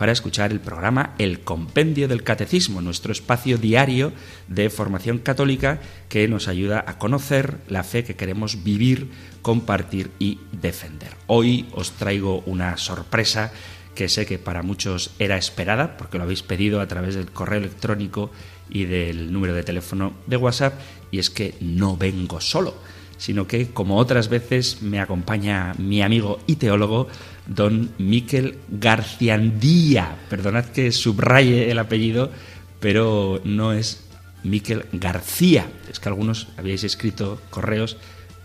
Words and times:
para 0.00 0.12
escuchar 0.12 0.50
el 0.50 0.60
programa 0.60 1.14
El 1.18 1.40
Compendio 1.40 2.08
del 2.08 2.22
Catecismo, 2.22 2.80
nuestro 2.80 3.12
espacio 3.12 3.58
diario 3.58 4.14
de 4.48 4.70
formación 4.70 5.18
católica 5.18 5.78
que 6.08 6.26
nos 6.26 6.48
ayuda 6.48 6.82
a 6.86 6.96
conocer 6.96 7.58
la 7.68 7.84
fe 7.84 8.02
que 8.02 8.16
queremos 8.16 8.64
vivir, 8.64 9.10
compartir 9.42 10.10
y 10.18 10.40
defender. 10.52 11.10
Hoy 11.26 11.66
os 11.72 11.92
traigo 11.92 12.42
una 12.46 12.78
sorpresa 12.78 13.52
que 13.94 14.08
sé 14.08 14.24
que 14.24 14.38
para 14.38 14.62
muchos 14.62 15.10
era 15.18 15.36
esperada, 15.36 15.98
porque 15.98 16.16
lo 16.16 16.24
habéis 16.24 16.42
pedido 16.42 16.80
a 16.80 16.88
través 16.88 17.14
del 17.14 17.30
correo 17.30 17.58
electrónico 17.58 18.30
y 18.70 18.84
del 18.84 19.30
número 19.30 19.52
de 19.52 19.64
teléfono 19.64 20.14
de 20.26 20.38
WhatsApp, 20.38 20.80
y 21.10 21.18
es 21.18 21.28
que 21.28 21.56
no 21.60 21.98
vengo 21.98 22.40
solo, 22.40 22.74
sino 23.18 23.46
que, 23.46 23.68
como 23.68 23.98
otras 23.98 24.30
veces, 24.30 24.80
me 24.80 24.98
acompaña 24.98 25.74
mi 25.76 26.00
amigo 26.00 26.40
y 26.46 26.56
teólogo, 26.56 27.08
don 27.50 27.90
Miquel 27.98 28.58
Garciandía. 28.68 30.16
Perdonad 30.30 30.66
que 30.66 30.92
subraye 30.92 31.70
el 31.70 31.78
apellido, 31.78 32.30
pero 32.78 33.40
no 33.44 33.72
es 33.72 34.04
Miquel 34.44 34.86
García. 34.92 35.66
Es 35.90 36.00
que 36.00 36.08
algunos 36.08 36.48
habíais 36.56 36.84
escrito 36.84 37.40
correos 37.50 37.96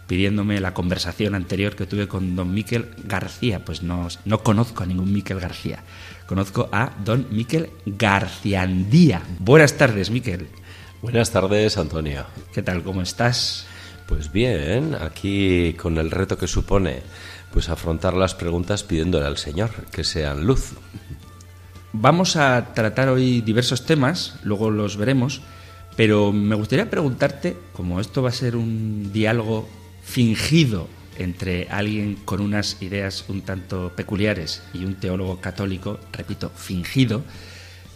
pidiéndome 0.08 0.59
la 0.59 0.73
conversación 0.73 1.36
anterior 1.36 1.75
que 1.75 1.86
tuve 1.86 2.08
con 2.08 2.36
don 2.36 2.53
Miquel 2.53 2.89
García. 3.03 3.64
Pues 3.64 3.84
no, 3.84 4.08
no 4.25 4.44
conozco 4.44 4.84
a 4.84 4.88
ningún 4.88 5.14
Miquel 5.14 5.40
García. 5.40 5.84
Conozco 6.25 6.67
a 6.72 6.92
don 7.06 7.28
Miquel 7.30 7.69
Garciandía. 7.86 9.22
Buenas 9.40 9.78
tardes, 9.78 10.09
Miquel. 10.09 10.47
Buenas 11.03 11.30
tardes, 11.30 11.78
Antonio. 11.78 12.25
¿Qué 12.53 12.64
tal? 12.64 12.81
¿Cómo 12.81 13.03
estás? 13.03 13.67
Pues 14.08 14.31
bien, 14.31 14.95
aquí 15.00 15.73
con 15.73 15.97
el 15.97 16.09
reto 16.09 16.38
que 16.38 16.47
supone 16.47 17.02
pues 17.56 17.70
afrontar 17.70 18.14
las 18.16 18.36
preguntas 18.36 18.84
pidiéndole 18.84 19.25
al 19.25 19.38
Señor 19.38 19.72
que 19.89 20.03
sean 20.03 20.45
luz. 20.45 20.73
Vamos 21.94 22.36
a 22.36 22.73
tratar 22.73 23.08
hoy 23.08 23.39
diversos 23.39 23.86
temas, 23.86 24.36
luego 24.44 24.72
los 24.72 24.97
veremos, 24.97 25.42
pero 25.95 26.34
me 26.34 26.56
gustaría 26.56 26.89
preguntarte, 26.89 27.56
como 27.72 28.02
esto 28.02 28.22
va 28.22 28.28
a 28.28 28.34
ser 28.34 28.58
un 28.58 29.14
diálogo 29.14 29.70
fingido 30.03 30.89
entre 31.17 31.70
alguien 31.70 32.17
con 32.25 32.42
unas 32.42 32.81
ideas 32.81 33.23
un 33.30 33.42
tanto 33.44 33.94
peculiares 33.95 34.62
y 34.73 34.84
un 34.84 34.95
teólogo 34.95 35.40
católico, 35.40 35.97
repito, 36.12 36.50
fingido, 36.50 37.23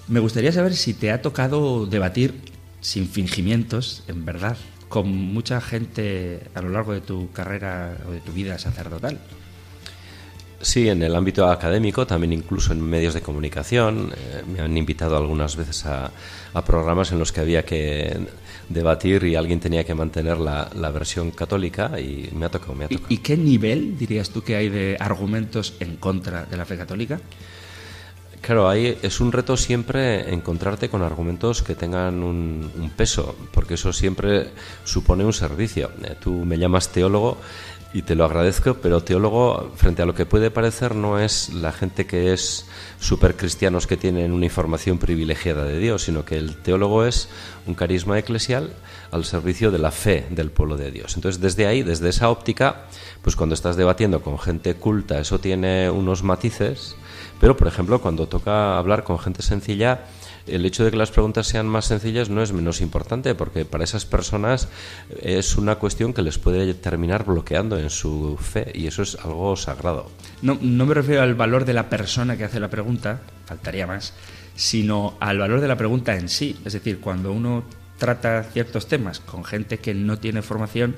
me 0.07 0.21
gustaría 0.21 0.53
saber 0.53 0.73
si 0.73 0.93
te 0.93 1.11
ha 1.11 1.21
tocado 1.21 1.85
debatir 1.85 2.33
sin 2.79 3.09
fingimientos, 3.09 4.05
en 4.07 4.23
verdad, 4.23 4.55
con 4.87 5.09
mucha 5.09 5.59
gente 5.59 6.39
a 6.55 6.61
lo 6.61 6.69
largo 6.69 6.93
de 6.93 7.01
tu 7.01 7.29
carrera 7.33 7.97
o 8.07 8.11
de 8.11 8.21
tu 8.21 8.31
vida 8.31 8.57
sacerdotal. 8.57 9.19
Sí, 10.61 10.89
en 10.89 11.01
el 11.03 11.15
ámbito 11.15 11.49
académico, 11.49 12.05
también 12.05 12.33
incluso 12.33 12.73
en 12.73 12.81
medios 12.81 13.13
de 13.13 13.21
comunicación. 13.21 14.11
Eh, 14.15 14.43
me 14.45 14.59
han 14.59 14.75
invitado 14.75 15.15
algunas 15.15 15.55
veces 15.55 15.85
a, 15.85 16.11
programas 16.65 17.11
en 17.13 17.19
los 17.19 17.31
que 17.31 17.39
había 17.39 17.63
que 17.63 18.17
debatir 18.67 19.23
y 19.23 19.35
alguien 19.35 19.61
tenía 19.61 19.85
que 19.85 19.95
mantener 19.95 20.37
la, 20.37 20.91
versión 20.91 21.31
católica 21.31 21.97
y 21.99 22.29
me 22.33 22.45
ha 22.45 22.49
tocado, 22.49 22.75
me 22.75 22.85
ha 22.85 22.87
tocado. 22.89 23.07
¿Y, 23.07 23.17
qué 23.19 23.37
nivel 23.37 23.97
dirías 23.97 24.29
tú 24.31 24.41
que 24.41 24.57
hay 24.57 24.67
de 24.67 24.97
argumentos 24.99 25.75
en 25.79 25.95
contra 25.95 26.43
de 26.43 26.57
la 26.57 26.65
fe 26.65 26.75
católica? 26.77 27.21
Claro, 28.41 28.67
ahí 28.67 28.97
es 29.01 29.19
un 29.19 29.31
reto 29.31 29.55
siempre 29.55 30.33
encontrarte 30.33 30.89
con 30.89 31.01
argumentos 31.01 31.61
que 31.61 31.75
tengan 31.75 32.23
un, 32.23 32.71
un 32.77 32.89
peso, 32.89 33.35
porque 33.53 33.75
eso 33.75 33.93
siempre 33.93 34.49
supone 34.83 35.23
un 35.23 35.33
servicio. 35.33 35.91
Eh, 36.03 36.15
tú 36.21 36.31
me 36.31 36.57
llamas 36.57 36.89
teólogo 36.89 37.37
y 37.91 38.03
te 38.03 38.13
lo 38.13 38.25
agradezco, 38.25 38.75
pero 38.75 39.01
teólogo, 39.01 39.71
frente 39.75 40.03
a 40.03 40.05
lo 40.05 40.13
que 40.13 40.27
puede 40.27 40.51
parecer, 40.51 40.93
no 40.93 41.19
es 41.19 41.51
la 41.53 41.71
gente 41.71 42.05
que 42.05 42.33
es 42.33 42.67
super 42.99 43.35
cristianos 43.35 43.87
que 43.87 43.97
tienen 43.97 44.31
una 44.31 44.45
información 44.45 44.99
privilegiada 44.99 45.63
de 45.63 45.79
Dios, 45.79 46.03
sino 46.03 46.23
que 46.23 46.37
el 46.37 46.57
teólogo 46.57 47.03
es 47.05 47.29
un 47.65 47.73
carisma 47.73 48.19
eclesial 48.19 48.73
al 49.09 49.25
servicio 49.25 49.71
de 49.71 49.79
la 49.79 49.89
fe 49.89 50.27
del 50.29 50.51
pueblo 50.51 50.77
de 50.77 50.91
Dios. 50.91 51.15
Entonces, 51.15 51.41
desde 51.41 51.65
ahí, 51.65 51.81
desde 51.81 52.09
esa 52.09 52.29
óptica, 52.29 52.85
pues 53.23 53.35
cuando 53.35 53.55
estás 53.55 53.75
debatiendo 53.75 54.21
con 54.21 54.37
gente 54.37 54.75
culta, 54.75 55.19
eso 55.19 55.39
tiene 55.39 55.89
unos 55.89 56.21
matices, 56.21 56.95
pero 57.41 57.57
por 57.57 57.67
ejemplo, 57.67 58.01
cuando 58.01 58.27
toca 58.27 58.77
hablar 58.77 59.03
con 59.03 59.17
gente 59.17 59.41
sencilla, 59.41 60.05
el 60.51 60.65
hecho 60.65 60.83
de 60.83 60.91
que 60.91 60.97
las 60.97 61.11
preguntas 61.11 61.47
sean 61.47 61.67
más 61.67 61.85
sencillas 61.85 62.29
no 62.29 62.41
es 62.41 62.51
menos 62.51 62.81
importante, 62.81 63.35
porque 63.35 63.65
para 63.65 63.83
esas 63.83 64.05
personas 64.05 64.67
es 65.21 65.57
una 65.57 65.75
cuestión 65.75 66.13
que 66.13 66.21
les 66.21 66.37
puede 66.37 66.73
terminar 66.73 67.25
bloqueando 67.25 67.77
en 67.77 67.89
su 67.89 68.37
fe 68.37 68.71
y 68.73 68.87
eso 68.87 69.01
es 69.01 69.17
algo 69.23 69.55
sagrado. 69.55 70.11
No, 70.41 70.57
no 70.61 70.85
me 70.85 70.93
refiero 70.93 71.21
al 71.21 71.35
valor 71.35 71.65
de 71.65 71.73
la 71.73 71.89
persona 71.89 72.37
que 72.37 72.45
hace 72.45 72.59
la 72.59 72.69
pregunta, 72.69 73.21
faltaría 73.45 73.87
más, 73.87 74.13
sino 74.55 75.15
al 75.19 75.37
valor 75.37 75.61
de 75.61 75.67
la 75.67 75.77
pregunta 75.77 76.15
en 76.15 76.29
sí. 76.29 76.57
Es 76.65 76.73
decir, 76.73 76.99
cuando 76.99 77.31
uno 77.31 77.63
trata 77.97 78.43
ciertos 78.43 78.87
temas 78.87 79.19
con 79.19 79.43
gente 79.43 79.77
que 79.77 79.93
no 79.93 80.17
tiene 80.17 80.41
formación, 80.41 80.95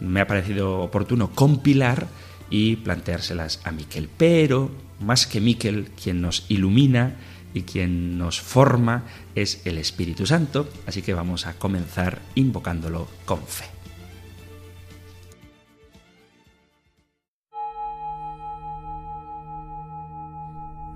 me 0.00 0.20
ha 0.20 0.26
parecido 0.26 0.80
oportuno 0.80 1.30
compilar 1.30 2.08
y 2.50 2.74
planteárselas 2.76 3.60
a 3.62 3.70
Miquel. 3.70 4.08
Pero, 4.16 4.72
más 4.98 5.28
que 5.28 5.40
Miquel, 5.40 5.92
quien 6.02 6.20
nos 6.20 6.44
ilumina 6.48 7.14
y 7.54 7.62
quien 7.62 8.18
nos 8.18 8.40
forma 8.40 9.04
es 9.36 9.64
el 9.64 9.78
Espíritu 9.78 10.26
Santo, 10.26 10.68
así 10.88 11.02
que 11.02 11.14
vamos 11.14 11.46
a 11.46 11.54
comenzar 11.54 12.20
invocándolo 12.34 13.06
con 13.24 13.46
fe. 13.46 13.66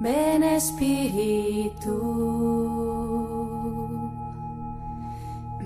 Ven 0.00 0.42
Espíritu. 0.42 1.98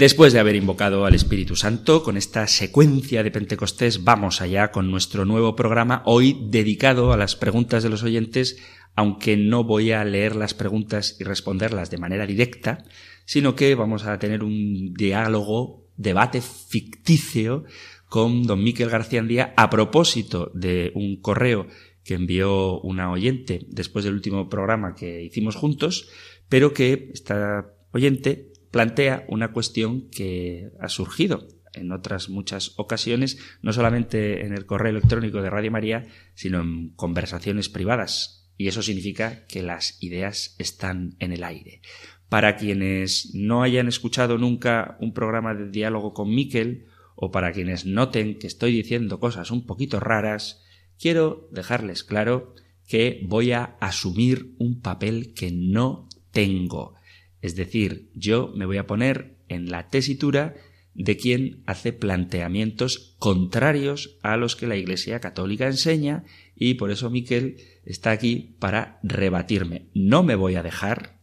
Después 0.00 0.32
de 0.32 0.38
haber 0.38 0.56
invocado 0.56 1.04
al 1.04 1.14
Espíritu 1.14 1.56
Santo, 1.56 2.02
con 2.02 2.16
esta 2.16 2.46
secuencia 2.46 3.22
de 3.22 3.30
Pentecostés, 3.30 4.02
vamos 4.02 4.40
allá 4.40 4.70
con 4.70 4.90
nuestro 4.90 5.26
nuevo 5.26 5.54
programa, 5.54 6.02
hoy 6.06 6.40
dedicado 6.48 7.12
a 7.12 7.18
las 7.18 7.36
preguntas 7.36 7.82
de 7.82 7.90
los 7.90 8.02
oyentes, 8.02 8.56
aunque 8.96 9.36
no 9.36 9.62
voy 9.62 9.92
a 9.92 10.02
leer 10.06 10.36
las 10.36 10.54
preguntas 10.54 11.18
y 11.20 11.24
responderlas 11.24 11.90
de 11.90 11.98
manera 11.98 12.24
directa, 12.24 12.82
sino 13.26 13.54
que 13.54 13.74
vamos 13.74 14.06
a 14.06 14.18
tener 14.18 14.42
un 14.42 14.94
diálogo, 14.94 15.84
debate 15.98 16.40
ficticio 16.40 17.64
con 18.08 18.44
don 18.44 18.64
Miquel 18.64 18.88
García 18.88 19.20
Andía 19.20 19.52
a 19.58 19.68
propósito 19.68 20.50
de 20.54 20.92
un 20.94 21.20
correo 21.20 21.66
que 22.04 22.14
envió 22.14 22.80
una 22.80 23.12
oyente 23.12 23.66
después 23.68 24.06
del 24.06 24.14
último 24.14 24.48
programa 24.48 24.94
que 24.94 25.22
hicimos 25.22 25.56
juntos, 25.56 26.08
pero 26.48 26.72
que 26.72 27.10
esta 27.12 27.74
oyente 27.92 28.49
plantea 28.70 29.24
una 29.28 29.52
cuestión 29.52 30.08
que 30.10 30.70
ha 30.80 30.88
surgido 30.88 31.48
en 31.72 31.92
otras 31.92 32.28
muchas 32.28 32.72
ocasiones, 32.76 33.38
no 33.62 33.72
solamente 33.72 34.44
en 34.44 34.52
el 34.52 34.66
correo 34.66 34.90
electrónico 34.90 35.42
de 35.42 35.50
Radio 35.50 35.70
María, 35.70 36.06
sino 36.34 36.60
en 36.60 36.90
conversaciones 36.90 37.68
privadas. 37.68 38.50
Y 38.56 38.68
eso 38.68 38.82
significa 38.82 39.46
que 39.46 39.62
las 39.62 40.02
ideas 40.02 40.54
están 40.58 41.16
en 41.18 41.32
el 41.32 41.44
aire. 41.44 41.80
Para 42.28 42.56
quienes 42.56 43.34
no 43.34 43.62
hayan 43.62 43.88
escuchado 43.88 44.38
nunca 44.38 44.96
un 45.00 45.14
programa 45.14 45.54
de 45.54 45.70
diálogo 45.70 46.12
con 46.12 46.34
Miquel, 46.34 46.86
o 47.16 47.30
para 47.30 47.52
quienes 47.52 47.84
noten 47.84 48.38
que 48.38 48.46
estoy 48.46 48.72
diciendo 48.72 49.20
cosas 49.20 49.50
un 49.50 49.66
poquito 49.66 50.00
raras, 50.00 50.62
quiero 50.98 51.48
dejarles 51.52 52.02
claro 52.02 52.54
que 52.86 53.20
voy 53.26 53.52
a 53.52 53.76
asumir 53.80 54.54
un 54.58 54.80
papel 54.80 55.34
que 55.34 55.50
no 55.52 56.08
tengo. 56.30 56.94
Es 57.42 57.56
decir, 57.56 58.10
yo 58.14 58.52
me 58.54 58.66
voy 58.66 58.76
a 58.76 58.86
poner 58.86 59.36
en 59.48 59.70
la 59.70 59.88
tesitura 59.88 60.54
de 60.94 61.16
quien 61.16 61.62
hace 61.66 61.92
planteamientos 61.92 63.14
contrarios 63.18 64.18
a 64.22 64.36
los 64.36 64.56
que 64.56 64.66
la 64.66 64.76
Iglesia 64.76 65.20
Católica 65.20 65.66
enseña 65.66 66.24
y 66.54 66.74
por 66.74 66.90
eso 66.90 67.10
Miquel 67.10 67.56
está 67.84 68.10
aquí 68.10 68.56
para 68.58 68.98
rebatirme. 69.02 69.86
No 69.94 70.22
me 70.22 70.34
voy 70.34 70.56
a 70.56 70.62
dejar, 70.62 71.20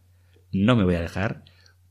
no 0.52 0.74
me 0.74 0.84
voy 0.84 0.94
a 0.96 1.02
dejar, 1.02 1.44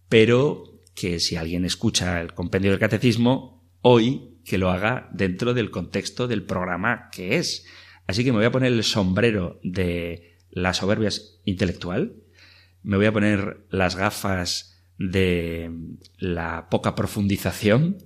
pero 0.10 0.82
que 0.96 1.20
si 1.20 1.36
alguien 1.36 1.64
escucha 1.64 2.20
el 2.20 2.34
compendio 2.34 2.72
del 2.72 2.80
catecismo, 2.80 3.64
hoy 3.82 4.40
que 4.44 4.58
lo 4.58 4.72
haga 4.72 5.10
dentro 5.14 5.54
del 5.54 5.70
contexto 5.70 6.28
del 6.28 6.44
programa 6.44 7.10
que 7.12 7.38
es. 7.38 7.66
Así 8.08 8.24
que 8.24 8.32
me 8.32 8.38
voy 8.38 8.46
a 8.46 8.52
poner 8.52 8.72
el 8.72 8.84
sombrero 8.84 9.60
de 9.64 10.38
la 10.50 10.74
soberbia 10.74 11.10
intelectual, 11.46 12.16
me 12.88 12.96
voy 12.96 13.06
a 13.06 13.12
poner 13.12 13.68
las 13.70 13.98
gafas 13.98 14.82
de 14.98 15.70
la 16.18 16.70
poca 16.70 16.96
profundización 16.96 17.98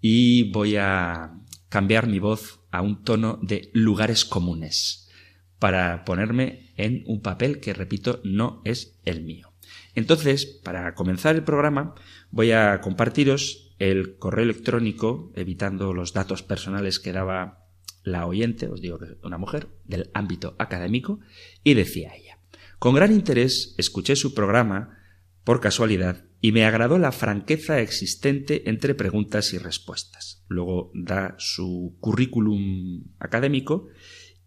y 0.00 0.52
voy 0.52 0.76
a 0.76 1.40
cambiar 1.68 2.06
mi 2.06 2.20
voz 2.20 2.60
a 2.70 2.82
un 2.82 3.02
tono 3.02 3.40
de 3.42 3.70
lugares 3.74 4.24
comunes 4.24 5.10
para 5.58 6.04
ponerme 6.04 6.72
en 6.76 7.02
un 7.06 7.20
papel 7.20 7.58
que, 7.58 7.74
repito, 7.74 8.20
no 8.22 8.62
es 8.64 9.00
el 9.04 9.24
mío. 9.24 9.52
Entonces, 9.96 10.46
para 10.46 10.94
comenzar 10.94 11.34
el 11.34 11.42
programa, 11.42 11.96
voy 12.30 12.52
a 12.52 12.80
compartiros 12.80 13.74
el 13.80 14.18
correo 14.18 14.44
electrónico, 14.44 15.32
evitando 15.34 15.92
los 15.92 16.12
datos 16.12 16.44
personales 16.44 17.00
que 17.00 17.12
daba 17.12 17.66
la 18.04 18.26
oyente, 18.26 18.68
os 18.68 18.80
digo 18.80 19.00
que 19.00 19.06
es 19.06 19.16
una 19.24 19.38
mujer, 19.38 19.66
del 19.84 20.10
ámbito 20.14 20.54
académico, 20.60 21.18
y 21.64 21.74
decía 21.74 22.12
ella, 22.14 22.31
con 22.82 22.96
gran 22.96 23.12
interés 23.12 23.76
escuché 23.78 24.16
su 24.16 24.34
programa, 24.34 24.98
por 25.44 25.60
casualidad, 25.60 26.24
y 26.40 26.50
me 26.50 26.64
agradó 26.64 26.98
la 26.98 27.12
franqueza 27.12 27.80
existente 27.80 28.68
entre 28.68 28.96
preguntas 28.96 29.52
y 29.52 29.58
respuestas. 29.58 30.44
Luego 30.48 30.90
da 30.92 31.36
su 31.38 31.96
currículum 32.00 33.04
académico 33.20 33.86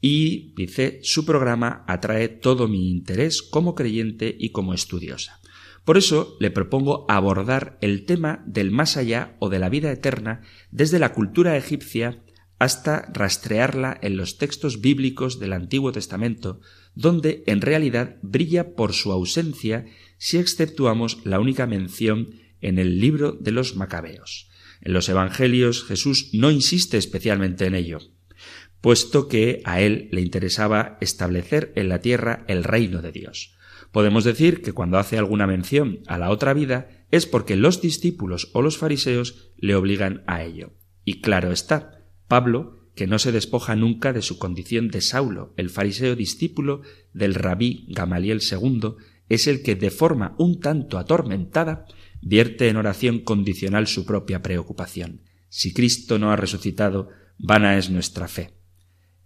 y 0.01 0.53
dice, 0.57 0.99
su 1.01 1.23
programa 1.25 1.85
atrae 1.87 2.27
todo 2.27 2.67
mi 2.67 2.91
interés 2.91 3.41
como 3.41 3.73
creyente 3.73 4.35
y 4.37 4.51
como 4.51 4.73
estudiosa. 4.73 5.39
Por 5.85 5.95
eso 5.95 6.35
le 6.41 6.51
propongo 6.51 7.05
abordar 7.07 7.77
el 7.79 8.03
tema 8.03 8.43
del 8.45 8.69
más 8.69 8.97
allá 8.97 9.37
o 9.39 9.47
de 9.47 9.59
la 9.59 9.69
vida 9.69 9.93
eterna 9.93 10.41
desde 10.71 10.99
la 10.99 11.13
cultura 11.13 11.55
egipcia 11.55 12.21
hasta 12.59 13.09
rastrearla 13.13 13.97
en 14.01 14.17
los 14.17 14.38
textos 14.38 14.81
bíblicos 14.81 15.39
del 15.39 15.53
Antiguo 15.53 15.91
Testamento, 15.91 16.62
donde 16.93 17.43
en 17.47 17.62
realidad 17.62 18.17
brilla 18.21 18.75
por 18.75 18.93
su 18.93 19.12
ausencia 19.12 19.85
si 20.17 20.38
exceptuamos 20.38 21.19
la 21.25 21.39
única 21.39 21.67
mención 21.67 22.29
en 22.62 22.79
el 22.79 23.00
libro 23.00 23.33
de 23.33 23.51
los 23.51 23.75
Macabeos. 23.75 24.50
En 24.81 24.93
los 24.93 25.09
Evangelios 25.09 25.83
Jesús 25.83 26.29
no 26.33 26.51
insiste 26.51 26.97
especialmente 26.97 27.65
en 27.65 27.75
ello, 27.75 28.00
puesto 28.81 29.27
que 29.27 29.62
a 29.65 29.81
él 29.81 30.09
le 30.12 30.21
interesaba 30.21 30.97
establecer 31.01 31.74
en 31.75 31.89
la 31.89 32.00
tierra 32.00 32.45
el 32.47 32.63
reino 32.63 33.01
de 33.01 33.12
Dios. 33.12 33.55
Podemos 33.91 34.24
decir 34.24 34.62
que 34.62 34.74
cuando 34.74 34.97
hace 34.97 35.17
alguna 35.17 35.47
mención 35.47 36.00
a 36.07 36.17
la 36.17 36.29
otra 36.29 36.53
vida 36.53 36.89
es 37.12 37.25
porque 37.25 37.55
los 37.55 37.81
discípulos 37.81 38.50
o 38.53 38.62
los 38.62 38.77
fariseos 38.77 39.51
le 39.57 39.75
obligan 39.75 40.24
a 40.27 40.43
ello. 40.43 40.74
Y 41.03 41.21
claro 41.21 41.51
está, 41.51 42.04
Pablo, 42.27 42.79
que 42.96 43.08
no 43.08 43.20
se 43.20 43.32
despoja 43.32 43.75
nunca 43.75 44.13
de 44.13 44.22
su 44.22 44.39
condición 44.39 44.89
de 44.89 45.01
Saulo, 45.01 45.53
el 45.58 45.70
fariseo 45.70 46.15
discípulo 46.15 46.82
del 47.13 47.36
rabí 47.36 47.86
Gamaliel 47.89 48.41
II, 48.41 48.96
es 49.29 49.48
el 49.48 49.63
que 49.63 49.75
de 49.75 49.91
forma 49.91 50.36
un 50.38 50.60
tanto 50.60 50.98
atormentada 50.98 51.86
vierte 52.22 52.70
en 52.70 52.77
oración 52.77 53.20
condicional 53.20 53.88
su 53.88 54.05
propia 54.05 54.41
preocupación. 54.41 55.22
Si 55.50 55.74
Cristo 55.74 56.20
no 56.20 56.32
ha 56.32 56.36
resucitado, 56.36 57.10
vana 57.38 57.77
es 57.77 57.89
nuestra 57.89 58.27
fe. 58.27 58.53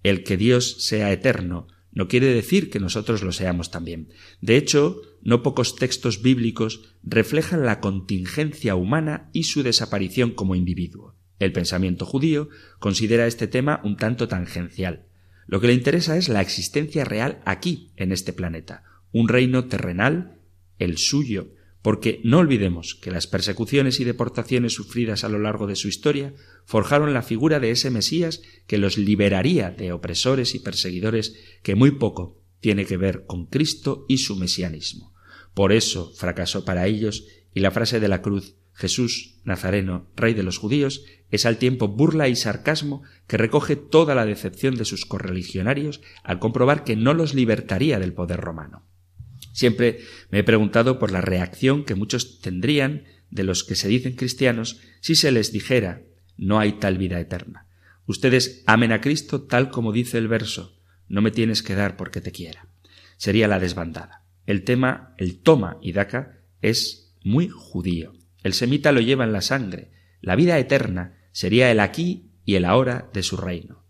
El 0.03 0.23
que 0.23 0.37
Dios 0.37 0.77
sea 0.79 1.11
eterno 1.11 1.67
no 1.91 2.07
quiere 2.07 2.27
decir 2.27 2.69
que 2.69 2.79
nosotros 2.79 3.23
lo 3.23 3.31
seamos 3.31 3.71
también. 3.71 4.09
De 4.41 4.57
hecho, 4.57 5.01
no 5.21 5.43
pocos 5.43 5.75
textos 5.75 6.21
bíblicos 6.21 6.95
reflejan 7.03 7.65
la 7.65 7.79
contingencia 7.79 8.75
humana 8.75 9.29
y 9.33 9.43
su 9.43 9.63
desaparición 9.63 10.31
como 10.31 10.55
individuo. 10.55 11.15
El 11.39 11.51
pensamiento 11.51 12.05
judío 12.05 12.49
considera 12.79 13.25
este 13.25 13.47
tema 13.47 13.81
un 13.83 13.97
tanto 13.97 14.27
tangencial. 14.27 15.05
Lo 15.47 15.59
que 15.59 15.67
le 15.67 15.73
interesa 15.73 16.17
es 16.17 16.29
la 16.29 16.41
existencia 16.41 17.05
real 17.05 17.41
aquí, 17.45 17.91
en 17.95 18.11
este 18.11 18.33
planeta, 18.33 18.83
un 19.11 19.27
reino 19.27 19.65
terrenal, 19.65 20.37
el 20.77 20.97
suyo, 20.97 21.53
porque 21.81 22.19
no 22.23 22.39
olvidemos 22.39 22.95
que 22.95 23.11
las 23.11 23.25
persecuciones 23.25 23.99
y 23.99 24.03
deportaciones 24.03 24.73
sufridas 24.73 25.23
a 25.23 25.29
lo 25.29 25.39
largo 25.39 25.65
de 25.65 25.75
su 25.75 25.87
historia 25.87 26.33
forjaron 26.65 27.13
la 27.13 27.21
figura 27.21 27.59
de 27.59 27.71
ese 27.71 27.89
Mesías 27.89 28.41
que 28.67 28.77
los 28.77 28.97
liberaría 28.97 29.71
de 29.71 29.93
opresores 29.93 30.55
y 30.55 30.59
perseguidores 30.59 31.35
que 31.63 31.75
muy 31.75 31.91
poco 31.91 32.41
tiene 32.59 32.85
que 32.85 32.97
ver 32.97 33.25
con 33.25 33.45
Cristo 33.45 34.05
y 34.09 34.17
su 34.17 34.35
mesianismo. 34.35 35.13
Por 35.53 35.71
eso 35.71 36.11
fracasó 36.15 36.65
para 36.65 36.85
ellos 36.85 37.25
y 37.53 37.61
la 37.61 37.71
frase 37.71 37.99
de 37.99 38.09
la 38.09 38.21
cruz 38.21 38.55
Jesús, 38.79 39.35
Nazareno, 39.43 40.07
Rey 40.15 40.33
de 40.33 40.41
los 40.41 40.57
judíos, 40.57 41.03
es 41.31 41.45
al 41.45 41.57
tiempo 41.57 41.89
burla 41.89 42.29
y 42.29 42.37
sarcasmo 42.37 43.03
que 43.27 43.35
recoge 43.35 43.75
toda 43.75 44.15
la 44.15 44.25
decepción 44.25 44.75
de 44.75 44.85
sus 44.85 45.05
correligionarios 45.05 45.99
al 46.23 46.39
comprobar 46.39 46.85
que 46.85 46.95
no 46.95 47.13
los 47.13 47.33
libertaría 47.33 47.99
del 47.99 48.13
poder 48.13 48.39
romano. 48.39 48.85
Siempre 49.51 49.99
me 50.31 50.39
he 50.39 50.43
preguntado 50.45 50.97
por 50.97 51.11
la 51.11 51.19
reacción 51.19 51.83
que 51.83 51.95
muchos 51.95 52.39
tendrían 52.39 53.03
de 53.29 53.43
los 53.43 53.65
que 53.65 53.75
se 53.75 53.89
dicen 53.89 54.15
cristianos 54.15 54.79
si 55.01 55.15
se 55.15 55.33
les 55.33 55.51
dijera 55.51 56.03
no 56.37 56.57
hay 56.57 56.79
tal 56.79 56.97
vida 56.97 57.19
eterna. 57.19 57.67
Ustedes 58.05 58.63
amen 58.65 58.93
a 58.93 59.01
Cristo 59.01 59.41
tal 59.41 59.71
como 59.71 59.91
dice 59.91 60.17
el 60.17 60.29
verso, 60.29 60.79
no 61.09 61.21
me 61.21 61.31
tienes 61.31 61.63
que 61.63 61.75
dar 61.75 61.97
porque 61.97 62.21
te 62.21 62.31
quiera. 62.31 62.69
Sería 63.17 63.49
la 63.49 63.59
desbandada. 63.59 64.23
El 64.45 64.63
tema, 64.63 65.15
el 65.17 65.39
toma 65.41 65.79
y 65.81 65.91
daca, 65.91 66.39
es 66.61 67.13
muy 67.25 67.49
judío. 67.49 68.13
El 68.43 68.53
semita 68.53 68.91
lo 68.91 69.01
lleva 69.01 69.23
en 69.23 69.33
la 69.33 69.41
sangre. 69.41 69.91
La 70.21 70.35
vida 70.35 70.57
eterna 70.57 71.17
sería 71.31 71.71
el 71.71 71.79
aquí 71.79 72.31
y 72.45 72.55
el 72.55 72.65
ahora 72.65 73.09
de 73.13 73.23
su 73.23 73.37
reino. 73.37 73.85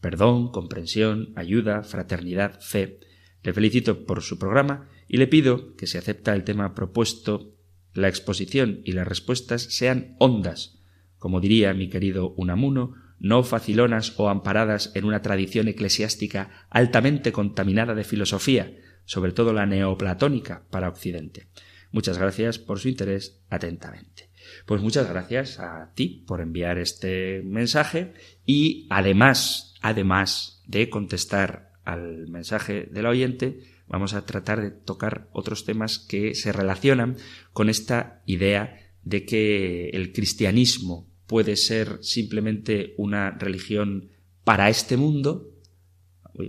Perdón, 0.00 0.50
comprensión, 0.50 1.32
ayuda, 1.36 1.82
fraternidad, 1.82 2.60
fe. 2.60 3.00
Le 3.42 3.52
felicito 3.52 4.04
por 4.04 4.22
su 4.22 4.38
programa 4.38 4.88
y 5.08 5.16
le 5.16 5.26
pido 5.26 5.74
que 5.76 5.86
si 5.86 5.98
acepta 5.98 6.34
el 6.34 6.44
tema 6.44 6.74
propuesto, 6.74 7.54
la 7.94 8.08
exposición 8.08 8.80
y 8.84 8.92
las 8.92 9.06
respuestas 9.06 9.62
sean 9.62 10.16
hondas, 10.18 10.82
como 11.18 11.40
diría 11.40 11.72
mi 11.72 11.88
querido 11.88 12.34
Unamuno, 12.36 12.94
no 13.18 13.42
facilonas 13.42 14.12
o 14.18 14.28
amparadas 14.28 14.92
en 14.94 15.04
una 15.04 15.22
tradición 15.22 15.68
eclesiástica 15.68 16.66
altamente 16.68 17.32
contaminada 17.32 17.94
de 17.94 18.04
filosofía, 18.04 18.74
sobre 19.06 19.32
todo 19.32 19.52
la 19.52 19.64
neoplatónica 19.64 20.64
para 20.70 20.88
Occidente. 20.88 21.48
Muchas 21.94 22.18
gracias 22.18 22.58
por 22.58 22.80
su 22.80 22.88
interés 22.88 23.40
atentamente. 23.50 24.28
Pues 24.66 24.82
muchas 24.82 25.08
gracias 25.08 25.60
a 25.60 25.92
ti 25.94 26.24
por 26.26 26.40
enviar 26.40 26.76
este 26.76 27.40
mensaje 27.44 28.14
y 28.44 28.88
además, 28.90 29.76
además 29.80 30.60
de 30.66 30.90
contestar 30.90 31.70
al 31.84 32.26
mensaje 32.26 32.88
del 32.90 33.06
oyente, 33.06 33.60
vamos 33.86 34.12
a 34.12 34.26
tratar 34.26 34.60
de 34.60 34.72
tocar 34.72 35.28
otros 35.30 35.64
temas 35.64 36.00
que 36.00 36.34
se 36.34 36.50
relacionan 36.50 37.16
con 37.52 37.68
esta 37.68 38.22
idea 38.26 38.76
de 39.04 39.24
que 39.24 39.90
el 39.90 40.12
cristianismo 40.12 41.08
puede 41.28 41.54
ser 41.54 42.02
simplemente 42.02 42.94
una 42.96 43.30
religión 43.30 44.08
para 44.42 44.68
este 44.68 44.96
mundo 44.96 45.53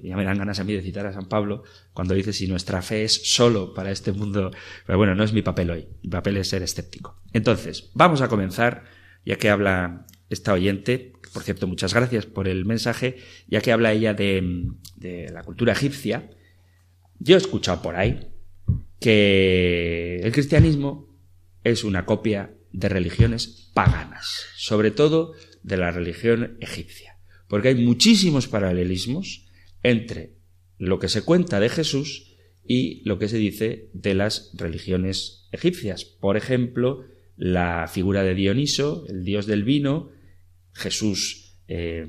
ya 0.03 0.17
me 0.17 0.23
dan 0.23 0.37
ganas 0.37 0.59
a 0.59 0.63
mí 0.63 0.73
de 0.73 0.81
citar 0.81 1.05
a 1.05 1.13
San 1.13 1.27
Pablo 1.27 1.63
cuando 1.93 2.13
dice 2.15 2.33
si 2.33 2.47
nuestra 2.47 2.81
fe 2.81 3.03
es 3.03 3.33
solo 3.33 3.73
para 3.73 3.91
este 3.91 4.11
mundo. 4.11 4.51
Pero 4.85 4.97
bueno, 4.97 5.15
no 5.15 5.23
es 5.23 5.33
mi 5.33 5.41
papel 5.41 5.69
hoy. 5.69 5.87
Mi 6.01 6.09
papel 6.09 6.37
es 6.37 6.49
ser 6.49 6.63
escéptico. 6.63 7.21
Entonces, 7.33 7.91
vamos 7.93 8.21
a 8.21 8.27
comenzar, 8.27 8.85
ya 9.25 9.35
que 9.37 9.49
habla 9.49 10.05
esta 10.29 10.53
oyente, 10.53 11.13
por 11.33 11.43
cierto, 11.43 11.67
muchas 11.67 11.93
gracias 11.93 12.25
por 12.25 12.47
el 12.47 12.65
mensaje, 12.65 13.17
ya 13.47 13.61
que 13.61 13.71
habla 13.71 13.93
ella 13.93 14.13
de, 14.13 14.69
de 14.95 15.29
la 15.31 15.43
cultura 15.43 15.73
egipcia. 15.73 16.31
Yo 17.19 17.35
he 17.35 17.37
escuchado 17.37 17.81
por 17.81 17.95
ahí 17.95 18.31
que 18.99 20.19
el 20.23 20.31
cristianismo 20.31 21.15
es 21.63 21.83
una 21.83 22.05
copia 22.05 22.55
de 22.71 22.89
religiones 22.89 23.69
paganas, 23.73 24.45
sobre 24.55 24.91
todo 24.91 25.33
de 25.63 25.77
la 25.77 25.91
religión 25.91 26.57
egipcia, 26.59 27.17
porque 27.47 27.69
hay 27.69 27.75
muchísimos 27.75 28.47
paralelismos 28.47 29.44
entre 29.89 30.35
lo 30.77 30.99
que 30.99 31.09
se 31.09 31.23
cuenta 31.23 31.59
de 31.59 31.69
Jesús 31.69 32.35
y 32.67 33.01
lo 33.07 33.19
que 33.19 33.27
se 33.27 33.37
dice 33.37 33.89
de 33.93 34.15
las 34.15 34.51
religiones 34.55 35.47
egipcias. 35.51 36.03
Por 36.03 36.37
ejemplo, 36.37 37.05
la 37.37 37.87
figura 37.87 38.23
de 38.23 38.35
Dioniso, 38.35 39.05
el 39.07 39.23
dios 39.23 39.45
del 39.45 39.63
vino, 39.63 40.09
Jesús 40.73 41.59
eh, 41.67 42.05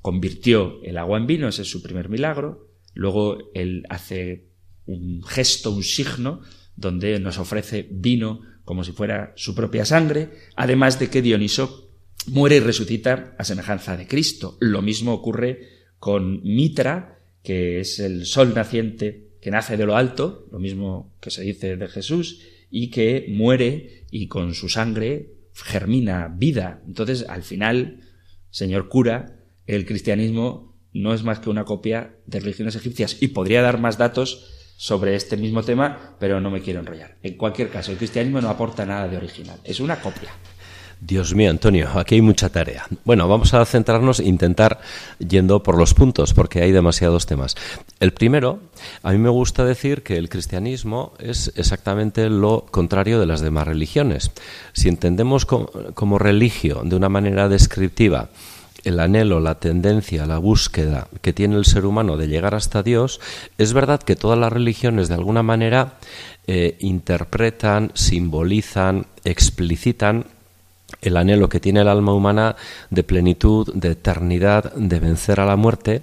convirtió 0.00 0.82
el 0.82 0.98
agua 0.98 1.18
en 1.18 1.26
vino, 1.26 1.48
ese 1.48 1.62
es 1.62 1.70
su 1.70 1.82
primer 1.82 2.08
milagro, 2.08 2.68
luego 2.94 3.50
él 3.54 3.84
hace 3.90 4.48
un 4.86 5.22
gesto, 5.22 5.70
un 5.70 5.82
signo, 5.82 6.40
donde 6.76 7.20
nos 7.20 7.38
ofrece 7.38 7.86
vino 7.90 8.40
como 8.64 8.82
si 8.82 8.92
fuera 8.92 9.32
su 9.36 9.54
propia 9.54 9.84
sangre, 9.84 10.30
además 10.56 10.98
de 10.98 11.10
que 11.10 11.22
Dioniso 11.22 11.90
muere 12.26 12.56
y 12.56 12.60
resucita 12.60 13.34
a 13.38 13.44
semejanza 13.44 13.96
de 13.96 14.06
Cristo. 14.06 14.56
Lo 14.60 14.80
mismo 14.80 15.12
ocurre 15.12 15.73
con 16.04 16.42
Mitra, 16.42 17.18
que 17.42 17.80
es 17.80 17.98
el 17.98 18.26
sol 18.26 18.52
naciente 18.54 19.30
que 19.40 19.50
nace 19.50 19.78
de 19.78 19.86
lo 19.86 19.96
alto, 19.96 20.46
lo 20.52 20.58
mismo 20.58 21.16
que 21.18 21.30
se 21.30 21.40
dice 21.40 21.78
de 21.78 21.88
Jesús, 21.88 22.42
y 22.70 22.90
que 22.90 23.24
muere 23.30 24.04
y 24.10 24.28
con 24.28 24.52
su 24.52 24.68
sangre 24.68 25.30
germina 25.54 26.28
vida. 26.28 26.82
Entonces, 26.86 27.24
al 27.26 27.42
final, 27.42 28.00
señor 28.50 28.90
cura, 28.90 29.46
el 29.66 29.86
cristianismo 29.86 30.76
no 30.92 31.14
es 31.14 31.22
más 31.22 31.38
que 31.38 31.48
una 31.48 31.64
copia 31.64 32.16
de 32.26 32.40
religiones 32.40 32.76
egipcias 32.76 33.22
y 33.22 33.28
podría 33.28 33.62
dar 33.62 33.80
más 33.80 33.96
datos 33.96 34.74
sobre 34.76 35.14
este 35.14 35.38
mismo 35.38 35.62
tema, 35.62 36.18
pero 36.20 36.38
no 36.38 36.50
me 36.50 36.60
quiero 36.60 36.80
enrollar. 36.80 37.16
En 37.22 37.38
cualquier 37.38 37.70
caso, 37.70 37.92
el 37.92 37.96
cristianismo 37.96 38.42
no 38.42 38.50
aporta 38.50 38.84
nada 38.84 39.08
de 39.08 39.16
original, 39.16 39.58
es 39.64 39.80
una 39.80 40.02
copia. 40.02 40.32
Dios 41.06 41.34
mío, 41.34 41.50
Antonio, 41.50 41.90
aquí 41.96 42.14
hay 42.14 42.22
mucha 42.22 42.48
tarea. 42.48 42.86
Bueno, 43.04 43.28
vamos 43.28 43.52
a 43.52 43.62
centrarnos, 43.66 44.20
intentar 44.20 44.80
yendo 45.18 45.62
por 45.62 45.76
los 45.76 45.92
puntos, 45.92 46.32
porque 46.32 46.62
hay 46.62 46.72
demasiados 46.72 47.26
temas. 47.26 47.56
El 48.00 48.14
primero, 48.14 48.60
a 49.02 49.12
mí 49.12 49.18
me 49.18 49.28
gusta 49.28 49.66
decir 49.66 50.02
que 50.02 50.16
el 50.16 50.30
cristianismo 50.30 51.12
es 51.18 51.52
exactamente 51.56 52.30
lo 52.30 52.64
contrario 52.70 53.20
de 53.20 53.26
las 53.26 53.42
demás 53.42 53.66
religiones. 53.66 54.30
Si 54.72 54.88
entendemos 54.88 55.44
como, 55.44 55.66
como 55.92 56.18
religio 56.18 56.80
de 56.84 56.96
una 56.96 57.10
manera 57.10 57.50
descriptiva, 57.50 58.30
el 58.84 58.98
anhelo, 58.98 59.40
la 59.40 59.56
tendencia, 59.56 60.24
la 60.24 60.38
búsqueda 60.38 61.08
que 61.20 61.34
tiene 61.34 61.56
el 61.56 61.66
ser 61.66 61.84
humano 61.84 62.16
de 62.16 62.28
llegar 62.28 62.54
hasta 62.54 62.82
Dios, 62.82 63.20
es 63.58 63.74
verdad 63.74 64.02
que 64.02 64.16
todas 64.16 64.38
las 64.38 64.52
religiones 64.52 65.08
de 65.08 65.14
alguna 65.14 65.42
manera 65.42 65.98
eh, 66.46 66.76
interpretan, 66.80 67.90
simbolizan, 67.94 69.06
explicitan 69.24 70.26
el 71.00 71.16
anhelo 71.16 71.48
que 71.48 71.60
tiene 71.60 71.80
el 71.80 71.88
alma 71.88 72.12
humana 72.12 72.56
de 72.90 73.04
plenitud, 73.04 73.72
de 73.74 73.92
eternidad, 73.92 74.72
de 74.74 75.00
vencer 75.00 75.40
a 75.40 75.46
la 75.46 75.56
muerte, 75.56 76.02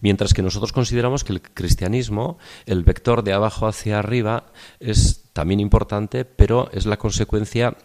mientras 0.00 0.34
que 0.34 0.42
nosotros 0.42 0.72
consideramos 0.72 1.24
que 1.24 1.32
el 1.32 1.42
cristianismo, 1.42 2.38
el 2.66 2.84
vector 2.84 3.22
de 3.22 3.32
abajo 3.32 3.66
hacia 3.66 3.98
arriba, 3.98 4.44
es 4.80 5.24
también 5.32 5.60
importante, 5.60 6.24
pero 6.24 6.70
es 6.72 6.86
la 6.86 6.96
consecuencia 6.96 7.76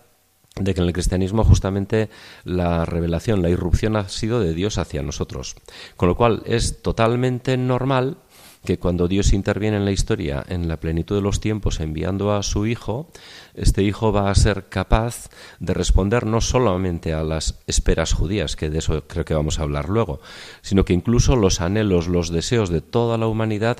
de 0.55 0.73
que 0.73 0.81
en 0.81 0.87
el 0.87 0.93
cristianismo 0.93 1.43
justamente 1.43 2.09
la 2.43 2.85
revelación, 2.85 3.41
la 3.41 3.49
irrupción 3.49 3.95
ha 3.95 4.07
sido 4.07 4.39
de 4.39 4.53
Dios 4.53 4.77
hacia 4.77 5.01
nosotros. 5.01 5.55
Con 5.97 6.09
lo 6.09 6.15
cual 6.15 6.43
es 6.45 6.81
totalmente 6.81 7.57
normal 7.57 8.17
que 8.65 8.79
cuando 8.79 9.07
Dios 9.07 9.33
interviene 9.33 9.77
en 9.77 9.85
la 9.85 9.91
historia 9.91 10.43
en 10.47 10.67
la 10.67 10.77
plenitud 10.77 11.15
de 11.15 11.21
los 11.21 11.39
tiempos 11.39 11.79
enviando 11.79 12.33
a 12.33 12.43
su 12.43 12.65
Hijo, 12.65 13.09
este 13.53 13.83
Hijo 13.83 14.11
va 14.11 14.29
a 14.29 14.35
ser 14.35 14.65
capaz 14.69 15.29
de 15.59 15.73
responder 15.73 16.25
no 16.25 16.41
solamente 16.41 17.13
a 17.13 17.23
las 17.23 17.59
esperas 17.67 18.13
judías, 18.13 18.55
que 18.55 18.69
de 18.69 18.79
eso 18.79 19.05
creo 19.07 19.25
que 19.25 19.33
vamos 19.33 19.59
a 19.59 19.63
hablar 19.63 19.89
luego, 19.89 20.21
sino 20.61 20.85
que 20.85 20.93
incluso 20.93 21.35
los 21.35 21.61
anhelos, 21.61 22.07
los 22.07 22.29
deseos 22.29 22.69
de 22.69 22.81
toda 22.81 23.17
la 23.17 23.27
humanidad, 23.27 23.77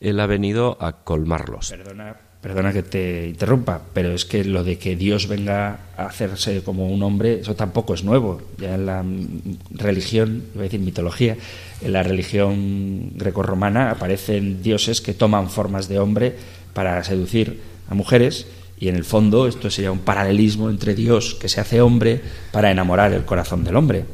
Él 0.00 0.20
ha 0.20 0.26
venido 0.26 0.76
a 0.80 1.04
colmarlos. 1.04 1.72
Perdona 2.44 2.74
que 2.74 2.82
te 2.82 3.26
interrumpa, 3.28 3.80
pero 3.94 4.12
es 4.12 4.26
que 4.26 4.44
lo 4.44 4.64
de 4.64 4.76
que 4.76 4.96
Dios 4.96 5.28
venga 5.28 5.78
a 5.96 6.04
hacerse 6.04 6.60
como 6.62 6.88
un 6.88 7.02
hombre, 7.02 7.40
eso 7.40 7.54
tampoco 7.54 7.94
es 7.94 8.04
nuevo. 8.04 8.42
Ya 8.58 8.74
en 8.74 8.84
la 8.84 9.02
religión, 9.70 10.44
iba 10.52 10.60
a 10.60 10.64
decir 10.64 10.80
mitología, 10.80 11.38
en 11.80 11.92
la 11.94 12.02
religión 12.02 13.12
grecorromana 13.14 13.90
aparecen 13.90 14.62
dioses 14.62 15.00
que 15.00 15.14
toman 15.14 15.48
formas 15.48 15.88
de 15.88 15.98
hombre 15.98 16.36
para 16.74 17.02
seducir 17.02 17.62
a 17.88 17.94
mujeres 17.94 18.46
y 18.78 18.88
en 18.88 18.96
el 18.96 19.04
fondo 19.04 19.48
esto 19.48 19.70
sería 19.70 19.90
un 19.90 20.00
paralelismo 20.00 20.68
entre 20.68 20.94
Dios 20.94 21.34
que 21.40 21.48
se 21.48 21.62
hace 21.62 21.80
hombre 21.80 22.20
para 22.52 22.70
enamorar 22.70 23.14
el 23.14 23.24
corazón 23.24 23.64
del 23.64 23.76
hombre. 23.76 24.04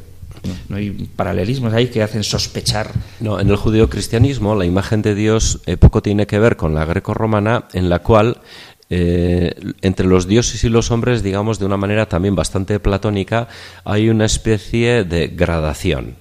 No, 0.69 0.75
hay 0.77 0.91
paralelismos 1.15 1.73
ahí 1.73 1.87
que 1.87 2.01
hacen 2.01 2.23
sospechar. 2.23 2.91
No, 3.19 3.39
en 3.39 3.49
el 3.49 3.55
judeocristianismo 3.55 4.55
la 4.55 4.65
imagen 4.65 5.01
de 5.01 5.15
Dios 5.15 5.61
eh, 5.65 5.77
poco 5.77 6.01
tiene 6.01 6.27
que 6.27 6.39
ver 6.39 6.57
con 6.57 6.73
la 6.73 6.85
greco-romana, 6.85 7.65
en 7.73 7.89
la 7.89 7.99
cual 7.99 8.41
eh, 8.89 9.53
entre 9.81 10.07
los 10.07 10.27
dioses 10.27 10.63
y 10.63 10.69
los 10.69 10.91
hombres, 10.91 11.23
digamos 11.23 11.59
de 11.59 11.65
una 11.65 11.77
manera 11.77 12.07
también 12.07 12.35
bastante 12.35 12.79
platónica, 12.79 13.47
hay 13.85 14.09
una 14.09 14.25
especie 14.25 15.03
de 15.03 15.27
gradación 15.27 16.17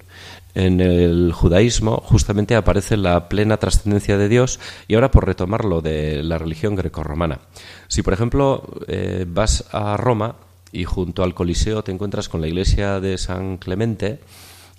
en 0.55 0.81
el 0.81 1.33
judaísmo 1.33 2.03
justamente 2.05 2.55
aparece 2.55 2.97
la 2.97 3.29
plena 3.29 3.57
trascendencia 3.57 4.19
de 4.19 4.29
Dios 4.29 4.59
y 4.89 4.95
ahora 4.95 5.11
por 5.11 5.27
retomarlo 5.27 5.81
de 5.81 6.23
la 6.23 6.39
religión 6.39 6.75
grecorromana. 6.75 7.41
Si 7.89 8.03
por 8.03 8.13
ejemplo 8.13 8.65
eh, 8.89 9.27
vas 9.29 9.65
a 9.73 9.97
Roma 9.97 10.37
y 10.73 10.85
junto 10.85 11.23
al 11.23 11.35
Coliseo 11.35 11.83
te 11.83 11.93
encuentras 11.93 12.29
con 12.29 12.41
la 12.41 12.49
iglesia 12.49 13.01
de 13.01 13.19
San 13.19 13.59
Clemente, 13.59 14.21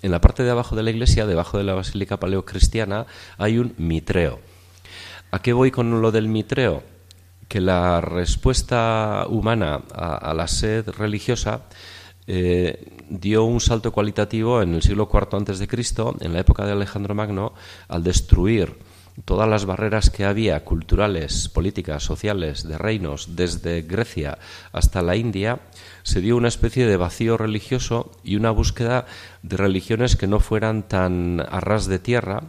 en 0.02 0.12
la 0.12 0.22
parte 0.22 0.44
de 0.44 0.50
abajo 0.50 0.76
de 0.76 0.84
la 0.84 0.90
iglesia, 0.90 1.26
debajo 1.26 1.58
de 1.58 1.64
la 1.64 1.74
basílica 1.74 2.18
paleocristiana, 2.18 3.06
hay 3.38 3.58
un 3.58 3.74
mitreo. 3.78 4.40
¿A 5.32 5.42
qué 5.42 5.54
voy 5.54 5.72
con 5.72 6.02
lo 6.02 6.12
del 6.12 6.28
mitreo? 6.28 6.84
Que 7.48 7.62
la 7.62 8.02
respuesta 8.02 9.26
humana 9.30 9.82
a 9.94 10.34
la 10.34 10.48
sed 10.48 10.90
religiosa 10.90 11.64
eh, 12.28 12.98
dio 13.10 13.44
un 13.44 13.60
salto 13.60 13.92
cualitativo 13.92 14.62
en 14.62 14.76
el 14.76 14.82
siglo 14.82 15.10
IV 15.12 15.36
antes 15.36 15.60
de 15.60 15.68
Cristo, 15.68 16.16
en 16.22 16.34
la 16.34 16.40
época 16.40 16.66
de 16.66 16.72
Alejandro 16.72 17.14
Magno, 17.14 17.54
al 17.88 18.04
destruir 18.04 18.78
todas 19.26 19.50
las 19.50 19.66
barreras 19.66 20.10
que 20.10 20.26
había 20.26 20.64
culturales, 20.64 21.50
políticas, 21.50 22.04
sociales, 22.04 22.68
de 22.68 22.78
reinos, 22.78 23.36
desde 23.36 23.82
Grecia 23.82 24.38
hasta 24.72 25.02
la 25.02 25.16
India, 25.16 25.60
se 26.04 26.22
dio 26.22 26.38
una 26.38 26.48
especie 26.48 26.86
de 26.86 26.98
vacío 26.98 27.38
religioso 27.38 28.12
y 28.24 28.36
una 28.36 28.52
búsqueda 28.52 29.06
de 29.44 29.58
religiones 29.58 30.16
que 30.16 30.28
no 30.28 30.40
fueran 30.40 30.84
tan 30.84 31.40
a 31.40 31.60
ras 31.60 31.88
de 31.88 32.00
tierra, 32.00 32.44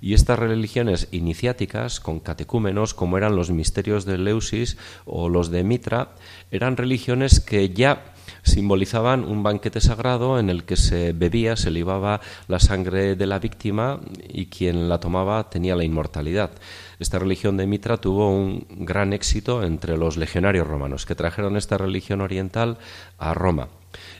y 0.00 0.14
estas 0.14 0.38
religiones 0.38 1.08
iniciáticas, 1.10 2.00
con 2.00 2.20
catecúmenos, 2.20 2.94
como 2.94 3.18
eran 3.18 3.34
los 3.34 3.50
misterios 3.50 4.04
de 4.04 4.18
Leusis 4.18 4.76
o 5.04 5.28
los 5.28 5.50
de 5.50 5.64
Mitra, 5.64 6.10
eran 6.50 6.76
religiones 6.76 7.40
que 7.40 7.70
ya 7.70 8.14
simbolizaban 8.48 9.24
un 9.24 9.42
banquete 9.42 9.80
sagrado 9.80 10.38
en 10.38 10.50
el 10.50 10.64
que 10.64 10.76
se 10.76 11.12
bebía, 11.12 11.56
se 11.56 11.70
libaba 11.70 12.20
la 12.48 12.58
sangre 12.58 13.14
de 13.14 13.26
la 13.26 13.38
víctima 13.38 14.00
y 14.28 14.46
quien 14.46 14.88
la 14.88 14.98
tomaba 14.98 15.48
tenía 15.50 15.76
la 15.76 15.84
inmortalidad. 15.84 16.50
Esta 16.98 17.18
religión 17.18 17.56
de 17.56 17.66
Mitra 17.66 17.98
tuvo 17.98 18.30
un 18.30 18.66
gran 18.70 19.12
éxito 19.12 19.62
entre 19.62 19.96
los 19.96 20.16
legionarios 20.16 20.66
romanos 20.66 21.06
que 21.06 21.14
trajeron 21.14 21.56
esta 21.56 21.78
religión 21.78 22.20
oriental 22.20 22.78
a 23.18 23.34
Roma. 23.34 23.68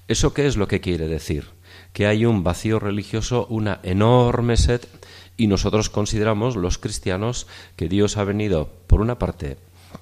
¿Eso 0.06 0.32
qué 0.32 0.46
es 0.46 0.56
lo 0.56 0.68
que 0.68 0.80
quiere 0.80 1.08
decir? 1.08 1.46
Que 1.92 2.06
hay 2.06 2.24
un 2.24 2.44
vacío 2.44 2.78
religioso, 2.78 3.46
una 3.50 3.80
enorme 3.82 4.56
sed 4.56 4.82
y 5.36 5.46
nosotros 5.46 5.90
consideramos 5.90 6.56
los 6.56 6.78
cristianos 6.78 7.46
que 7.76 7.88
Dios 7.88 8.16
ha 8.16 8.24
venido, 8.24 8.68
por 8.86 9.00
una 9.00 9.18
parte, 9.18 9.56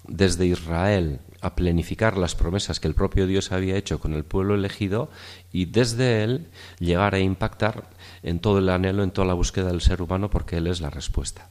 desde 0.09 0.47
Israel 0.47 1.21
a 1.47 1.55
planificar 1.55 2.17
las 2.17 2.35
promesas 2.35 2.81
que 2.81 2.89
el 2.89 2.95
propio 2.95 3.27
Dios 3.27 3.53
había 3.53 3.77
hecho 3.77 4.01
con 4.01 4.13
el 4.13 4.25
pueblo 4.25 4.55
elegido 4.55 5.11
y 5.53 5.67
desde 5.67 6.25
él 6.25 6.47
llegar 6.79 7.15
a 7.15 7.21
impactar 7.21 7.89
en 8.23 8.41
todo 8.41 8.59
el 8.59 8.69
anhelo, 8.69 9.03
en 9.03 9.11
toda 9.11 9.27
la 9.27 9.35
búsqueda 9.35 9.69
del 9.69 9.81
ser 9.81 10.03
humano, 10.03 10.31
porque 10.31 10.57
él 10.57 10.67
es 10.67 10.81
la 10.81 10.91
respuesta. 10.91 11.49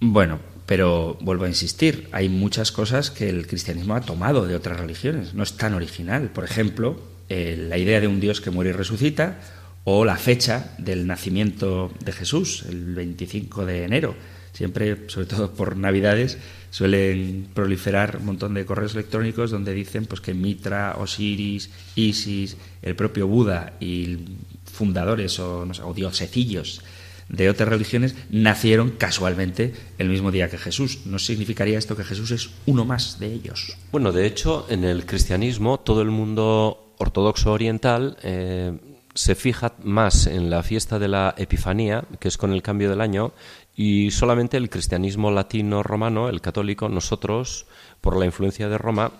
Bueno, 0.00 0.40
pero 0.66 1.16
vuelvo 1.20 1.44
a 1.44 1.48
insistir, 1.48 2.08
hay 2.12 2.28
muchas 2.28 2.70
cosas 2.72 3.10
que 3.10 3.28
el 3.28 3.46
cristianismo 3.46 3.94
ha 3.94 4.02
tomado 4.02 4.46
de 4.46 4.54
otras 4.54 4.78
religiones, 4.78 5.34
no 5.34 5.42
es 5.42 5.56
tan 5.56 5.74
original. 5.74 6.30
Por 6.30 6.44
ejemplo, 6.44 7.00
eh, 7.28 7.56
la 7.68 7.78
idea 7.78 8.00
de 8.00 8.06
un 8.06 8.20
Dios 8.20 8.40
que 8.40 8.50
muere 8.50 8.70
y 8.70 8.72
resucita, 8.74 9.38
o 9.84 10.04
la 10.04 10.16
fecha 10.16 10.74
del 10.78 11.06
nacimiento 11.06 11.92
de 12.04 12.12
Jesús, 12.12 12.64
el 12.68 12.94
25 12.94 13.64
de 13.64 13.84
enero. 13.84 14.16
Siempre, 14.56 15.10
sobre 15.10 15.26
todo 15.26 15.50
por 15.50 15.76
Navidades, 15.76 16.38
suelen 16.70 17.46
proliferar 17.52 18.16
un 18.20 18.24
montón 18.24 18.54
de 18.54 18.64
correos 18.64 18.94
electrónicos 18.94 19.50
donde 19.50 19.74
dicen 19.74 20.06
pues 20.06 20.22
que 20.22 20.32
Mitra, 20.32 20.96
Osiris, 20.98 21.68
Isis, 21.94 22.56
el 22.80 22.96
propio 22.96 23.26
Buda 23.26 23.74
y 23.80 24.16
fundadores 24.64 25.38
o, 25.40 25.66
no 25.66 25.74
sé, 25.74 25.82
o 25.82 25.92
diosecillos 25.92 26.80
de 27.28 27.50
otras 27.50 27.68
religiones 27.68 28.14
nacieron 28.30 28.92
casualmente 28.92 29.74
el 29.98 30.08
mismo 30.08 30.30
día 30.30 30.48
que 30.48 30.56
Jesús. 30.56 31.00
¿No 31.04 31.18
significaría 31.18 31.76
esto 31.76 31.94
que 31.94 32.04
Jesús 32.04 32.30
es 32.30 32.48
uno 32.64 32.86
más 32.86 33.18
de 33.18 33.34
ellos? 33.34 33.76
Bueno, 33.92 34.10
de 34.10 34.24
hecho, 34.24 34.66
en 34.70 34.84
el 34.84 35.04
cristianismo 35.04 35.80
todo 35.80 36.00
el 36.00 36.10
mundo 36.10 36.94
ortodoxo 36.96 37.52
oriental 37.52 38.16
eh, 38.22 38.72
se 39.16 39.34
fija 39.34 39.72
más 39.82 40.26
en 40.26 40.50
la 40.50 40.62
fiesta 40.62 40.98
de 40.98 41.08
la 41.08 41.34
Epifanía, 41.38 42.04
que 42.20 42.28
es 42.28 42.36
con 42.36 42.52
el 42.52 42.62
cambio 42.62 42.90
del 42.90 43.00
año, 43.00 43.32
y 43.74 44.10
solamente 44.10 44.58
el 44.58 44.68
cristianismo 44.68 45.30
latino 45.30 45.82
romano, 45.82 46.28
el 46.28 46.42
católico, 46.42 46.88
nosotros, 46.88 47.66
por 48.02 48.16
la 48.16 48.26
influencia 48.26 48.68
de 48.68 48.76
Roma, 48.78 49.12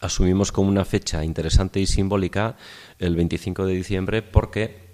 asumimos 0.00 0.50
como 0.50 0.68
una 0.68 0.84
fecha 0.84 1.24
interesante 1.24 1.78
y 1.78 1.86
simbólica 1.86 2.56
el 2.98 3.16
25 3.16 3.66
de 3.66 3.74
diciembre 3.74 4.22
porque 4.22 4.88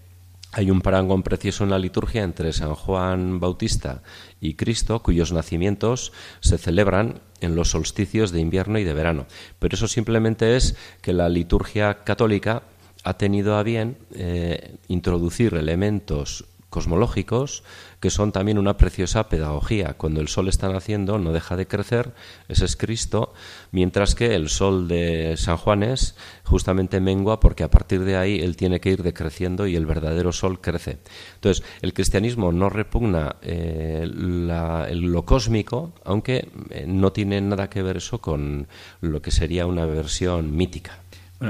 hay 0.53 0.71
un 0.71 0.81
parangón 0.81 1.23
precioso 1.23 1.65
en 1.65 1.71
la 1.71 1.79
liturgia 1.79 2.23
entre 2.23 2.53
San 2.53 2.75
Juan 2.75 3.41
Bautista 3.41 4.03
y 4.41 4.55
Cristo, 4.55 5.03
cuyos 5.03 5.33
nacimientos 5.33 6.13
se 6.41 6.59
celebran 6.59 7.21
en 7.41 7.57
los 7.57 7.71
solsticios 7.71 8.31
de 8.31 8.41
invierno 8.41 8.79
y 8.79 8.85
de 8.85 8.95
verano. 8.95 9.27
Pero 9.59 9.75
eso 9.75 9.89
simplemente 9.89 10.57
es 10.57 10.77
que 11.03 11.13
la 11.13 11.29
liturgia 11.29 12.05
católica 12.05 12.63
ha 13.05 13.15
tenido 13.19 13.57
a 13.57 13.63
bien 13.63 13.99
eh, 14.15 14.77
introducir 14.89 15.55
elementos 15.55 16.47
cosmológicos 16.75 17.63
que 18.01 18.11
son 18.11 18.33
también 18.33 18.59
una 18.59 18.77
preciosa 18.77 19.29
pedagogía. 19.29 19.95
Cuando 19.95 20.21
el 20.21 20.27
sol 20.29 20.49
está 20.49 20.69
naciendo 20.69 21.19
no 21.19 21.33
deja 21.33 21.57
de 21.57 21.67
crecer, 21.69 22.13
ese 22.49 22.65
es 22.65 22.77
Cristo, 22.77 23.33
mientras 23.71 24.15
que 24.15 24.35
el 24.35 24.49
sol 24.49 24.89
de 24.89 25.37
San 25.39 25.57
Juanes 25.57 26.17
justamente 26.43 27.01
mengua 27.01 27.39
porque 27.39 27.63
a 27.63 27.71
partir 27.71 28.05
de 28.05 28.17
ahí 28.17 28.41
él 28.41 28.57
tiene 28.57 28.81
que 28.81 28.91
ir 28.91 29.05
decreciendo 29.05 29.69
y 29.69 29.77
el 29.77 29.87
verdadero 29.87 30.33
sol 30.33 30.61
crece. 30.61 30.99
Entonces, 31.37 31.65
el 31.81 31.95
cristianismo 31.95 32.53
no 32.53 32.69
repugna 32.69 33.37
eh, 33.41 34.07
lo 34.13 35.25
cósmico, 35.25 35.93
aunque 36.05 36.49
eh, 36.71 36.85
no 36.87 37.13
tiene 37.13 37.41
nada 37.41 37.71
que 37.71 37.83
ver 37.83 37.99
eso 37.99 38.19
con 38.19 38.67
lo 39.01 39.23
que 39.23 39.31
sería 39.31 39.65
una 39.65 39.87
versión 39.87 40.55
mítica. 40.55 41.04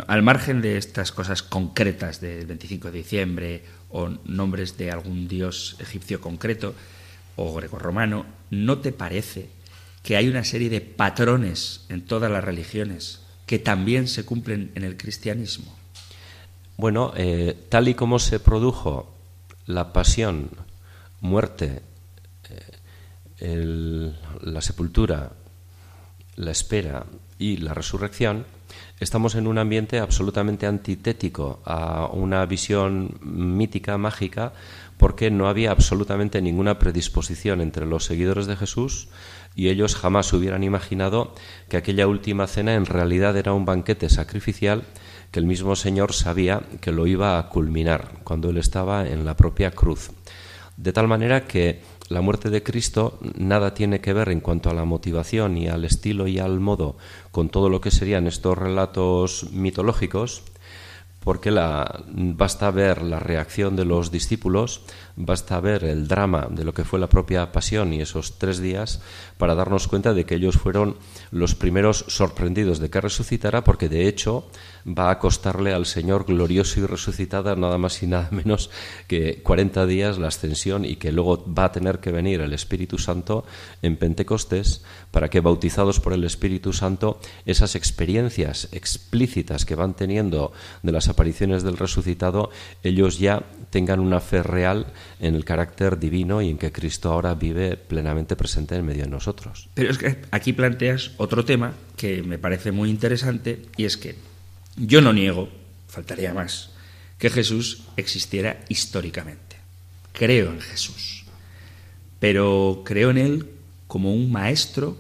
Al 0.07 0.23
margen 0.23 0.61
de 0.61 0.77
estas 0.77 1.13
cosas 1.13 1.43
concretas 1.43 2.21
del 2.21 2.47
25 2.47 2.91
de 2.91 2.99
diciembre 2.99 3.65
o 3.91 4.09
nombres 4.25 4.77
de 4.77 4.91
algún 4.91 5.29
dios 5.29 5.77
egipcio 5.79 6.21
concreto 6.21 6.75
o 7.37 7.55
grecorromano, 7.55 8.27
¿no 8.51 8.79
te 8.79 8.93
parece 8.93 9.51
que 10.03 10.17
hay 10.17 10.29
una 10.29 10.45
serie 10.45 10.69
de 10.69 10.81
patrones 10.81 11.85
en 11.89 12.03
todas 12.03 12.31
las 12.31 12.43
religiones 12.43 13.21
que 13.47 13.59
también 13.59 14.09
se 14.09 14.25
cumplen 14.25 14.73
en 14.75 14.85
el 14.85 14.97
cristianismo? 14.97 15.75
Bueno, 16.77 17.13
eh, 17.17 17.57
tal 17.69 17.89
y 17.89 17.95
como 17.95 18.19
se 18.19 18.41
produjo 18.41 19.15
la 19.67 19.93
pasión, 19.93 20.51
muerte, 21.21 21.83
eh, 23.41 24.13
la 24.43 24.61
sepultura, 24.61 25.33
la 26.37 26.51
espera 26.51 27.07
y 27.39 27.59
la 27.59 27.75
resurrección, 27.75 28.45
estamos 29.05 29.35
en 29.35 29.47
un 29.47 29.59
ambiente 29.59 30.01
absolutamente 30.01 30.67
antitético 30.67 31.61
a 31.65 32.07
una 32.07 32.45
visión 32.47 33.19
mítica, 33.21 33.99
mágica, 33.99 34.53
porque 34.97 35.31
no 35.31 35.47
había 35.47 35.71
absolutamente 35.71 36.41
ninguna 36.41 36.79
predisposición 36.79 37.61
entre 37.61 37.87
los 37.87 38.05
seguidores 38.05 38.47
de 38.47 38.57
Jesús 38.57 39.09
y 39.55 39.69
ellos 39.69 39.95
jamás 39.95 40.33
hubieran 40.33 40.65
imaginado 40.65 41.35
que 41.69 41.77
aquella 41.77 42.09
última 42.09 42.47
cena 42.47 42.75
en 42.75 42.87
realidad 42.87 43.37
era 43.37 43.53
un 43.53 43.65
banquete 43.65 44.09
sacrificial 44.09 44.85
que 45.31 45.41
el 45.41 45.47
mismo 45.47 45.77
Señor 45.77 46.13
sabía 46.13 46.63
que 46.81 46.91
lo 46.91 47.07
iba 47.07 47.39
a 47.39 47.49
culminar 47.49 48.21
cuando 48.25 48.51
él 48.51 48.57
estaba 48.57 49.07
en 49.07 49.25
la 49.25 49.37
propia 49.37 49.71
cruz. 49.71 50.11
De 50.77 50.93
tal 50.93 51.07
manera 51.07 51.45
que 51.45 51.83
la 52.09 52.21
muerte 52.21 52.51
de 52.51 52.63
Cristo 52.63 53.19
nada 53.37 53.73
tiene 53.73 54.01
que 54.01 54.13
ver 54.13 54.29
en 54.29 54.41
cuanto 54.41 54.69
a 54.69 54.75
la 54.75 54.85
motivación 54.85 55.57
y 55.57 55.69
al 55.69 55.85
estilo 55.85 56.27
y 56.27 56.39
al 56.39 56.61
modo 56.61 56.97
con 57.31 57.49
todo 57.49 57.71
lo 57.71 57.81
que 57.81 57.91
serían 57.91 58.27
estos 58.27 58.59
relatos 58.59 59.49
mitológicos, 59.53 60.43
porque 61.21 61.51
la, 61.51 62.05
basta 62.07 62.71
ver 62.71 63.03
la 63.03 63.19
reacción 63.19 63.75
de 63.77 63.87
los 63.87 64.11
discípulos, 64.11 64.83
basta 65.17 65.61
ver 65.61 65.85
el 65.85 66.09
drama 66.09 66.49
de 66.51 66.65
lo 66.65 66.75
que 66.75 66.85
fue 66.85 66.99
la 66.99 67.09
propia 67.09 67.53
pasión 67.53 67.93
y 67.93 68.01
esos 68.01 68.39
tres 68.39 68.59
días 68.59 69.01
para 69.39 69.55
darnos 69.55 69.87
cuenta 69.87 70.13
de 70.13 70.25
que 70.25 70.35
ellos 70.35 70.57
fueron 70.57 70.97
los 71.31 71.55
primeros 71.55 72.05
sorprendidos 72.09 72.79
de 72.79 72.91
que 72.91 73.01
resucitara, 73.01 73.65
porque 73.65 73.89
de 73.89 74.09
hecho 74.09 74.49
va 74.87 75.11
a 75.11 75.19
costarle 75.19 75.73
al 75.73 75.87
Señor 75.87 76.25
glorioso 76.27 76.81
y 76.81 76.87
resucitada 76.87 77.57
nada 77.57 77.79
más 77.79 78.03
y 78.03 78.07
nada 78.07 78.29
menos 78.31 78.71
que 79.07 79.43
40 79.43 79.87
días 79.87 80.19
la 80.19 80.29
ascensión 80.29 80.85
y 80.85 80.97
que 80.97 81.13
luego 81.13 81.45
va 81.53 81.67
a 81.67 81.73
tener 81.73 82.01
que 82.01 82.13
venir 82.13 82.41
el 82.41 82.53
Espíritu 82.53 82.99
Santo 82.99 83.45
en 83.83 83.97
Pentecostés 83.97 84.83
para 85.11 85.31
que 85.31 85.41
bautizados 85.41 86.01
por 86.01 86.13
el 86.13 86.25
Espíritu 86.25 86.73
Santo 86.73 87.21
esas 87.47 87.77
experiencias 87.77 88.69
explícitas 88.73 89.65
que 89.65 89.75
van 89.75 89.95
teniendo 89.95 90.53
de 90.83 90.93
las 90.93 91.09
apariciones 91.09 91.63
del 91.63 91.77
resucitado, 91.77 92.51
ellos 92.83 93.19
ya 93.19 93.45
tengan 93.71 94.01
una 94.01 94.21
fe 94.21 94.43
real 94.43 94.87
en 95.21 95.35
el 95.35 95.45
carácter 95.45 95.99
divino 95.99 96.43
y 96.43 96.51
en 96.51 96.59
que 96.59 96.73
Cristo 96.73 97.13
ahora 97.13 97.35
vive 97.35 97.77
plenamente 97.77 98.37
presente 98.37 98.77
en 98.77 98.87
medio 98.87 99.05
de 99.05 99.11
nosotros. 99.11 99.69
Pero 99.75 99.91
es 99.91 99.99
que 99.99 100.19
aquí 100.31 100.53
planteas 100.53 101.13
otro 101.17 101.45
tema 101.45 101.75
que 101.97 102.23
me 102.23 102.39
parece 102.39 102.73
muy 102.73 102.91
interesante 102.91 103.63
y 103.77 103.85
es 103.85 103.97
que 103.97 104.17
yo 104.77 105.01
no 105.01 105.13
niego, 105.13 105.49
faltaría 105.89 106.35
más, 106.35 106.71
que 107.19 107.31
Jesús 107.31 107.83
existiera 107.97 108.61
históricamente. 108.69 109.57
Creo 110.13 110.53
en 110.53 110.61
Jesús, 110.61 111.25
pero 112.19 112.83
creo 112.85 113.11
en 113.11 113.19
Él 113.19 113.51
como 113.87 114.13
un 114.13 114.31
maestro 114.31 114.97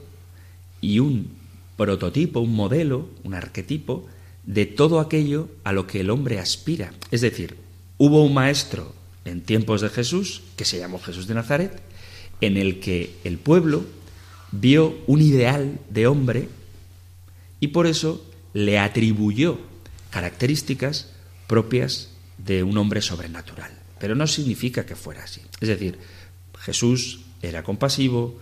y 0.80 0.98
un 0.98 1.32
prototipo, 1.76 2.40
un 2.40 2.54
modelo, 2.54 3.08
un 3.24 3.34
arquetipo 3.34 4.06
de 4.44 4.66
todo 4.66 5.00
aquello 5.00 5.48
a 5.64 5.72
lo 5.72 5.86
que 5.86 6.00
el 6.00 6.10
hombre 6.10 6.38
aspira. 6.38 6.92
Es 7.10 7.20
decir, 7.20 7.56
hubo 7.98 8.24
un 8.24 8.34
maestro 8.34 8.94
en 9.24 9.42
tiempos 9.42 9.80
de 9.80 9.88
Jesús, 9.88 10.42
que 10.56 10.64
se 10.64 10.78
llamó 10.78 10.98
Jesús 10.98 11.26
de 11.26 11.34
Nazaret, 11.34 11.82
en 12.40 12.56
el 12.56 12.80
que 12.80 13.14
el 13.24 13.38
pueblo 13.38 13.84
vio 14.52 14.96
un 15.06 15.20
ideal 15.20 15.80
de 15.90 16.06
hombre 16.06 16.48
y 17.60 17.68
por 17.68 17.86
eso 17.86 18.24
le 18.52 18.78
atribuyó 18.78 19.58
características 20.10 21.10
propias 21.46 22.10
de 22.38 22.62
un 22.62 22.76
hombre 22.78 23.00
sobrenatural. 23.02 23.72
Pero 23.98 24.14
no 24.14 24.26
significa 24.26 24.86
que 24.86 24.96
fuera 24.96 25.24
así. 25.24 25.40
Es 25.60 25.68
decir, 25.68 25.98
Jesús 26.60 27.20
era 27.42 27.62
compasivo, 27.62 28.38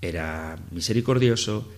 era 0.00 0.58
misericordioso, 0.70 1.68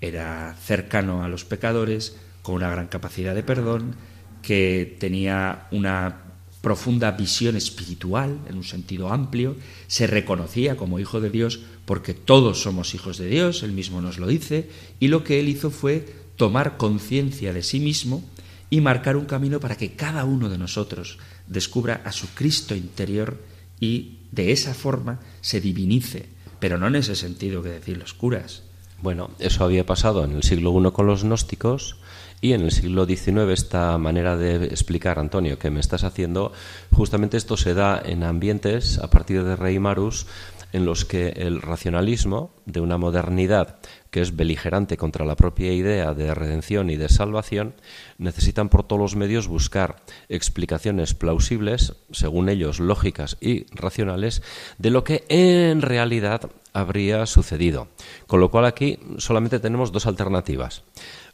era 0.00 0.56
cercano 0.64 1.22
a 1.22 1.28
los 1.28 1.44
pecadores, 1.44 2.16
con 2.42 2.54
una 2.54 2.70
gran 2.70 2.88
capacidad 2.88 3.34
de 3.34 3.42
perdón, 3.42 3.94
que 4.42 4.96
tenía 4.98 5.66
una 5.70 6.29
profunda 6.60 7.10
visión 7.12 7.56
espiritual 7.56 8.38
en 8.48 8.56
un 8.56 8.64
sentido 8.64 9.12
amplio, 9.12 9.56
se 9.86 10.06
reconocía 10.06 10.76
como 10.76 10.98
hijo 10.98 11.20
de 11.20 11.30
Dios 11.30 11.60
porque 11.86 12.14
todos 12.14 12.62
somos 12.62 12.94
hijos 12.94 13.18
de 13.18 13.28
Dios, 13.28 13.62
él 13.62 13.72
mismo 13.72 14.00
nos 14.00 14.18
lo 14.18 14.26
dice, 14.26 14.68
y 15.00 15.08
lo 15.08 15.24
que 15.24 15.40
él 15.40 15.48
hizo 15.48 15.70
fue 15.70 16.06
tomar 16.36 16.76
conciencia 16.76 17.52
de 17.52 17.62
sí 17.62 17.80
mismo 17.80 18.22
y 18.68 18.80
marcar 18.80 19.16
un 19.16 19.24
camino 19.24 19.58
para 19.58 19.76
que 19.76 19.92
cada 19.92 20.24
uno 20.24 20.48
de 20.48 20.58
nosotros 20.58 21.18
descubra 21.48 22.02
a 22.04 22.12
su 22.12 22.28
Cristo 22.28 22.74
interior 22.74 23.38
y 23.80 24.18
de 24.30 24.52
esa 24.52 24.74
forma 24.74 25.20
se 25.40 25.60
divinice, 25.60 26.28
pero 26.60 26.78
no 26.78 26.86
en 26.86 26.96
ese 26.96 27.16
sentido 27.16 27.62
que 27.62 27.70
decir 27.70 27.98
los 27.98 28.14
curas. 28.14 28.62
Bueno, 29.02 29.30
eso 29.38 29.64
había 29.64 29.86
pasado 29.86 30.24
en 30.24 30.32
el 30.32 30.42
siglo 30.42 30.78
I 30.78 30.92
con 30.92 31.06
los 31.06 31.24
gnósticos 31.24 31.96
y 32.40 32.52
en 32.52 32.62
el 32.62 32.70
siglo 32.70 33.06
XIX 33.06 33.50
esta 33.52 33.96
manera 33.98 34.36
de 34.36 34.64
explicar, 34.66 35.18
Antonio, 35.18 35.58
que 35.58 35.70
me 35.70 35.80
estás 35.80 36.04
haciendo, 36.04 36.52
justamente 36.90 37.36
esto 37.36 37.56
se 37.56 37.74
da 37.74 38.00
en 38.04 38.22
ambientes 38.22 38.98
a 38.98 39.10
partir 39.10 39.44
de 39.44 39.56
Rey 39.56 39.78
Marus 39.78 40.26
en 40.72 40.84
los 40.84 41.04
que 41.04 41.28
el 41.30 41.60
racionalismo 41.60 42.52
de 42.64 42.80
una 42.80 42.96
modernidad 42.96 43.78
que 44.10 44.20
es 44.20 44.36
beligerante 44.36 44.96
contra 44.96 45.24
la 45.24 45.36
propia 45.36 45.72
idea 45.72 46.14
de 46.14 46.34
redención 46.34 46.90
y 46.90 46.96
de 46.96 47.08
salvación, 47.08 47.74
necesitan 48.18 48.68
por 48.68 48.82
todos 48.82 49.00
los 49.00 49.16
medios 49.16 49.46
buscar 49.46 49.96
explicaciones 50.28 51.14
plausibles, 51.14 51.94
según 52.10 52.48
ellos 52.48 52.80
lógicas 52.80 53.36
y 53.40 53.66
racionales, 53.74 54.42
de 54.78 54.90
lo 54.90 55.04
que 55.04 55.24
en 55.28 55.80
realidad 55.82 56.50
habría 56.72 57.26
sucedido. 57.26 57.88
Con 58.26 58.40
lo 58.40 58.50
cual 58.50 58.64
aquí 58.64 58.98
solamente 59.18 59.60
tenemos 59.60 59.92
dos 59.92 60.06
alternativas. 60.06 60.82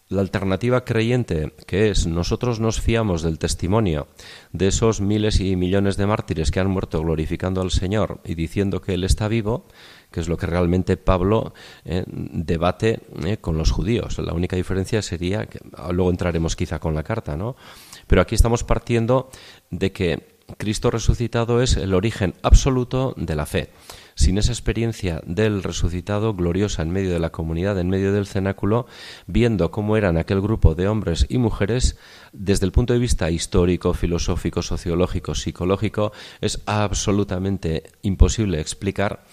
La 0.08 0.20
alternativa 0.20 0.84
creyente, 0.84 1.52
que 1.66 1.90
es 1.90 2.06
nosotros 2.06 2.60
nos 2.60 2.80
fiamos 2.80 3.22
del 3.22 3.40
testimonio 3.40 4.06
de 4.52 4.68
esos 4.68 5.00
miles 5.00 5.40
y 5.40 5.56
millones 5.56 5.96
de 5.96 6.06
mártires 6.06 6.52
que 6.52 6.60
han 6.60 6.70
muerto 6.70 7.00
glorificando 7.00 7.60
al 7.60 7.72
Señor 7.72 8.20
y 8.24 8.36
diciendo 8.36 8.80
que 8.80 8.94
Él 8.94 9.02
está 9.02 9.26
vivo, 9.26 9.66
que 10.12 10.20
es 10.20 10.28
lo 10.28 10.36
que 10.36 10.46
realmente 10.46 10.96
Pablo 10.96 11.54
eh, 11.84 12.04
debate 12.06 13.00
eh, 13.24 13.38
con 13.38 13.58
los 13.58 13.72
judíos. 13.72 14.16
La 14.20 14.32
única 14.32 14.54
diferencia 14.54 15.02
sería, 15.02 15.46
que 15.46 15.58
ah, 15.74 15.90
luego 15.90 16.12
entraremos 16.12 16.54
quizá 16.54 16.78
con 16.78 16.94
la 16.94 17.02
carta, 17.02 17.36
¿no? 17.36 17.56
Pero 18.06 18.22
aquí 18.22 18.36
estamos 18.36 18.62
partiendo 18.62 19.28
de 19.70 19.90
que 19.90 20.38
Cristo 20.56 20.92
resucitado 20.92 21.60
es 21.60 21.76
el 21.76 21.94
origen 21.94 22.34
absoluto 22.42 23.12
de 23.16 23.34
la 23.34 23.46
fe 23.46 23.70
sin 24.16 24.38
esa 24.38 24.50
experiencia 24.50 25.22
del 25.26 25.62
resucitado 25.62 26.34
gloriosa 26.34 26.82
en 26.82 26.90
medio 26.90 27.12
de 27.12 27.20
la 27.20 27.30
comunidad, 27.30 27.78
en 27.78 27.90
medio 27.90 28.12
del 28.12 28.26
cenáculo, 28.26 28.86
viendo 29.26 29.70
cómo 29.70 29.96
eran 29.96 30.16
aquel 30.16 30.40
grupo 30.40 30.74
de 30.74 30.88
hombres 30.88 31.26
y 31.28 31.38
mujeres, 31.38 31.96
desde 32.32 32.66
el 32.66 32.72
punto 32.72 32.94
de 32.94 32.98
vista 32.98 33.30
histórico, 33.30 33.94
filosófico, 33.94 34.62
sociológico, 34.62 35.34
psicológico, 35.34 36.12
es 36.40 36.62
absolutamente 36.66 37.84
imposible 38.02 38.58
explicar 38.58 39.24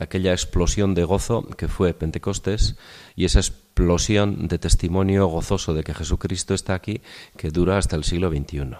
aquella 0.00 0.32
explosión 0.32 0.94
de 0.94 1.04
gozo 1.04 1.44
que 1.56 1.68
fue 1.68 1.94
Pentecostés 1.94 2.76
y 3.14 3.26
esa 3.26 3.38
explosión 3.38 4.48
de 4.48 4.58
testimonio 4.58 5.26
gozoso 5.28 5.74
de 5.74 5.84
que 5.84 5.94
Jesucristo 5.94 6.54
está 6.54 6.74
aquí 6.74 7.00
que 7.36 7.50
dura 7.50 7.78
hasta 7.78 7.94
el 7.94 8.02
siglo 8.02 8.30
XXI. 8.30 8.76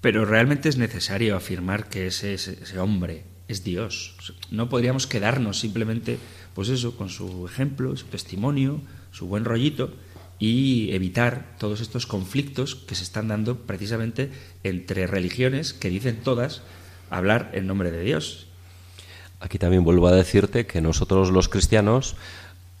Pero 0.00 0.24
realmente 0.24 0.68
es 0.68 0.76
necesario 0.76 1.36
afirmar 1.36 1.88
que 1.88 2.06
ese, 2.06 2.34
ese 2.34 2.78
hombre 2.78 3.24
es 3.48 3.64
Dios. 3.64 4.14
No 4.50 4.68
podríamos 4.68 5.06
quedarnos 5.06 5.58
simplemente, 5.58 6.18
pues 6.54 6.68
eso, 6.68 6.96
con 6.96 7.08
su 7.08 7.46
ejemplo, 7.46 7.96
su 7.96 8.06
testimonio, 8.06 8.80
su 9.10 9.26
buen 9.26 9.44
rollito 9.44 9.90
y 10.38 10.92
evitar 10.92 11.56
todos 11.58 11.80
estos 11.80 12.06
conflictos 12.06 12.76
que 12.76 12.94
se 12.94 13.02
están 13.02 13.28
dando 13.28 13.56
precisamente 13.56 14.30
entre 14.62 15.06
religiones 15.06 15.72
que 15.72 15.90
dicen 15.90 16.20
todas 16.22 16.62
hablar 17.10 17.50
en 17.54 17.66
nombre 17.66 17.90
de 17.90 18.02
Dios. 18.02 18.46
Aquí 19.40 19.58
también 19.58 19.84
vuelvo 19.84 20.08
a 20.08 20.12
decirte 20.12 20.66
que 20.66 20.80
nosotros 20.80 21.30
los 21.30 21.48
cristianos, 21.48 22.16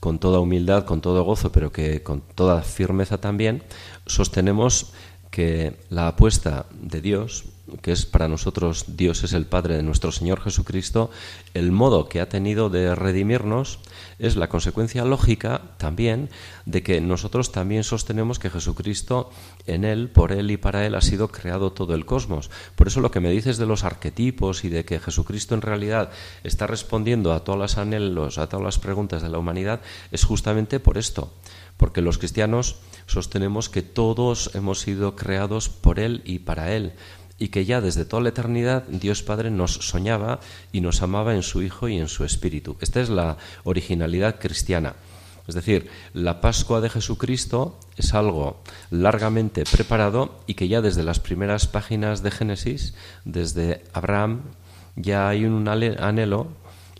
con 0.00 0.18
toda 0.18 0.40
humildad, 0.40 0.84
con 0.84 1.00
todo 1.00 1.24
gozo, 1.24 1.50
pero 1.50 1.72
que 1.72 2.02
con 2.02 2.20
toda 2.20 2.62
firmeza 2.62 3.18
también, 3.18 3.62
sostenemos 4.06 4.92
que 5.30 5.76
la 5.90 6.08
apuesta 6.08 6.66
de 6.80 7.00
Dios, 7.00 7.44
que 7.82 7.92
es 7.92 8.06
para 8.06 8.28
nosotros 8.28 8.84
Dios 8.96 9.24
es 9.24 9.32
el 9.32 9.46
Padre 9.46 9.76
de 9.76 9.82
nuestro 9.82 10.12
Señor 10.12 10.40
Jesucristo, 10.40 11.10
el 11.54 11.72
modo 11.72 12.08
que 12.08 12.20
ha 12.20 12.28
tenido 12.28 12.70
de 12.70 12.94
redimirnos 12.94 13.78
es 14.18 14.36
la 14.36 14.48
consecuencia 14.48 15.04
lógica 15.04 15.62
también 15.78 16.30
de 16.66 16.82
que 16.82 17.00
nosotros 17.00 17.52
también 17.52 17.84
sostenemos 17.84 18.38
que 18.38 18.50
Jesucristo 18.50 19.30
en 19.66 19.84
Él, 19.84 20.08
por 20.08 20.32
Él 20.32 20.50
y 20.50 20.56
para 20.56 20.86
Él 20.86 20.94
ha 20.94 21.00
sido 21.00 21.28
creado 21.28 21.72
todo 21.72 21.94
el 21.94 22.06
cosmos. 22.06 22.50
Por 22.74 22.88
eso 22.88 23.00
lo 23.00 23.10
que 23.10 23.20
me 23.20 23.30
dices 23.30 23.58
de 23.58 23.66
los 23.66 23.84
arquetipos 23.84 24.64
y 24.64 24.68
de 24.68 24.84
que 24.84 25.00
Jesucristo 25.00 25.54
en 25.54 25.62
realidad 25.62 26.10
está 26.44 26.66
respondiendo 26.66 27.32
a 27.32 27.44
todos 27.44 27.58
los 27.58 27.78
anhelos, 27.78 28.38
a 28.38 28.48
todas 28.48 28.64
las 28.64 28.78
preguntas 28.78 29.22
de 29.22 29.28
la 29.28 29.38
humanidad, 29.38 29.80
es 30.10 30.24
justamente 30.24 30.80
por 30.80 30.98
esto 30.98 31.32
porque 31.78 32.02
los 32.02 32.18
cristianos 32.18 32.76
sostenemos 33.06 33.70
que 33.70 33.82
todos 33.82 34.50
hemos 34.54 34.80
sido 34.80 35.16
creados 35.16 35.70
por 35.70 35.98
Él 35.98 36.20
y 36.26 36.40
para 36.40 36.74
Él, 36.74 36.92
y 37.38 37.48
que 37.48 37.64
ya 37.64 37.80
desde 37.80 38.04
toda 38.04 38.22
la 38.22 38.30
eternidad 38.30 38.84
Dios 38.88 39.22
Padre 39.22 39.50
nos 39.50 39.74
soñaba 39.74 40.40
y 40.72 40.80
nos 40.80 41.02
amaba 41.02 41.34
en 41.34 41.42
su 41.42 41.62
Hijo 41.62 41.88
y 41.88 41.98
en 41.98 42.08
su 42.08 42.24
Espíritu. 42.24 42.76
Esta 42.80 43.00
es 43.00 43.08
la 43.08 43.36
originalidad 43.64 44.38
cristiana. 44.38 44.94
Es 45.46 45.54
decir, 45.54 45.88
la 46.12 46.42
Pascua 46.42 46.82
de 46.82 46.90
Jesucristo 46.90 47.78
es 47.96 48.12
algo 48.12 48.60
largamente 48.90 49.64
preparado 49.64 50.40
y 50.46 50.54
que 50.54 50.68
ya 50.68 50.82
desde 50.82 51.02
las 51.02 51.20
primeras 51.20 51.66
páginas 51.66 52.22
de 52.22 52.30
Génesis, 52.30 52.94
desde 53.24 53.82
Abraham, 53.94 54.42
ya 54.94 55.28
hay 55.28 55.46
un 55.46 55.66
anhelo 55.66 56.48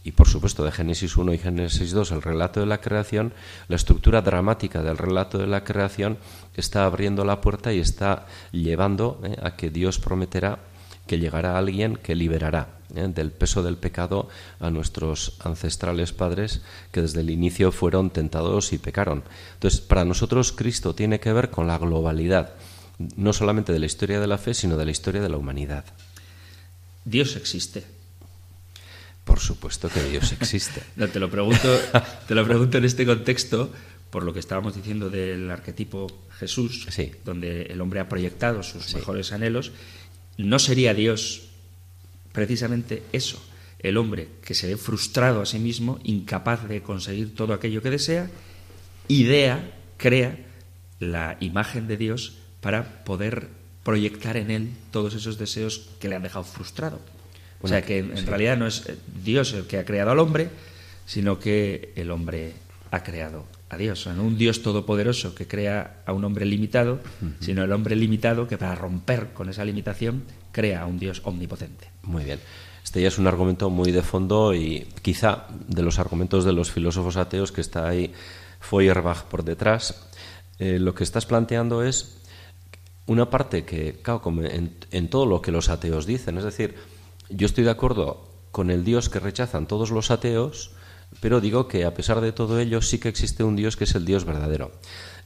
y 0.08 0.12
por 0.12 0.26
supuesto 0.26 0.64
de 0.64 0.72
Génesis 0.72 1.18
1 1.18 1.34
y 1.34 1.38
Génesis 1.38 1.92
2, 1.92 2.12
el 2.12 2.22
relato 2.22 2.60
de 2.60 2.66
la 2.66 2.80
creación, 2.80 3.34
la 3.68 3.76
estructura 3.76 4.22
dramática 4.22 4.82
del 4.82 4.96
relato 4.96 5.36
de 5.36 5.46
la 5.46 5.64
creación 5.64 6.16
está 6.56 6.86
abriendo 6.86 7.26
la 7.26 7.42
puerta 7.42 7.74
y 7.74 7.78
está 7.78 8.26
llevando 8.50 9.20
eh, 9.22 9.36
a 9.42 9.54
que 9.54 9.68
Dios 9.68 9.98
prometerá 9.98 10.60
que 11.06 11.18
llegará 11.18 11.58
alguien 11.58 11.96
que 11.96 12.14
liberará 12.14 12.78
eh, 12.94 13.06
del 13.14 13.32
peso 13.32 13.62
del 13.62 13.76
pecado 13.76 14.30
a 14.60 14.70
nuestros 14.70 15.36
ancestrales 15.40 16.12
padres 16.12 16.62
que 16.90 17.02
desde 17.02 17.20
el 17.20 17.28
inicio 17.28 17.70
fueron 17.70 18.08
tentados 18.08 18.72
y 18.72 18.78
pecaron. 18.78 19.24
Entonces, 19.54 19.82
para 19.82 20.06
nosotros 20.06 20.52
Cristo 20.52 20.94
tiene 20.94 21.20
que 21.20 21.34
ver 21.34 21.50
con 21.50 21.66
la 21.66 21.76
globalidad, 21.76 22.54
no 23.16 23.34
solamente 23.34 23.74
de 23.74 23.78
la 23.78 23.86
historia 23.86 24.20
de 24.20 24.26
la 24.26 24.38
fe, 24.38 24.54
sino 24.54 24.78
de 24.78 24.86
la 24.86 24.90
historia 24.90 25.20
de 25.20 25.28
la 25.28 25.36
humanidad. 25.36 25.84
Dios 27.04 27.36
existe, 27.36 27.97
por 29.28 29.40
supuesto 29.40 29.90
que 29.90 30.02
Dios 30.04 30.32
existe. 30.32 30.82
no, 30.96 31.06
te 31.06 31.20
lo 31.20 31.30
pregunto, 31.30 31.68
te 32.26 32.34
lo 32.34 32.46
pregunto 32.46 32.78
en 32.78 32.86
este 32.86 33.04
contexto 33.04 33.70
por 34.08 34.22
lo 34.22 34.32
que 34.32 34.40
estábamos 34.40 34.74
diciendo 34.74 35.10
del 35.10 35.50
arquetipo 35.50 36.06
Jesús, 36.38 36.88
donde 37.26 37.64
el 37.64 37.78
hombre 37.82 38.00
ha 38.00 38.08
proyectado 38.08 38.62
sus 38.62 38.94
mejores 38.94 39.32
anhelos. 39.32 39.72
¿No 40.38 40.58
sería 40.58 40.94
Dios 40.94 41.42
precisamente 42.32 43.02
eso? 43.12 43.44
El 43.80 43.98
hombre 43.98 44.28
que 44.42 44.54
se 44.54 44.66
ve 44.66 44.78
frustrado 44.78 45.42
a 45.42 45.46
sí 45.46 45.58
mismo, 45.58 46.00
incapaz 46.04 46.66
de 46.66 46.80
conseguir 46.80 47.34
todo 47.34 47.52
aquello 47.52 47.82
que 47.82 47.90
desea, 47.90 48.30
idea, 49.08 49.76
crea 49.98 50.38
la 51.00 51.36
imagen 51.40 51.86
de 51.86 51.98
Dios 51.98 52.38
para 52.62 53.04
poder 53.04 53.48
proyectar 53.84 54.38
en 54.38 54.50
él 54.50 54.70
todos 54.90 55.14
esos 55.14 55.36
deseos 55.36 55.90
que 56.00 56.08
le 56.08 56.16
han 56.16 56.22
dejado 56.22 56.44
frustrado 56.44 57.17
o 57.60 57.68
sea 57.68 57.82
que 57.82 57.98
en, 57.98 58.26
realidad 58.26 58.56
no 58.56 58.66
es 58.66 58.86
eh, 58.86 58.96
Dios 59.24 59.52
el 59.52 59.66
que 59.66 59.78
ha 59.78 59.84
creado 59.84 60.10
al 60.10 60.18
hombre, 60.18 60.48
sino 61.06 61.38
que 61.38 61.92
el 61.96 62.10
hombre 62.10 62.52
ha 62.90 63.02
creado 63.02 63.44
a 63.70 63.76
Dios. 63.76 64.06
no 64.06 64.22
un 64.22 64.38
Dios 64.38 64.62
todopoderoso 64.62 65.34
que 65.34 65.46
crea 65.46 66.02
a 66.06 66.12
un 66.12 66.24
hombre 66.24 66.46
limitado, 66.46 67.00
sino 67.40 67.64
el 67.64 67.72
hombre 67.72 67.96
limitado 67.96 68.48
que 68.48 68.56
para 68.56 68.74
romper 68.74 69.28
con 69.34 69.48
esa 69.48 69.64
limitación 69.64 70.22
crea 70.52 70.82
a 70.82 70.86
un 70.86 70.98
Dios 70.98 71.20
omnipotente. 71.24 71.88
Muy 72.02 72.24
bien. 72.24 72.38
Este 72.82 73.02
ya 73.02 73.08
es 73.08 73.18
un 73.18 73.26
argumento 73.26 73.68
muy 73.68 73.92
de 73.92 74.02
fondo 74.02 74.54
y 74.54 74.86
quizá 75.02 75.46
de 75.66 75.82
los 75.82 75.98
argumentos 75.98 76.44
de 76.44 76.52
los 76.52 76.70
filósofos 76.70 77.18
ateos 77.18 77.52
que 77.52 77.60
está 77.60 77.86
ahí 77.86 78.12
Feuerbach 78.60 79.24
por 79.24 79.44
detrás. 79.44 80.08
Eh, 80.58 80.78
lo 80.78 80.94
que 80.94 81.04
estás 81.04 81.26
planteando 81.26 81.82
es 81.82 82.16
una 83.06 83.28
parte 83.28 83.64
que, 83.64 84.00
claro, 84.02 84.22
como 84.22 84.42
en 84.42 85.08
todo 85.08 85.26
lo 85.26 85.42
que 85.42 85.52
los 85.52 85.68
ateos 85.68 86.06
dicen, 86.06 86.38
es 86.38 86.44
decir, 86.44 86.74
yo 87.30 87.46
estoy 87.46 87.64
de 87.64 87.70
acuerdo 87.70 88.28
con 88.50 88.70
el 88.70 88.84
Dios 88.84 89.08
que 89.08 89.20
rechazan 89.20 89.66
todos 89.66 89.90
los 89.90 90.10
ateos, 90.10 90.72
pero 91.20 91.40
digo 91.40 91.68
que 91.68 91.84
a 91.84 91.94
pesar 91.94 92.20
de 92.20 92.32
todo 92.32 92.58
ello 92.58 92.82
sí 92.82 92.98
que 92.98 93.08
existe 93.08 93.44
un 93.44 93.56
Dios 93.56 93.76
que 93.76 93.84
es 93.84 93.94
el 93.94 94.04
Dios 94.04 94.24
verdadero. 94.24 94.72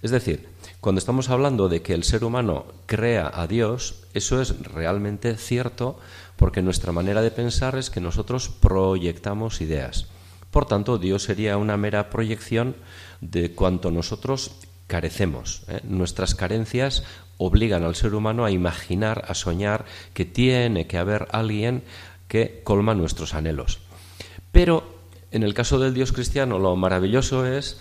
Es 0.03 0.11
decir, 0.11 0.49
cuando 0.81 0.99
estamos 0.99 1.31
hablando 1.31 1.69
de 1.69 1.83
que 1.83 1.95
el 1.95 2.03
ser 2.03 2.25
humano 2.25 2.67
crea 2.87 3.31
a 3.33 3.47
Dios, 3.47 4.03
eso 4.15 4.41
es 4.41 4.61
realmente 4.63 5.37
cierto 5.37 5.99
porque 6.37 6.63
nuestra 6.63 6.93
manera 6.93 7.23
de 7.23 7.31
pensar 7.31 7.77
es 7.77 7.91
que 7.91 8.01
nosotros 8.01 8.49
proyectamos 8.49 9.61
ideas. 9.61 10.09
Por 10.51 10.67
tanto, 10.67 10.99
Dios 10.99 11.23
sería 11.23 11.57
una 11.57 11.77
mera 11.77 12.11
proyección 12.11 12.77
de 13.21 13.55
cuanto 13.55 13.91
nosotros 13.91 14.53
carecemos. 14.87 15.63
¿eh? 15.69 15.81
Nuestras 15.85 16.35
carencias 16.35 17.05
obligan 17.39 17.83
al 17.83 17.97
ser 17.97 18.15
humano 18.15 18.45
a 18.45 18.51
imaginar, 18.51 19.25
a 19.29 19.35
soñar 19.35 19.85
que 20.15 20.25
tiene 20.25 20.87
que 20.87 20.99
haber 20.99 21.29
alguien 21.33 21.83
que 22.29 22.61
colma 22.65 22.95
nuestros 22.95 23.35
anhelos. 23.35 23.81
Pero 24.53 25.03
en 25.33 25.43
el 25.43 25.55
caso 25.55 25.79
del 25.79 25.95
Dios 25.95 26.13
cristiano 26.13 26.59
lo 26.59 26.77
maravilloso 26.77 27.47
es 27.47 27.81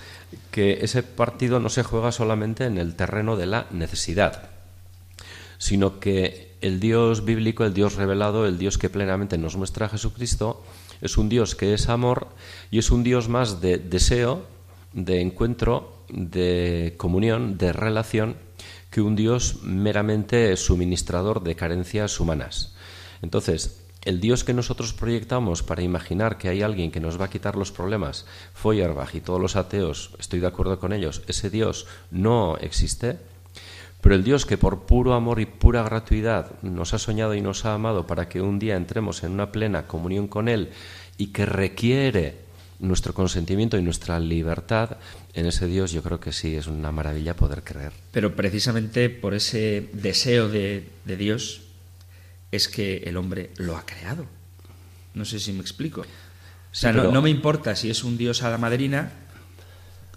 que 0.52 0.80
ese 0.82 1.04
partido 1.04 1.60
no 1.60 1.70
se 1.70 1.84
juega 1.84 2.12
solamente 2.12 2.66
en 2.66 2.78
el 2.78 2.96
terreno 2.96 3.36
de 3.36 3.46
la 3.46 3.68
necesidad, 3.72 4.50
sino 5.58 6.00
que 6.00 6.56
el 6.62 6.80
Dios 6.80 7.26
bíblico, 7.26 7.66
el 7.66 7.74
Dios 7.74 7.96
revelado, 7.96 8.46
el 8.46 8.58
Dios 8.58 8.78
que 8.78 8.90
plenamente 8.90 9.38
nos 9.38 9.58
muestra 9.58 9.88
a 9.88 9.90
Jesucristo, 9.90 10.64
es 11.02 11.18
un 11.18 11.30
Dios 11.30 11.56
que 11.56 11.74
es 11.74 11.90
amor 11.90 12.30
y 12.70 12.80
es 12.80 12.90
un 12.92 13.04
Dios 13.04 13.28
más 13.28 13.62
de 13.62 13.78
deseo, 13.78 14.46
de 14.94 15.22
encuentro, 15.22 16.01
de 16.12 16.96
comunión, 16.98 17.58
de 17.58 17.74
relación 17.74 18.36
que 18.90 19.02
un 19.02 19.16
Dios 19.16 19.60
meramente 19.64 20.56
suministrador 20.58 21.44
de 21.44 21.56
carencias 21.56 22.20
humanas. 22.20 22.76
Entonces, 23.22 23.82
el 24.04 24.20
Dios 24.20 24.44
que 24.44 24.54
nosotros 24.54 24.94
proyectamos 24.94 25.62
para 25.64 25.84
imaginar 25.84 26.38
que 26.38 26.50
hay 26.50 26.62
alguien 26.62 26.92
que 26.92 27.00
nos 27.00 27.20
va 27.22 27.26
a 27.26 27.30
quitar 27.30 27.56
los 27.56 27.72
problemas, 27.72 28.26
Feuerbach 28.54 29.14
y 29.14 29.22
todos 29.22 29.40
los 29.40 29.56
ateos, 29.56 30.16
estoy 30.20 30.40
de 30.40 30.48
acuerdo 30.48 30.80
con 30.80 30.92
ellos, 30.92 31.22
ese 31.28 31.50
Dios 31.50 31.86
no 32.10 32.58
existe, 32.58 33.20
pero 34.02 34.16
el 34.16 34.24
Dios 34.24 34.48
que 34.48 34.58
por 34.58 34.82
puro 34.82 35.14
amor 35.14 35.40
y 35.40 35.46
pura 35.46 35.84
gratuidad 35.84 36.60
nos 36.64 36.96
ha 36.96 37.00
soñado 37.00 37.36
y 37.36 37.42
nos 37.42 37.66
ha 37.66 37.76
amado 37.76 38.08
para 38.08 38.28
que 38.28 38.42
un 38.42 38.58
día 38.58 38.76
entremos 38.76 39.24
en 39.24 39.32
una 39.32 39.52
plena 39.52 39.86
comunión 39.86 40.28
con 40.28 40.48
Él 40.48 40.72
y 41.18 41.28
que 41.28 41.46
requiere 41.46 42.40
nuestro 42.82 43.14
consentimiento 43.14 43.78
y 43.78 43.82
nuestra 43.82 44.20
libertad, 44.20 44.98
en 45.34 45.46
ese 45.46 45.68
Dios 45.68 45.92
yo 45.92 46.02
creo 46.04 46.20
que 46.20 46.34
sí 46.34 46.56
es 46.56 46.68
una 46.68 46.92
maravilla 46.92 47.36
poder 47.36 47.64
creer. 47.64 47.94
Pero 48.12 48.36
precisamente 48.36 49.10
por 49.10 49.34
ese 49.34 49.90
deseo 49.94 50.50
de, 50.50 50.90
Dios 51.06 51.62
es 52.52 52.68
que 52.68 52.98
el 53.06 53.18
hombre 53.18 53.52
lo 53.58 53.78
ha 53.78 53.86
creado. 53.86 54.26
No 55.14 55.26
sé 55.26 55.40
si 55.40 55.54
me 55.54 55.62
explico. 55.62 56.02
O 56.02 56.06
sea, 56.74 56.92
no, 56.92 57.22
me 57.22 57.30
importa 57.30 57.76
si 57.76 57.90
es 57.90 58.04
un 58.04 58.18
Dios 58.18 58.44
a 58.44 58.50
la 58.50 58.58
madrina 58.58 59.12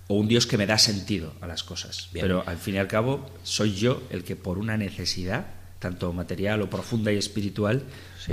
o 0.07 0.15
un 0.15 0.29
Dios 0.29 0.47
que 0.47 0.57
me 0.57 0.67
da 0.67 0.79
sentido 0.79 1.35
a 1.41 1.47
las 1.47 1.65
cosas. 1.65 2.09
Pero 2.13 2.45
al 2.47 2.59
fin 2.59 2.77
y 2.77 2.79
al 2.79 2.89
cabo 2.89 3.29
soy 3.43 3.75
yo 3.75 4.03
el 4.11 4.25
que 4.25 4.37
por 4.37 4.59
una 4.59 4.77
necesidad, 4.77 5.47
tanto 5.81 6.13
material 6.13 6.63
o 6.63 6.71
profunda 6.71 7.13
y 7.13 7.17
espiritual, 7.17 7.83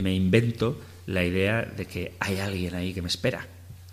me 0.01 0.13
invento 0.13 0.79
la 1.05 1.25
idea 1.25 1.63
de 1.63 1.85
que 1.85 2.15
hay 2.19 2.39
alguien 2.39 2.75
ahí 2.75 2.93
que 2.93 3.01
me 3.01 3.07
espera. 3.07 3.47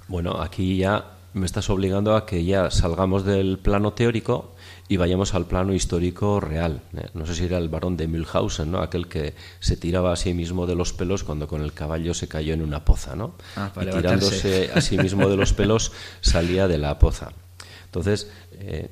Bueno, 0.08 0.40
aquí 0.40 0.78
ya 0.78 1.04
me 1.34 1.44
estás 1.44 1.68
obligando 1.68 2.16
a 2.16 2.24
que 2.24 2.44
ya 2.44 2.70
salgamos 2.70 3.24
del 3.24 3.58
plano 3.58 3.92
teórico 3.92 4.54
y 4.88 4.96
vayamos 4.96 5.34
al 5.34 5.44
plano 5.44 5.74
histórico 5.74 6.40
real. 6.40 6.80
¿eh? 6.96 7.08
No 7.12 7.26
sé 7.26 7.34
si 7.34 7.44
era 7.44 7.58
el 7.58 7.68
barón 7.68 7.98
de 7.98 8.08
Mühlhausen, 8.08 8.70
¿no? 8.70 8.78
aquel 8.80 9.06
que 9.06 9.34
se 9.60 9.76
tiraba 9.76 10.12
a 10.12 10.16
sí 10.16 10.32
mismo 10.32 10.66
de 10.66 10.74
los 10.74 10.94
pelos 10.94 11.24
cuando 11.24 11.46
con 11.46 11.62
el 11.62 11.74
caballo 11.74 12.14
se 12.14 12.26
cayó 12.26 12.54
en 12.54 12.62
una 12.62 12.84
poza. 12.86 13.14
¿no? 13.14 13.34
Ah, 13.54 13.70
y 13.76 13.86
tirándose 13.86 14.70
a 14.74 14.80
sí 14.80 14.96
mismo 14.96 15.28
de 15.28 15.36
los 15.36 15.52
pelos 15.52 15.92
salía 16.22 16.66
de 16.68 16.78
la 16.78 16.98
poza. 16.98 17.32
Entonces, 17.84 18.30
eh, 18.52 18.88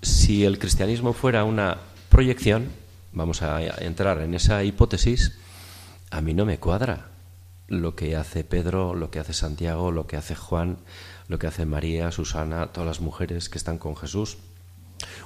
si 0.00 0.44
el 0.44 0.60
cristianismo 0.60 1.12
fuera 1.12 1.42
una 1.42 1.78
proyección, 2.08 2.68
vamos 3.12 3.42
a 3.42 3.60
entrar 3.82 4.20
en 4.20 4.34
esa 4.34 4.62
hipótesis, 4.62 5.36
a 6.10 6.20
mí 6.20 6.34
no 6.34 6.44
me 6.44 6.58
cuadra 6.58 7.15
lo 7.68 7.96
que 7.96 8.16
hace 8.16 8.44
Pedro, 8.44 8.94
lo 8.94 9.10
que 9.10 9.18
hace 9.18 9.32
Santiago, 9.32 9.90
lo 9.90 10.06
que 10.06 10.16
hace 10.16 10.34
Juan, 10.34 10.78
lo 11.28 11.38
que 11.38 11.46
hace 11.46 11.66
María, 11.66 12.12
Susana, 12.12 12.68
todas 12.68 12.86
las 12.86 13.00
mujeres 13.00 13.48
que 13.48 13.58
están 13.58 13.78
con 13.78 13.96
Jesús. 13.96 14.38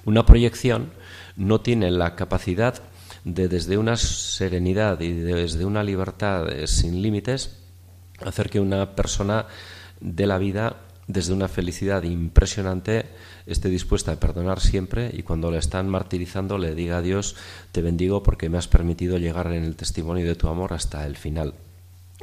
Una 0.05 0.27
proyección 0.27 0.91
no 1.37 1.61
tiene 1.61 1.91
la 1.91 2.17
capacidad 2.17 2.83
de 3.25 3.49
desde 3.49 3.77
una 3.77 3.97
serenidad 3.97 5.01
y 5.01 5.13
desde 5.13 5.65
una 5.65 5.85
libertad 5.85 6.47
sin 6.65 7.03
límites, 7.03 7.59
hacer 8.25 8.49
que 8.49 8.61
una 8.61 8.95
persona 8.95 9.47
de 10.01 10.27
la 10.27 10.39
vida 10.39 10.77
desde 11.07 11.33
una 11.33 11.49
felicidad 11.49 12.05
impresionante 12.05 13.07
esté 13.47 13.69
dispuesta 13.69 14.13
a 14.13 14.21
perdonar 14.21 14.61
siempre 14.61 15.11
y 15.13 15.23
cuando 15.23 15.51
le 15.51 15.59
están 15.59 15.89
martirizando 15.89 16.57
le 16.57 16.75
diga 16.75 16.99
a 16.99 17.03
Dios, 17.03 17.37
te 17.73 17.83
bendigo 17.83 18.23
porque 18.23 18.49
me 18.49 18.59
has 18.59 18.69
permitido 18.69 19.19
llegar 19.19 19.49
en 19.53 19.65
el 19.65 19.77
testimonio 19.77 20.27
de 20.27 20.37
tu 20.37 20.49
amor 20.49 20.73
hasta 20.73 21.07
el 21.07 21.17
final. 21.17 21.55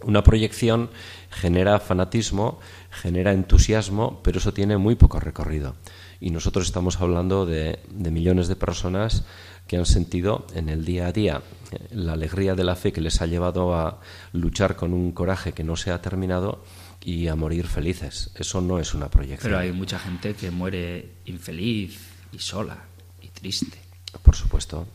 Una 0.03 0.23
proyección 0.23 0.89
genera 1.29 1.79
fanatismo, 1.79 2.59
genera 2.91 3.33
entusiasmo, 3.33 4.21
pero 4.23 4.39
eso 4.39 4.53
tiene 4.53 4.77
muy 4.77 4.95
poco 4.95 5.19
recorrido. 5.19 5.75
Y 6.19 6.31
nosotros 6.31 6.65
estamos 6.65 7.01
hablando 7.01 7.45
de, 7.45 7.79
millones 7.89 8.47
de 8.47 8.55
personas 8.55 9.23
que 9.67 9.77
han 9.77 9.85
sentido 9.85 10.47
en 10.53 10.69
el 10.69 10.85
día 10.85 11.07
a 11.07 11.11
día 11.11 11.41
eh, 11.71 11.79
la 11.91 12.13
alegría 12.13 12.55
de 12.55 12.63
la 12.63 12.75
fe 12.75 12.93
que 12.93 13.01
les 13.01 13.21
ha 13.21 13.25
llevado 13.25 13.75
a 13.75 13.99
luchar 14.31 14.75
con 14.75 14.93
un 14.93 15.11
coraje 15.11 15.51
que 15.51 15.63
no 15.63 15.75
se 15.75 15.91
ha 15.91 16.01
terminado 16.01 16.63
y 17.03 17.27
a 17.27 17.35
morir 17.35 17.67
felices. 17.67 18.31
Eso 18.35 18.61
no 18.61 18.79
es 18.79 18.93
una 18.93 19.09
proyección. 19.09 19.51
Pero 19.51 19.59
hay 19.59 19.71
mucha 19.71 19.99
gente 19.99 20.33
que 20.35 20.51
muere 20.51 21.15
infeliz 21.25 21.99
y 22.31 22.39
sola 22.39 22.77
y 23.21 23.27
triste. 23.29 23.77
Por 24.23 24.35
supuesto. 24.35 24.87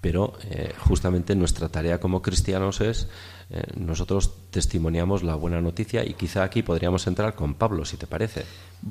Pero 0.00 0.38
eh, 0.50 0.72
justamente 0.78 1.34
nuestra 1.36 1.68
tarea 1.68 2.00
como 2.00 2.22
cristianos 2.22 2.80
es 2.80 3.08
eh, 3.52 3.64
nosotros 3.76 4.32
testimoniamos 4.50 5.24
la 5.24 5.34
buena 5.34 5.60
noticia 5.60 6.04
y 6.04 6.14
quizá 6.14 6.44
aquí 6.44 6.62
podríamos 6.62 7.06
entrar 7.08 7.34
con 7.34 7.54
Pablo, 7.54 7.84
si 7.84 7.96
te 7.96 8.06
parece. 8.06 8.44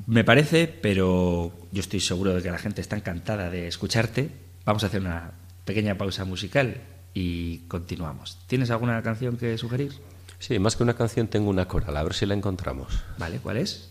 Me 0.06 0.22
parece, 0.22 0.68
pero 0.68 1.52
yo 1.72 1.80
estoy 1.80 2.00
seguro 2.00 2.34
de 2.34 2.42
que 2.42 2.50
la 2.50 2.58
gente 2.58 2.82
está 2.82 2.96
encantada 2.96 3.48
de 3.48 3.66
escucharte. 3.68 4.30
Vamos 4.66 4.84
a 4.84 4.88
hacer 4.88 5.00
una 5.00 5.32
pequeña 5.64 5.96
pausa 5.96 6.26
musical 6.26 6.82
y 7.14 7.58
continuamos. 7.68 8.38
¿Tienes 8.46 8.70
alguna 8.70 9.02
canción 9.02 9.38
que 9.38 9.56
sugerir? 9.56 9.92
Sí, 10.38 10.58
más 10.58 10.76
que 10.76 10.82
una 10.82 10.94
canción 10.94 11.28
tengo 11.28 11.48
una 11.48 11.66
coral, 11.66 11.96
a 11.96 12.02
ver 12.02 12.12
si 12.12 12.26
la 12.26 12.34
encontramos. 12.34 13.02
Vale, 13.18 13.38
¿cuál 13.38 13.56
es? 13.56 13.90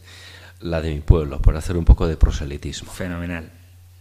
La 0.61 0.81
de 0.81 0.93
mi 0.93 0.99
pueblo, 0.99 1.41
por 1.41 1.55
hacer 1.57 1.77
un 1.77 1.85
poco 1.85 2.07
de 2.07 2.15
proselitismo. 2.17 2.91
Fenomenal. 2.91 3.49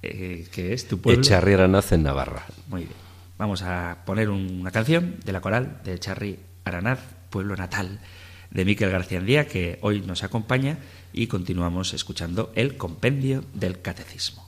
Eh, 0.03 0.47
¿Qué 0.53 0.75
es 0.75 0.87
tu 0.87 0.99
pueblo? 0.99 1.21
Echarri 1.21 1.57
nace 1.69 1.95
en 1.95 2.03
Navarra. 2.03 2.45
Muy 2.69 2.83
bien. 2.83 3.09
Vamos 3.39 3.63
a 3.63 3.99
poner 4.05 4.29
una 4.31 4.71
canción 4.71 5.17
de 5.25 5.33
la 5.33 5.41
coral 5.41 5.81
de 5.85 5.95
Echarri 5.95 6.39
Aranaz, 6.69 7.01
pueblo 7.31 7.57
natal 7.57 8.01
de 8.51 8.65
Miquel 8.65 8.91
García 8.91 9.19
Andía, 9.19 9.47
que 9.47 9.79
hoy 9.83 10.01
nos 10.01 10.23
acompaña 10.23 10.79
y 11.13 11.27
continuamos 11.27 11.93
escuchando 11.95 12.53
el 12.55 12.77
compendio 12.77 13.45
del 13.55 13.81
catecismo. 13.81 14.48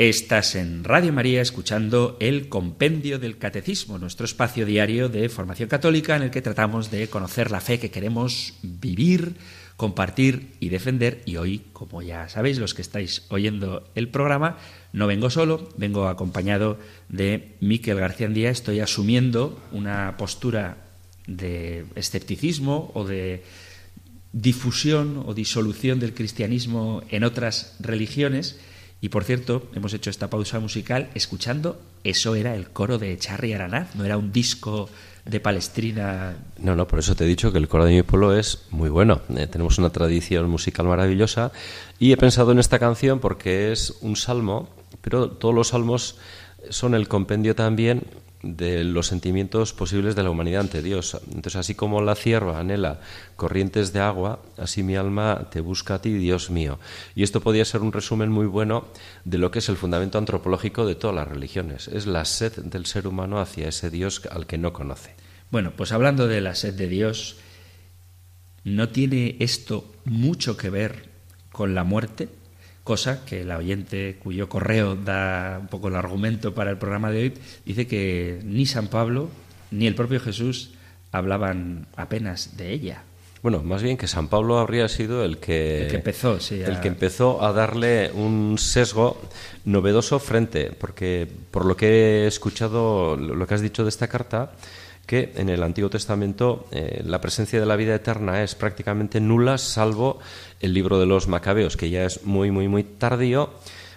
Estás 0.00 0.54
en 0.54 0.82
Radio 0.82 1.12
María 1.12 1.42
escuchando 1.42 2.16
el 2.20 2.48
Compendio 2.48 3.18
del 3.18 3.36
Catecismo, 3.36 3.98
nuestro 3.98 4.24
espacio 4.24 4.64
diario 4.64 5.10
de 5.10 5.28
formación 5.28 5.68
católica 5.68 6.16
en 6.16 6.22
el 6.22 6.30
que 6.30 6.40
tratamos 6.40 6.90
de 6.90 7.08
conocer 7.08 7.50
la 7.50 7.60
fe 7.60 7.78
que 7.78 7.90
queremos 7.90 8.54
vivir, 8.62 9.34
compartir 9.76 10.54
y 10.58 10.70
defender. 10.70 11.20
Y 11.26 11.36
hoy, 11.36 11.64
como 11.74 12.00
ya 12.00 12.30
sabéis, 12.30 12.56
los 12.56 12.72
que 12.72 12.80
estáis 12.80 13.26
oyendo 13.28 13.90
el 13.94 14.08
programa, 14.08 14.56
no 14.94 15.06
vengo 15.06 15.28
solo, 15.28 15.68
vengo 15.76 16.08
acompañado 16.08 16.78
de 17.10 17.56
Miquel 17.60 18.00
García 18.00 18.26
Andía. 18.26 18.48
Estoy 18.48 18.80
asumiendo 18.80 19.60
una 19.70 20.16
postura 20.16 20.78
de 21.26 21.84
escepticismo 21.94 22.90
o 22.94 23.04
de 23.04 23.44
difusión 24.32 25.22
o 25.26 25.34
disolución 25.34 26.00
del 26.00 26.14
cristianismo 26.14 27.02
en 27.10 27.22
otras 27.22 27.76
religiones. 27.80 28.58
Y 29.00 29.08
por 29.08 29.24
cierto, 29.24 29.62
hemos 29.74 29.94
hecho 29.94 30.10
esta 30.10 30.28
pausa 30.28 30.60
musical 30.60 31.08
escuchando, 31.14 31.80
eso 32.04 32.34
era 32.34 32.54
el 32.54 32.70
coro 32.70 32.98
de 32.98 33.16
Charry 33.16 33.54
Aranaz, 33.54 33.94
no 33.94 34.04
era 34.04 34.18
un 34.18 34.30
disco 34.30 34.90
de 35.24 35.40
Palestrina. 35.40 36.36
No, 36.58 36.76
no, 36.76 36.86
por 36.86 36.98
eso 36.98 37.14
te 37.14 37.24
he 37.24 37.26
dicho 37.26 37.52
que 37.52 37.58
el 37.58 37.68
coro 37.68 37.84
de 37.84 37.92
mi 37.92 38.02
pueblo 38.02 38.36
es 38.36 38.66
muy 38.70 38.90
bueno. 38.90 39.22
Eh, 39.36 39.46
tenemos 39.46 39.78
una 39.78 39.90
tradición 39.90 40.50
musical 40.50 40.86
maravillosa 40.86 41.52
y 41.98 42.12
he 42.12 42.16
pensado 42.16 42.52
en 42.52 42.58
esta 42.58 42.78
canción 42.78 43.20
porque 43.20 43.72
es 43.72 43.96
un 44.02 44.16
salmo, 44.16 44.68
pero 45.00 45.30
todos 45.30 45.54
los 45.54 45.68
salmos 45.68 46.16
son 46.68 46.94
el 46.94 47.08
compendio 47.08 47.54
también 47.54 48.02
de 48.42 48.84
los 48.84 49.06
sentimientos 49.06 49.72
posibles 49.72 50.14
de 50.16 50.22
la 50.22 50.30
humanidad 50.30 50.62
ante 50.62 50.82
Dios. 50.82 51.18
Entonces, 51.26 51.56
así 51.56 51.74
como 51.74 52.00
la 52.00 52.14
cierva 52.14 52.58
anhela 52.58 53.00
corrientes 53.36 53.92
de 53.92 54.00
agua, 54.00 54.40
así 54.56 54.82
mi 54.82 54.96
alma 54.96 55.48
te 55.50 55.60
busca 55.60 55.96
a 55.96 56.02
ti, 56.02 56.12
Dios 56.14 56.50
mío. 56.50 56.78
Y 57.14 57.22
esto 57.22 57.40
podría 57.40 57.64
ser 57.64 57.82
un 57.82 57.92
resumen 57.92 58.30
muy 58.30 58.46
bueno 58.46 58.86
de 59.24 59.38
lo 59.38 59.50
que 59.50 59.58
es 59.58 59.68
el 59.68 59.76
fundamento 59.76 60.18
antropológico 60.18 60.86
de 60.86 60.94
todas 60.94 61.16
las 61.16 61.28
religiones. 61.28 61.88
Es 61.88 62.06
la 62.06 62.24
sed 62.24 62.52
del 62.64 62.86
ser 62.86 63.06
humano 63.06 63.40
hacia 63.40 63.68
ese 63.68 63.90
Dios 63.90 64.22
al 64.30 64.46
que 64.46 64.58
no 64.58 64.72
conoce. 64.72 65.14
Bueno, 65.50 65.72
pues 65.76 65.92
hablando 65.92 66.26
de 66.26 66.40
la 66.40 66.54
sed 66.54 66.74
de 66.74 66.88
Dios, 66.88 67.36
¿no 68.64 68.88
tiene 68.88 69.36
esto 69.40 69.92
mucho 70.04 70.56
que 70.56 70.70
ver 70.70 71.10
con 71.52 71.74
la 71.74 71.84
muerte? 71.84 72.28
Cosa 72.90 73.24
que 73.24 73.44
la 73.44 73.56
oyente 73.56 74.16
cuyo 74.20 74.48
correo 74.48 74.96
da 74.96 75.58
un 75.60 75.68
poco 75.68 75.86
el 75.86 75.94
argumento 75.94 76.54
para 76.54 76.72
el 76.72 76.76
programa 76.76 77.12
de 77.12 77.22
hoy, 77.22 77.34
dice 77.64 77.86
que 77.86 78.40
ni 78.42 78.66
San 78.66 78.88
Pablo 78.88 79.30
ni 79.70 79.86
el 79.86 79.94
propio 79.94 80.18
Jesús 80.18 80.72
hablaban 81.12 81.86
apenas 81.94 82.56
de 82.56 82.72
ella. 82.72 83.04
Bueno, 83.44 83.62
más 83.62 83.80
bien 83.80 83.96
que 83.96 84.08
San 84.08 84.26
Pablo 84.26 84.58
habría 84.58 84.88
sido 84.88 85.24
el 85.24 85.38
que, 85.38 85.82
el 85.82 85.88
que 85.88 85.96
empezó, 85.98 86.40
sí, 86.40 86.62
el 86.62 86.80
que 86.80 86.88
empezó 86.88 87.44
a 87.44 87.52
darle 87.52 88.10
un 88.12 88.56
sesgo 88.58 89.22
novedoso 89.64 90.18
frente, 90.18 90.72
porque 90.72 91.28
por 91.52 91.66
lo 91.66 91.76
que 91.76 92.24
he 92.24 92.26
escuchado, 92.26 93.16
lo 93.16 93.46
que 93.46 93.54
has 93.54 93.62
dicho 93.62 93.84
de 93.84 93.90
esta 93.90 94.08
carta, 94.08 94.50
que 95.10 95.32
en 95.34 95.48
el 95.48 95.64
Antiguo 95.64 95.90
Testamento 95.90 96.68
eh, 96.70 97.02
la 97.04 97.20
presencia 97.20 97.58
de 97.58 97.66
la 97.66 97.74
vida 97.74 97.96
eterna 97.96 98.44
es 98.44 98.54
prácticamente 98.54 99.20
nula, 99.20 99.58
salvo 99.58 100.20
el 100.60 100.72
libro 100.72 101.00
de 101.00 101.06
los 101.06 101.26
Macabeos, 101.26 101.76
que 101.76 101.90
ya 101.90 102.04
es 102.04 102.24
muy, 102.26 102.52
muy, 102.52 102.68
muy 102.68 102.84
tardío. 102.84 103.50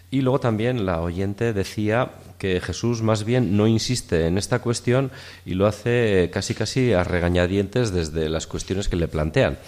Y 0.09 0.21
luego 0.21 0.39
también 0.39 0.87
la 0.87 1.01
oyente 1.01 1.53
decía 1.53 2.13
que 2.39 2.59
Jesús 2.59 3.03
más 3.03 3.25
bien 3.25 3.55
no 3.55 3.67
insiste 3.67 4.25
en 4.25 4.39
esta 4.39 4.57
cuestión 4.57 5.11
y 5.45 5.53
lo 5.53 5.67
hace 5.67 6.31
casi 6.33 6.55
casi 6.55 6.93
a 6.93 7.03
regañadientes 7.03 7.93
desde 7.93 8.27
las 8.27 8.47
cuestiones 8.47 8.89
que 8.89 8.95
le 8.95 9.07
plantean. 9.07 9.59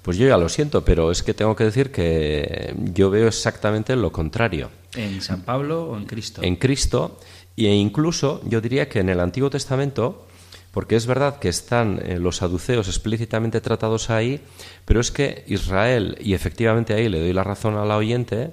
Pues 0.00 0.16
yo 0.16 0.28
ya 0.28 0.36
lo 0.36 0.48
siento, 0.48 0.84
pero 0.84 1.10
es 1.10 1.24
que 1.24 1.34
tengo 1.34 1.56
que 1.56 1.64
decir 1.64 1.90
que 1.90 2.72
yo 2.94 3.10
veo 3.10 3.26
exactamente 3.26 3.96
lo 3.96 4.12
contrario. 4.12 4.70
¿En 4.94 5.20
San 5.22 5.42
Pablo 5.42 5.90
o 5.90 5.96
en 5.96 6.04
Cristo? 6.04 6.40
En 6.44 6.54
Cristo, 6.54 7.18
e 7.56 7.74
incluso 7.74 8.42
yo 8.44 8.60
diría 8.60 8.88
que 8.88 9.00
en 9.00 9.08
el 9.08 9.18
Antiguo 9.18 9.50
Testamento 9.50 10.28
porque 10.74 10.96
es 10.96 11.06
verdad 11.06 11.38
que 11.38 11.48
están 11.48 12.00
eh, 12.04 12.18
los 12.18 12.38
saduceos 12.38 12.88
explícitamente 12.88 13.60
tratados 13.60 14.10
ahí, 14.10 14.40
pero 14.84 15.00
es 15.00 15.12
que 15.12 15.44
Israel, 15.46 16.18
y 16.20 16.34
efectivamente 16.34 16.94
ahí 16.94 17.08
le 17.08 17.20
doy 17.20 17.32
la 17.32 17.44
razón 17.44 17.76
a 17.76 17.84
la 17.84 17.96
oyente, 17.96 18.50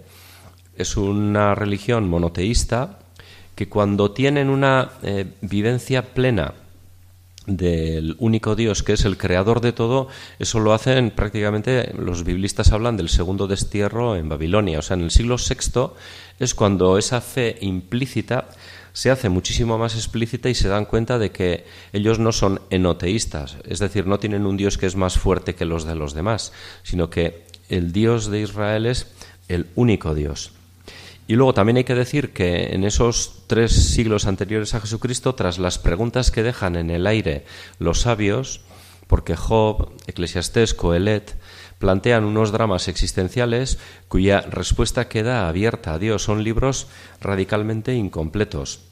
es 0.78 0.98
una 0.98 1.56
religión 1.56 2.08
monoteísta 2.08 3.00
que 3.56 3.68
cuando 3.68 4.12
tienen 4.12 4.52
una 4.52 4.92
eh, 5.02 5.34
vivencia 5.42 6.14
plena 6.14 6.54
del 7.48 8.16
único 8.20 8.56
Dios 8.56 8.84
que 8.84 8.94
es 8.94 9.04
el 9.04 9.18
creador 9.18 9.60
de 9.60 9.74
todo, 9.74 10.08
eso 10.38 10.60
lo 10.60 10.74
hacen 10.74 11.10
prácticamente, 11.10 11.92
los 11.98 12.24
biblistas 12.24 12.72
hablan 12.72 12.98
del 12.98 13.10
segundo 13.10 13.48
destierro 13.48 14.16
en 14.16 14.30
Babilonia, 14.30 14.78
o 14.78 14.84
sea, 14.84 14.96
en 14.96 15.02
el 15.02 15.12
siglo 15.12 15.38
VI 15.38 15.94
es 16.40 16.54
cuando 16.54 17.00
esa 17.00 17.20
fe 17.20 17.58
implícita 17.62 18.48
se 18.94 19.12
hace 19.12 19.30
muchísimo 19.30 19.78
más 19.78 19.96
explícita 19.96 20.50
y 20.50 20.56
se 20.56 20.68
dan 20.68 20.86
cuenta 20.86 21.18
de 21.18 21.32
que 21.32 21.66
ellos 21.94 22.20
no 22.20 22.32
son 22.32 22.62
enoteístas, 22.70 23.58
es 23.66 23.80
decir, 23.80 24.08
no 24.08 24.20
tienen 24.20 24.46
un 24.46 24.58
Dios 24.58 24.78
que 24.78 24.86
es 24.86 24.96
más 24.96 25.18
fuerte 25.18 25.56
que 25.56 25.66
los 25.66 25.86
de 25.86 25.96
los 25.96 26.14
demás, 26.14 26.54
sino 26.84 27.10
que 27.10 27.46
el 27.70 27.94
Dios 27.94 28.30
de 28.30 28.42
Israel 28.42 28.86
es 28.86 29.08
el 29.48 29.68
único 29.76 30.14
Dios. 30.14 30.52
Y 31.28 31.36
luego 31.36 31.54
también 31.54 31.78
hay 31.78 31.84
que 31.86 31.96
decir 31.96 32.34
que 32.34 32.74
en 32.74 32.84
esos 32.84 33.44
tres 33.48 33.72
siglos 33.72 34.26
anteriores 34.26 34.74
a 34.74 34.82
Jesucristo, 34.82 35.34
tras 35.36 35.60
las 35.60 35.80
preguntas 35.80 36.30
que 36.30 36.44
dejan 36.44 36.76
en 36.76 36.90
el 36.90 37.08
aire 37.08 37.46
los 37.80 38.02
sabios, 38.02 38.62
porque 39.08 39.38
Job, 39.38 39.92
Eclesiastés, 40.08 40.74
Coelet, 40.74 41.36
plantean 41.82 42.24
unos 42.24 42.54
dramas 42.54 42.88
existenciales 42.88 43.80
cuya 44.08 44.42
respuesta 44.42 45.10
queda 45.10 45.50
abierta 45.50 45.96
a 45.96 46.00
Dios. 46.00 46.24
Son 46.24 46.46
libros 46.46 46.88
radicalmente 47.20 47.94
incompletos. 47.96 48.86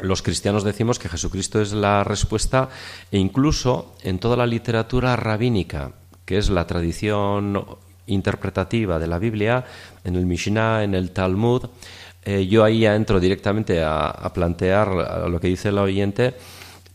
Los 0.00 0.20
cristianos 0.20 0.64
decimos 0.64 0.98
que 0.98 1.08
Jesucristo 1.08 1.62
es 1.62 1.72
la 1.72 2.04
respuesta 2.04 2.68
e 3.10 3.16
incluso 3.16 3.94
en 4.02 4.18
toda 4.18 4.36
la 4.36 4.46
literatura 4.46 5.16
rabínica, 5.16 5.92
que 6.26 6.36
es 6.36 6.50
la 6.50 6.66
tradición 6.66 7.64
interpretativa 8.06 8.98
de 8.98 9.06
la 9.06 9.18
Biblia, 9.18 9.64
en 10.04 10.16
el 10.16 10.26
Mishnah, 10.26 10.84
en 10.84 10.94
el 10.94 11.12
Talmud, 11.12 11.64
eh, 12.22 12.46
yo 12.46 12.64
ahí 12.64 12.84
entro 12.84 13.20
directamente 13.20 13.82
a 13.82 14.30
plantear 14.34 14.88
lo 15.30 15.38
que 15.38 15.46
dice 15.46 15.68
el 15.68 15.78
oyente 15.78 16.34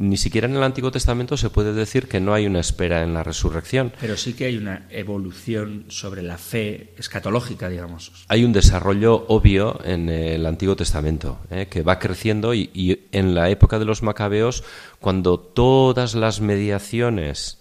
ni 0.02 0.18
siquiera 0.18 0.48
en 0.48 0.56
el 0.56 0.64
Antiguo 0.64 0.92
Testamento 0.92 1.38
se 1.38 1.50
puede 1.50 1.74
decir 1.74 2.08
que 2.08 2.20
no 2.20 2.34
hay 2.34 2.48
una 2.48 2.60
espera 2.60 3.04
en 3.04 3.14
la 3.14 3.24
resurrección. 3.24 3.94
Pero 4.02 4.18
sí 4.18 4.34
que 4.34 4.46
hay 4.46 4.58
una 4.58 4.88
evolución 4.90 5.86
sobre 5.90 6.24
la 6.24 6.38
fe 6.38 6.94
escatológica, 6.98 7.70
digamos. 7.70 8.12
Hay 8.28 8.44
un 8.44 8.52
desarrollo 8.52 9.26
obvio 9.28 9.80
en 9.86 10.10
el 10.10 10.46
Antiguo 10.46 10.76
Testamento, 10.76 11.40
¿eh? 11.52 11.68
que 11.70 11.84
va 11.84 12.00
creciendo 12.00 12.54
y, 12.54 13.08
en 13.12 13.36
la 13.36 13.50
época 13.50 13.78
de 13.78 13.86
los 13.86 14.02
macabeos, 14.02 14.64
cuando 15.00 15.40
todas 15.40 16.16
las 16.16 16.42
mediaciones 16.42 17.60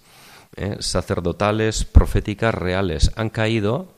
¿eh? 0.56 0.76
sacerdotales, 0.80 1.84
proféticas, 1.84 2.54
reales 2.54 3.12
han 3.16 3.28
caído, 3.28 3.92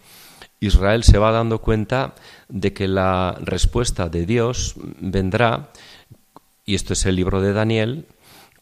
Israel 0.59 1.05
se 1.05 1.19
va 1.19 1.31
dando 1.31 1.61
cuenta 1.61 2.15
de 2.49 2.73
que 2.73 2.89
la 2.89 3.37
respuesta 3.41 4.09
de 4.09 4.27
Dios 4.27 4.75
vendrá, 5.01 5.71
y 6.65 6.75
esto 6.75 6.93
es 6.93 7.07
el 7.07 7.17
libro 7.17 7.41
de 7.41 7.53
Daniel, 7.53 8.07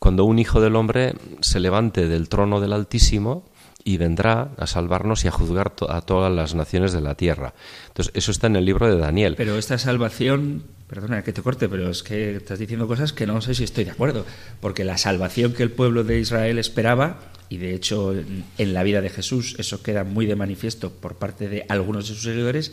cuando 0.01 0.25
un 0.25 0.39
hijo 0.39 0.61
del 0.61 0.77
hombre 0.77 1.15
se 1.43 1.61
levante 1.61 2.09
del 2.09 2.29
trono 2.29 2.61
del 2.61 2.73
Altísimo 2.73 3.45
y 3.85 3.99
vendrá 3.99 4.51
a 4.57 4.67
salvarnos 4.67 5.25
y 5.25 5.29
a 5.29 5.31
juzgar 5.31 5.75
a 5.89 6.01
todas 6.01 6.33
las 6.33 6.55
naciones 6.55 6.93
de 6.93 7.03
la 7.03 7.15
tierra. 7.15 7.53
Entonces, 7.89 8.13
eso 8.17 8.31
está 8.31 8.47
en 8.47 8.57
el 8.57 8.65
libro 8.65 8.89
de 8.89 8.99
Daniel. 8.99 9.35
Pero 9.37 9.59
esta 9.59 9.77
salvación, 9.79 10.65
perdona 10.89 11.23
que 11.23 11.35
te 11.35 11.43
corte, 11.43 11.69
pero 11.69 11.91
es 11.91 12.03
que 12.03 12.37
estás 12.37 12.59
diciendo 12.59 12.89
cosas 12.89 13.13
que 13.13 13.27
no 13.27 13.41
sé 13.43 13.55
si 13.55 13.65
estoy 13.65 13.85
de 13.85 13.91
acuerdo, 13.91 14.25
porque 14.61 14.85
la 14.85 14.97
salvación 14.97 15.53
que 15.53 15.63
el 15.63 15.71
pueblo 15.71 16.03
de 16.03 16.19
Israel 16.19 16.59
esperaba, 16.59 17.21
y 17.51 17.59
de 17.59 17.75
hecho 17.75 18.15
en 18.15 18.75
la 18.75 18.83
vida 18.83 19.03
de 19.03 19.11
Jesús 19.11 19.55
eso 19.59 19.83
queda 19.83 20.05
muy 20.05 20.25
de 20.25 20.37
manifiesto 20.37 20.91
por 20.91 21.17
parte 21.17 21.49
de 21.49 21.67
algunos 21.69 22.09
de 22.09 22.15
sus 22.15 22.25
seguidores, 22.25 22.73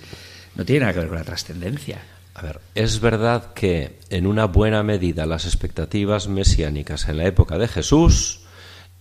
no 0.55 0.63
tiene 0.63 0.81
nada 0.81 0.93
que 0.93 0.99
ver 0.99 1.09
con 1.09 1.17
la 1.17 1.25
trascendencia. 1.25 1.99
A 2.37 2.43
ver, 2.43 2.59
es 2.75 2.99
verdad 2.99 3.51
que 3.55 3.97
en 4.11 4.27
una 4.27 4.45
buena 4.45 4.83
medida 4.83 5.25
las 5.25 5.45
expectativas 5.45 6.27
mesiánicas 6.27 7.09
en 7.09 7.17
la 7.17 7.25
época 7.25 7.57
de 7.57 7.67
Jesús 7.67 8.41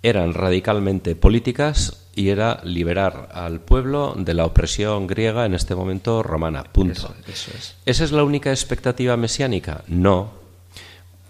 eran 0.03 0.33
radicalmente 0.33 1.17
políticas 1.17 2.07
y 2.15 2.31
era 2.31 2.63
liberar 2.65 3.29
al 3.35 3.61
pueblo 3.61 4.15
de 4.17 4.33
la 4.33 4.47
opresión 4.47 5.07
griega, 5.07 5.45
en 5.45 5.53
este 5.53 5.75
momento 5.75 6.23
romana. 6.23 6.65
Punto. 6.65 7.15
Eso, 7.29 7.51
es. 7.55 7.75
¿Esa 7.85 8.05
es 8.05 8.13
la 8.13 8.25
única 8.25 8.51
expectativa 8.51 9.19
mesiánica? 9.19 9.85
No, 9.87 10.31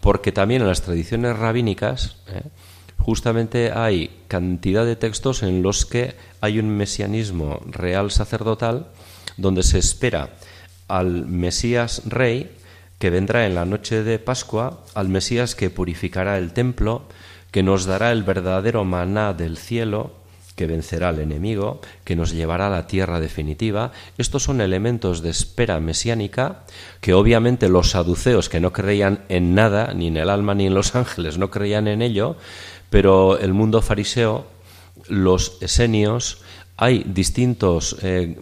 porque 0.00 0.30
también 0.30 0.62
en 0.62 0.68
las 0.68 0.82
tradiciones 0.82 1.36
rabínicas 1.36 2.18
¿eh? 2.28 2.42
justamente 2.98 3.72
hay 3.72 4.22
cantidad 4.28 4.86
de 4.86 4.94
textos 4.94 5.42
en 5.42 5.60
los 5.60 5.84
que 5.84 6.14
hay 6.40 6.60
un 6.60 6.68
mesianismo 6.68 7.60
real 7.66 8.12
sacerdotal 8.12 8.86
donde 9.36 9.64
se 9.64 9.78
espera 9.78 10.30
al 10.88 11.26
Mesías 11.26 12.02
Rey 12.06 12.50
que 12.98 13.10
vendrá 13.10 13.46
en 13.46 13.54
la 13.54 13.64
noche 13.64 14.02
de 14.02 14.18
Pascua, 14.18 14.80
al 14.94 15.08
Mesías 15.08 15.54
que 15.54 15.70
purificará 15.70 16.38
el 16.38 16.52
templo, 16.52 17.02
que 17.50 17.62
nos 17.62 17.84
dará 17.84 18.12
el 18.12 18.22
verdadero 18.22 18.84
maná 18.84 19.34
del 19.34 19.58
cielo, 19.58 20.12
que 20.56 20.66
vencerá 20.66 21.10
al 21.10 21.18
enemigo, 21.18 21.80
que 22.04 22.16
nos 22.16 22.32
llevará 22.32 22.68
a 22.68 22.70
la 22.70 22.86
tierra 22.86 23.20
definitiva. 23.20 23.92
Estos 24.16 24.44
son 24.44 24.62
elementos 24.62 25.20
de 25.20 25.28
espera 25.28 25.78
mesiánica 25.80 26.64
que 27.02 27.12
obviamente 27.12 27.68
los 27.68 27.90
saduceos 27.90 28.48
que 28.48 28.60
no 28.60 28.72
creían 28.72 29.24
en 29.28 29.54
nada, 29.54 29.92
ni 29.92 30.08
en 30.08 30.16
el 30.16 30.30
alma 30.30 30.54
ni 30.54 30.66
en 30.66 30.74
los 30.74 30.94
ángeles, 30.96 31.36
no 31.36 31.50
creían 31.50 31.88
en 31.88 32.00
ello, 32.00 32.36
pero 32.88 33.38
el 33.38 33.52
mundo 33.52 33.82
fariseo, 33.82 34.46
los 35.08 35.58
esenios, 35.60 36.42
hay 36.76 37.04
distintos 37.04 37.96
eh, 38.02 38.36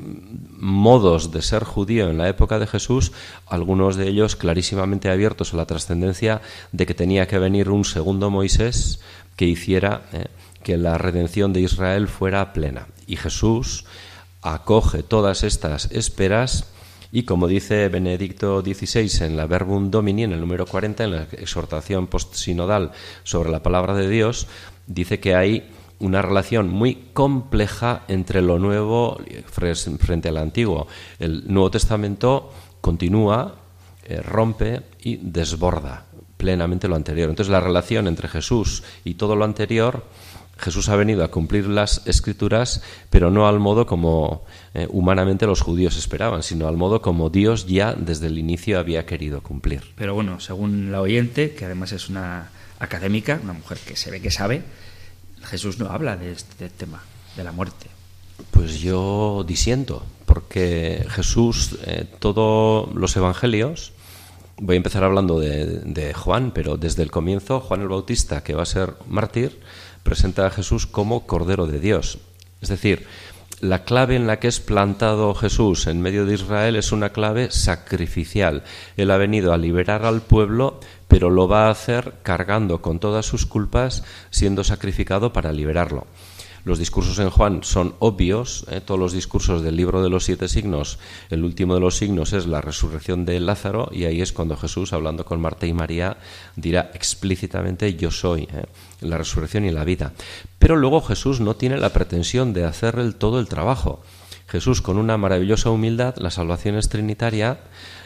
modos 0.59 1.30
de 1.30 1.43
ser 1.43 1.64
judío 1.64 2.11
en 2.11 2.18
la 2.18 2.28
época 2.28 2.59
de 2.59 2.66
Jesús, 2.66 3.12
algunos 3.47 3.97
de 3.97 4.09
ellos 4.09 4.35
clarísimamente 4.35 5.09
abiertos 5.09 5.55
a 5.55 5.57
la 5.57 5.66
trascendencia 5.66 6.43
de 6.72 6.87
que 6.87 6.95
tenía 6.95 7.28
que 7.28 7.39
venir 7.39 7.70
un 7.70 7.85
segundo 7.85 8.30
Moisés 8.30 9.01
que 9.37 9.47
hiciera 9.47 10.03
eh, 10.12 10.26
que 10.62 10.76
la 10.76 10.99
redención 10.99 11.53
de 11.53 11.61
Israel 11.61 12.09
fuera 12.09 12.53
plena. 12.53 12.89
Y 13.07 13.16
Jesús 13.16 13.85
acoge 14.43 15.03
todas 15.03 15.45
estas 15.45 15.91
esperas 15.93 16.70
y 17.12 17.22
como 17.22 17.47
dice 17.47 17.89
Benedicto 17.89 18.61
XVI 18.61 19.24
en 19.24 19.37
la 19.37 19.47
Verbum 19.47 19.89
Domini, 19.89 20.24
en 20.24 20.32
el 20.32 20.41
número 20.41 20.66
40, 20.66 21.05
en 21.05 21.11
la 21.12 21.22
exhortación 21.39 22.09
postsinodal 22.09 22.91
sobre 23.22 23.51
la 23.51 23.62
palabra 23.62 23.95
de 23.95 24.09
Dios, 24.09 24.49
dice 24.89 25.20
que 25.20 25.37
hay 25.37 25.70
una 26.05 26.23
relación 26.23 26.69
muy 26.69 27.09
compleja 27.13 28.03
entre 28.09 28.43
lo 28.43 28.59
nuevo 28.59 29.19
frente 29.47 30.29
al 30.29 30.37
antiguo. 30.37 30.87
El 31.19 31.45
Nuevo 31.53 31.71
Testamento 31.71 32.53
continúa, 32.81 33.57
eh, 34.05 34.21
rompe 34.21 34.83
y 35.03 35.17
desborda 35.17 36.05
plenamente 36.37 36.89
lo 36.89 36.97
anterior. 36.97 37.31
Entonces 37.31 37.51
la 37.51 37.61
relación 37.61 38.07
entre 38.07 38.29
Jesús 38.29 38.83
y 39.05 39.15
todo 39.15 39.35
lo 39.35 39.45
anterior 39.45 40.05
Jesús 40.59 40.89
ha 40.89 40.97
venido 40.97 41.25
a 41.25 41.29
cumplir 41.29 41.67
las 41.67 42.07
escrituras, 42.07 42.83
pero 43.11 43.31
no 43.31 43.49
al 43.49 43.59
modo 43.59 43.87
como 43.87 44.45
eh, 44.75 44.87
humanamente 44.91 45.47
los 45.47 45.61
judíos 45.61 45.97
esperaban, 45.97 46.43
sino 46.43 46.69
al 46.69 46.77
modo 46.77 47.03
como 47.03 47.31
Dios 47.31 47.67
ya 47.67 47.95
desde 47.95 48.29
el 48.29 48.39
inicio 48.39 48.79
había 48.79 49.05
querido 49.05 49.43
cumplir. 49.43 49.83
Pero 49.97 50.15
bueno, 50.15 50.41
según 50.41 50.93
la 50.93 51.01
oyente, 51.01 51.55
que 51.55 51.65
además 51.65 51.93
es 51.93 52.09
una 52.09 52.51
académica, 52.79 53.41
una 53.43 53.53
mujer 53.53 53.79
que 53.79 53.97
se 53.97 54.11
ve 54.11 54.21
que 54.21 54.31
sabe, 54.31 54.63
Jesús 55.45 55.78
no 55.78 55.90
habla 55.90 56.16
de 56.16 56.32
este 56.32 56.68
tema, 56.68 57.03
de 57.36 57.45
la 57.45 57.53
muerte. 57.53 57.86
Pues 58.51 58.80
yo 58.80 59.45
disiento, 59.47 60.05
porque 60.26 61.07
Jesús, 61.11 61.78
eh, 61.86 62.07
todos 62.18 62.92
los 62.95 63.16
evangelios, 63.16 63.92
voy 64.59 64.74
a 64.74 64.78
empezar 64.78 65.05
hablando 65.05 65.38
de, 65.38 65.80
de 65.80 66.14
Juan, 66.14 66.53
pero 66.53 66.76
desde 66.76 67.03
el 67.03 67.11
comienzo, 67.11 67.61
Juan 67.61 67.82
el 67.82 67.88
Bautista, 67.88 68.42
que 68.42 68.55
va 68.55 68.62
a 68.62 68.66
ser 68.66 68.95
mártir, 69.09 69.61
presenta 70.03 70.47
a 70.47 70.51
Jesús 70.51 70.86
como 70.86 71.26
Cordero 71.26 71.66
de 71.66 71.80
Dios. 71.80 72.18
Es 72.61 72.68
decir, 72.68 73.07
la 73.61 73.84
clave 73.84 74.16
en 74.16 74.26
la 74.26 74.40
que 74.40 74.49
es 74.49 74.61
plantado 74.61 75.34
Jesús 75.34 75.86
en 75.86 76.03
medio 76.03 76.26
de 76.26 76.34
Israel 76.34 76.76
es 76.76 76.92
una 76.92 77.11
clave 77.11 77.51
sacrificial. 77.51 78.62
Él 78.97 79.11
ha 79.11 79.16
venido 79.16 79.53
a 79.53 79.59
liberar 79.59 80.05
al 80.05 80.20
pueblo, 80.20 80.80
pero 81.15 81.31
lo 81.31 81.47
va 81.47 81.69
a 81.69 81.71
hacer 81.71 82.15
cargando 82.25 82.83
con 82.83 82.99
todas 82.99 83.25
sus 83.25 83.47
culpas, 83.47 84.03
siendo 84.31 84.65
sacrificado 84.65 85.33
para 85.33 85.53
liberarlo. 85.53 86.09
Los 86.65 86.81
discursos 86.81 87.21
en 87.21 87.31
Juan 87.31 87.62
son 87.62 87.95
obvios, 88.01 88.67
¿eh? 88.69 88.81
todos 88.81 88.99
los 88.99 89.12
discursos 89.12 89.62
del 89.62 89.77
libro 89.77 90.03
de 90.03 90.11
los 90.11 90.25
siete 90.25 90.49
signos, 90.49 90.99
el 91.31 91.45
último 91.45 91.75
de 91.75 91.81
los 91.81 91.99
signos 91.99 92.33
es 92.33 92.49
la 92.49 92.61
resurrección 92.61 93.25
de 93.25 93.39
Lázaro 93.39 93.91
y 93.93 94.07
ahí 94.07 94.23
es 94.23 94.33
cuando 94.33 94.57
Jesús, 94.57 94.93
hablando 94.93 95.25
con 95.25 95.41
Marta 95.41 95.69
y 95.69 95.73
María, 95.73 96.17
dirá 96.57 96.91
explícitamente 96.95 97.95
yo 97.95 98.11
soy, 98.11 98.49
¿eh? 98.53 98.67
la 99.01 99.17
resurrección 99.17 99.65
y 99.67 99.71
la 99.71 99.85
vida. 99.85 100.15
Pero 100.59 100.75
luego 100.75 101.01
Jesús 101.01 101.39
no 101.39 101.55
tiene 101.55 101.79
la 101.79 101.93
pretensión 101.93 102.53
de 102.53 102.65
hacer 102.65 102.99
el, 102.99 103.15
todo 103.15 103.39
el 103.39 103.47
trabajo. 103.47 104.03
Jesús, 104.49 104.82
con 104.82 104.99
una 104.99 105.16
maravillosa 105.16 105.70
humildad, 105.70 106.16
la 106.18 106.30
salvación 106.30 106.76
es 106.76 106.88
trinitaria, 106.88 107.59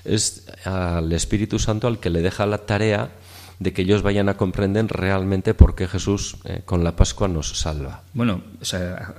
es 0.04 0.46
al 0.64 1.12
Espíritu 1.12 1.58
Santo 1.58 1.86
al 1.86 2.00
que 2.00 2.10
le 2.10 2.22
deja 2.22 2.46
la 2.46 2.58
tarea 2.58 3.10
de 3.58 3.72
que 3.72 3.82
ellos 3.82 4.02
vayan 4.02 4.28
a 4.28 4.36
comprender 4.36 4.86
realmente 4.86 5.52
por 5.52 5.74
qué 5.74 5.88
Jesús 5.88 6.36
eh, 6.44 6.62
con 6.64 6.84
la 6.84 6.94
Pascua 6.94 7.28
nos 7.28 7.58
salva. 7.58 8.04
Bueno, 8.12 8.42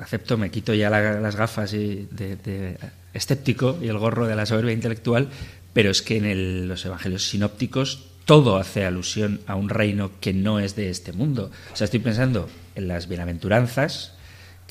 acepto, 0.01 0.37
me 0.37 0.49
quito 0.49 0.73
ya 0.73 0.89
las 0.89 1.35
gafas 1.35 1.73
y 1.73 2.07
de, 2.11 2.77
escéptico 3.13 3.77
y 3.81 3.87
el 3.87 3.97
gorro 3.97 4.27
de 4.27 4.35
la 4.35 4.45
soberbia 4.45 4.73
intelectual, 4.73 5.27
pero 5.73 5.91
es 5.91 6.01
que 6.01 6.17
en 6.17 6.67
los 6.67 6.85
evangelios 6.85 7.27
sinópticos 7.27 8.05
todo 8.25 8.57
hace 8.57 8.85
alusión 8.85 9.41
a 9.47 9.55
un 9.55 9.69
reino 9.69 10.11
que 10.21 10.33
no 10.33 10.59
es 10.59 10.75
de 10.75 10.89
este 10.89 11.11
mundo. 11.11 11.51
O 11.73 11.75
sea, 11.75 11.85
estoy 11.85 11.99
pensando 11.99 12.47
en 12.75 12.87
las 12.87 13.09
bienaventuranzas, 13.09 14.13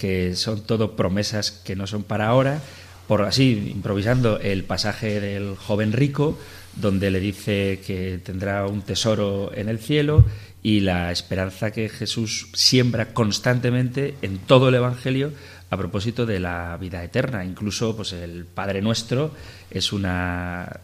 que 0.00 0.36
son 0.36 0.62
todo 0.62 0.96
promesas 0.96 1.50
que 1.50 1.76
no 1.76 1.86
son 1.86 2.02
para 2.02 2.28
ahora, 2.28 2.60
por 3.06 3.22
así, 3.22 3.70
improvisando 3.74 4.38
el 4.38 4.64
pasaje 4.64 5.20
del 5.20 5.56
joven 5.56 5.92
rico, 5.92 6.38
donde 6.76 7.10
le 7.10 7.20
dice 7.20 7.80
que 7.86 8.20
tendrá 8.22 8.66
un 8.66 8.82
tesoro 8.82 9.50
en 9.54 9.68
el 9.68 9.78
cielo 9.78 10.24
y 10.62 10.80
la 10.80 11.10
esperanza 11.10 11.70
que 11.70 11.88
Jesús 11.88 12.48
siembra 12.52 13.14
constantemente 13.14 14.14
en 14.22 14.38
todo 14.38 14.68
el 14.68 14.74
Evangelio 14.74 15.32
a 15.70 15.76
propósito 15.76 16.26
de 16.26 16.40
la 16.40 16.76
vida 16.78 17.02
eterna. 17.02 17.44
Incluso 17.44 17.96
pues, 17.96 18.12
el 18.12 18.44
Padre 18.44 18.82
Nuestro 18.82 19.32
es 19.70 19.92
una, 19.92 20.80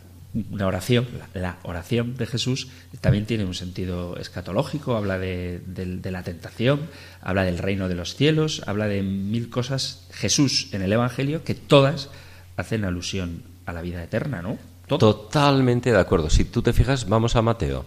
una 0.50 0.66
oración, 0.66 1.06
la 1.32 1.58
oración 1.62 2.16
de 2.16 2.26
Jesús 2.26 2.68
también 3.00 3.24
tiene 3.24 3.44
un 3.44 3.54
sentido 3.54 4.16
escatológico, 4.16 4.96
habla 4.96 5.18
de, 5.18 5.60
la 6.04 6.22
tentación, 6.22 6.88
habla 7.22 7.44
del 7.44 7.58
reino 7.58 7.88
de 7.88 7.94
los 7.94 8.16
cielos, 8.16 8.62
habla 8.66 8.88
de 8.88 9.02
mil 9.02 9.48
cosas 9.48 10.08
Jesús 10.10 10.68
en 10.72 10.82
el 10.82 10.92
Evangelio 10.92 11.44
que 11.44 11.54
todas 11.54 12.10
hacen 12.56 12.84
alusión 12.84 13.42
a 13.66 13.72
la 13.72 13.82
vida 13.82 14.02
eterna, 14.02 14.42
¿no? 14.42 14.58
Totalmente 14.86 15.92
de 15.92 15.98
acuerdo. 15.98 16.28
Si 16.28 16.44
tú 16.44 16.62
te 16.62 16.72
fijas, 16.72 17.08
vamos 17.08 17.36
a 17.36 17.42
Mateo. 17.42 17.86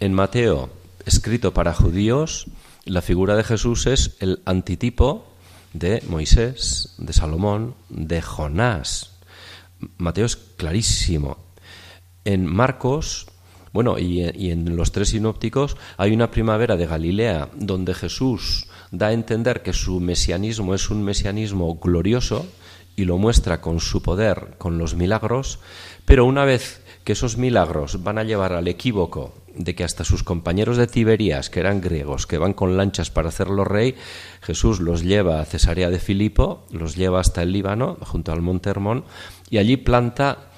En 0.00 0.12
Mateo, 0.12 0.70
escrito 1.06 1.54
para 1.54 1.72
judíos, 1.72 2.46
la 2.84 3.02
figura 3.02 3.36
de 3.36 3.44
Jesús 3.44 3.86
es 3.86 4.16
el 4.20 4.40
antitipo 4.44 5.32
de 5.72 6.02
Moisés, 6.08 6.94
de 6.98 7.12
Salomón, 7.12 7.74
de 7.88 8.20
Jonás. 8.20 9.12
Mateo 9.96 10.26
es 10.26 10.36
clarísimo. 10.36 11.43
En 12.24 12.46
Marcos, 12.46 13.26
bueno, 13.72 13.98
y, 13.98 14.22
en 14.22 14.76
los 14.76 14.92
tres 14.92 15.08
sinópticos 15.08 15.76
hay 15.96 16.12
una 16.12 16.30
primavera 16.30 16.76
de 16.76 16.86
Galilea 16.86 17.48
donde 17.54 17.92
Jesús 17.92 18.68
da 18.92 19.08
a 19.08 19.12
entender 19.12 19.62
que 19.62 19.72
su 19.72 20.00
mesianismo 20.00 20.74
es 20.74 20.90
un 20.90 21.02
mesianismo 21.02 21.74
glorioso 21.76 22.46
y 22.96 23.04
lo 23.04 23.18
muestra 23.18 23.60
con 23.60 23.80
su 23.80 24.00
poder, 24.00 24.54
con 24.58 24.78
los 24.78 24.94
milagros, 24.94 25.58
pero 26.04 26.24
una 26.24 26.44
vez 26.44 26.82
que 27.02 27.12
esos 27.12 27.36
milagros 27.36 28.04
van 28.04 28.18
a 28.18 28.24
llevar 28.24 28.52
al 28.52 28.68
equívoco 28.68 29.34
de 29.56 29.74
que 29.74 29.84
hasta 29.84 30.04
sus 30.04 30.22
compañeros 30.22 30.76
de 30.76 30.86
Tiberías, 30.86 31.50
que 31.50 31.60
eran 31.60 31.80
griegos, 31.80 32.26
que 32.26 32.38
van 32.38 32.54
con 32.54 32.76
lanchas 32.76 33.10
para 33.10 33.28
hacerlo 33.28 33.64
rey, 33.64 33.96
Jesús 34.40 34.80
los 34.80 35.02
lleva 35.02 35.40
a 35.40 35.44
Cesarea 35.44 35.90
de 35.90 35.98
Filipo, 35.98 36.64
los 36.70 36.96
lleva 36.96 37.20
hasta 37.20 37.42
el 37.42 37.52
Líbano, 37.52 37.98
junto 38.00 38.32
al 38.32 38.42
monte 38.42 38.70
Hermón, 38.70 39.04
y 39.50 39.58
allí 39.58 39.76
planta 39.76 40.50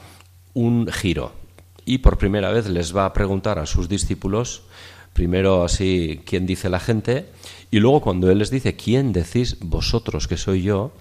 un 0.54 0.86
giro. 0.86 1.45
Y 1.86 1.98
por 1.98 2.18
primera 2.18 2.50
vez 2.50 2.68
les 2.68 2.94
va 2.94 3.06
a 3.06 3.12
preguntar 3.12 3.60
a 3.60 3.64
sus 3.64 3.88
discípulos, 3.88 4.62
primero 5.12 5.64
así, 5.64 6.20
quién 6.26 6.44
dice 6.44 6.68
la 6.68 6.80
gente, 6.80 7.30
y 7.70 7.78
luego 7.78 8.02
cuando 8.02 8.28
él 8.30 8.38
les 8.38 8.50
dice, 8.50 8.74
¿quién 8.74 9.12
decís 9.12 9.56
vosotros 9.60 10.26
que 10.26 10.36
soy 10.36 10.62
yo? 10.62 10.92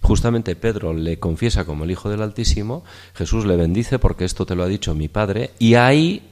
Justamente 0.00 0.54
Pedro 0.54 0.94
le 0.94 1.18
confiesa 1.18 1.64
como 1.64 1.82
el 1.82 1.90
Hijo 1.90 2.08
del 2.08 2.22
Altísimo, 2.22 2.84
Jesús 3.14 3.44
le 3.46 3.56
bendice 3.56 3.98
porque 3.98 4.24
esto 4.24 4.46
te 4.46 4.54
lo 4.54 4.62
ha 4.62 4.68
dicho 4.68 4.94
mi 4.94 5.08
Padre, 5.08 5.50
y 5.58 5.74
ahí, 5.74 6.22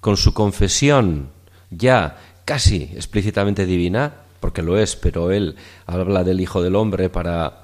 con 0.00 0.16
su 0.16 0.34
confesión 0.34 1.30
ya 1.70 2.18
casi 2.44 2.90
explícitamente 2.94 3.64
divina, 3.64 4.12
porque 4.40 4.62
lo 4.62 4.76
es, 4.76 4.96
pero 4.96 5.30
él 5.30 5.54
habla 5.86 6.24
del 6.24 6.40
Hijo 6.40 6.62
del 6.62 6.74
Hombre 6.74 7.10
para 7.10 7.62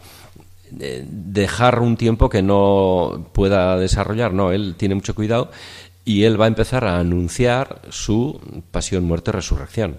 dejar 0.79 1.81
un 1.81 1.97
tiempo 1.97 2.29
que 2.29 2.43
no 2.43 3.31
pueda 3.33 3.77
desarrollar, 3.77 4.33
no, 4.33 4.53
él 4.53 4.75
tiene 4.77 4.95
mucho 4.95 5.15
cuidado 5.15 5.51
y 6.05 6.25
él 6.25 6.41
va 6.41 6.47
a 6.47 6.49
empezar 6.49 6.85
a 6.85 6.99
anunciar 6.99 7.83
su 7.91 8.41
pasión, 8.71 9.05
muerte, 9.05 9.33
resurrección. 9.33 9.99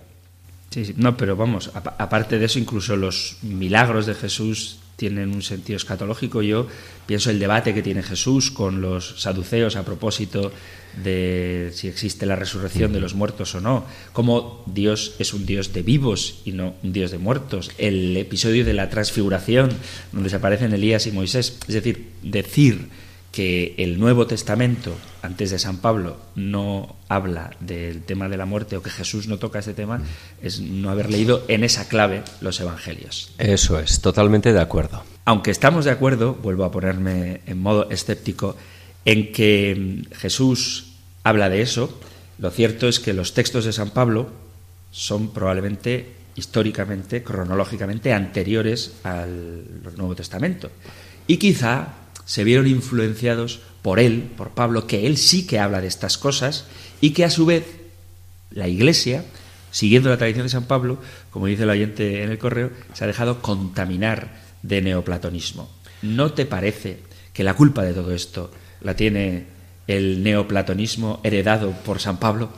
Sí, 0.69 0.85
sí, 0.85 0.93
no, 0.97 1.15
pero 1.15 1.35
vamos, 1.35 1.71
aparte 1.73 2.39
de 2.39 2.45
eso, 2.45 2.59
incluso 2.59 2.95
los 2.95 3.37
milagros 3.43 4.05
de 4.05 4.15
Jesús 4.15 4.79
tienen 4.95 5.33
un 5.33 5.41
sentido 5.41 5.77
escatológico. 5.77 6.41
Yo 6.41 6.67
pienso 7.05 7.29
el 7.29 7.39
debate 7.39 7.73
que 7.73 7.83
tiene 7.83 8.03
Jesús 8.03 8.51
con 8.51 8.81
los 8.81 9.21
saduceos 9.21 9.75
a 9.75 9.85
propósito 9.85 10.51
de 11.01 11.71
si 11.73 11.87
existe 11.87 12.25
la 12.25 12.35
resurrección 12.35 12.93
de 12.93 12.99
los 12.99 13.15
muertos 13.15 13.55
o 13.55 13.61
no, 13.61 13.85
como 14.11 14.63
Dios 14.65 15.15
es 15.19 15.33
un 15.33 15.45
Dios 15.45 15.73
de 15.73 15.81
vivos 15.81 16.41
y 16.45 16.51
no 16.51 16.75
un 16.83 16.93
Dios 16.93 17.11
de 17.11 17.17
muertos. 17.17 17.71
El 17.77 18.15
episodio 18.17 18.65
de 18.65 18.73
la 18.73 18.89
transfiguración, 18.89 19.69
donde 20.11 20.29
se 20.29 20.35
aparecen 20.35 20.73
Elías 20.73 21.07
y 21.07 21.11
Moisés, 21.11 21.57
es 21.67 21.73
decir, 21.73 22.11
decir 22.21 22.89
que 23.33 23.73
el 23.79 23.99
Nuevo 23.99 24.27
Testamento, 24.27 24.95
antes 25.23 25.49
de 25.49 25.57
San 25.57 25.77
Pablo, 25.77 26.17
no 26.35 26.95
habla 27.09 27.49
del 27.59 28.03
tema 28.03 28.29
de 28.29 28.37
la 28.37 28.45
muerte 28.45 28.77
o 28.77 28.83
que 28.83 28.91
Jesús 28.91 29.27
no 29.27 29.39
toca 29.39 29.57
ese 29.57 29.73
tema, 29.73 30.03
es 30.43 30.61
no 30.61 30.91
haber 30.91 31.09
leído 31.09 31.43
en 31.47 31.63
esa 31.63 31.87
clave 31.87 32.21
los 32.41 32.59
Evangelios. 32.59 33.33
Eso 33.39 33.79
es, 33.79 34.01
totalmente 34.01 34.53
de 34.53 34.61
acuerdo. 34.61 35.03
Aunque 35.25 35.49
estamos 35.49 35.83
de 35.83 35.89
acuerdo, 35.89 36.35
vuelvo 36.35 36.63
a 36.63 36.71
ponerme 36.71 37.41
en 37.47 37.59
modo 37.59 37.89
escéptico, 37.89 38.55
en 39.05 39.31
que 39.31 40.03
Jesús 40.13 40.93
habla 41.23 41.49
de 41.49 41.61
eso, 41.61 41.99
lo 42.37 42.51
cierto 42.51 42.87
es 42.87 42.99
que 42.99 43.13
los 43.13 43.33
textos 43.33 43.65
de 43.65 43.73
San 43.73 43.91
Pablo 43.91 44.29
son 44.91 45.33
probablemente 45.33 46.13
históricamente, 46.35 47.23
cronológicamente 47.23 48.13
anteriores 48.13 48.93
al 49.03 49.65
Nuevo 49.97 50.15
Testamento. 50.15 50.71
Y 51.27 51.37
quizá 51.37 51.93
se 52.25 52.43
vieron 52.43 52.67
influenciados 52.67 53.61
por 53.81 53.99
él, 53.99 54.31
por 54.35 54.51
Pablo, 54.51 54.87
que 54.87 55.05
él 55.05 55.17
sí 55.17 55.45
que 55.45 55.59
habla 55.59 55.81
de 55.81 55.87
estas 55.87 56.17
cosas 56.17 56.65
y 57.01 57.11
que 57.11 57.25
a 57.25 57.29
su 57.29 57.45
vez 57.45 57.65
la 58.51 58.67
Iglesia 58.67 59.25
siguiendo 59.73 60.09
la 60.09 60.17
tradición 60.17 60.45
de 60.45 60.49
San 60.49 60.65
Pablo, 60.65 60.99
como 61.31 61.47
dice 61.47 61.63
el 61.63 61.71
oyente 61.71 62.23
en 62.23 62.29
el 62.29 62.37
correo, 62.37 62.69
se 62.93 63.03
ha 63.03 63.07
dejado 63.07 63.41
contaminar 63.41 64.29
de 64.61 64.83
neoplatonismo. 64.83 65.69
¿No 66.03 66.31
te 66.33 66.45
parece 66.45 66.99
que 67.33 67.43
la 67.43 67.55
culpa 67.55 67.81
de 67.81 67.93
todo 67.93 68.13
esto 68.13 68.51
la 68.83 68.95
tiene 68.95 69.45
el 69.87 70.23
neoplatonismo 70.23 71.19
heredado 71.23 71.71
por 71.85 71.99
San 71.99 72.17
Pablo? 72.17 72.49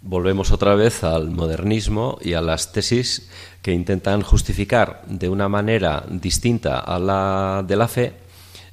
Volvemos 0.00 0.50
otra 0.50 0.74
vez 0.74 1.04
al 1.04 1.30
modernismo 1.30 2.18
y 2.20 2.34
a 2.34 2.40
las 2.40 2.72
tesis 2.72 3.30
que 3.62 3.72
intentan 3.72 4.22
justificar 4.22 5.02
de 5.06 5.28
una 5.28 5.48
manera 5.48 6.04
distinta 6.08 6.80
a 6.80 6.98
la 6.98 7.64
de 7.66 7.76
la 7.76 7.86
fe 7.86 8.12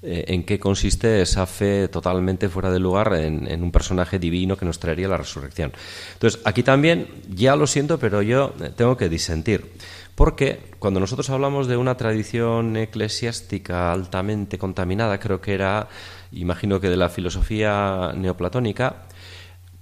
eh, 0.02 0.26
en 0.30 0.44
qué 0.44 0.60
consiste 0.60 1.22
esa 1.22 1.46
fe 1.46 1.90
totalmente 1.90 2.48
fuera 2.48 2.72
de 2.72 2.80
lugar 2.80 3.14
en, 3.16 3.62
un 3.62 3.70
personaje 3.70 4.18
divino 4.18 4.56
que 4.56 4.66
nos 4.66 4.80
traería 4.80 5.10
la 5.10 5.18
resurrección. 5.18 5.74
Entonces, 6.14 6.40
aquí 6.46 6.64
también, 6.64 7.08
ya 7.28 7.58
lo 7.58 7.68
siento, 7.68 8.00
pero 8.00 8.22
yo 8.22 8.54
eh, 8.62 8.72
tengo 8.74 8.96
que 8.96 9.10
disentir. 9.10 9.74
Porque 10.16 10.60
cuando 10.80 11.02
nosotros 11.02 11.30
hablamos 11.30 11.68
de 11.68 11.76
una 11.76 11.98
tradición 11.98 12.78
eclesiástica 12.78 13.92
altamente 13.92 14.58
contaminada, 14.58 15.20
creo 15.20 15.42
que 15.42 15.54
era, 15.54 15.90
imagino 16.32 16.80
que 16.80 16.90
de 16.90 16.98
la 16.98 17.10
filosofía 17.10 18.14
neoplatónica, 18.16 19.04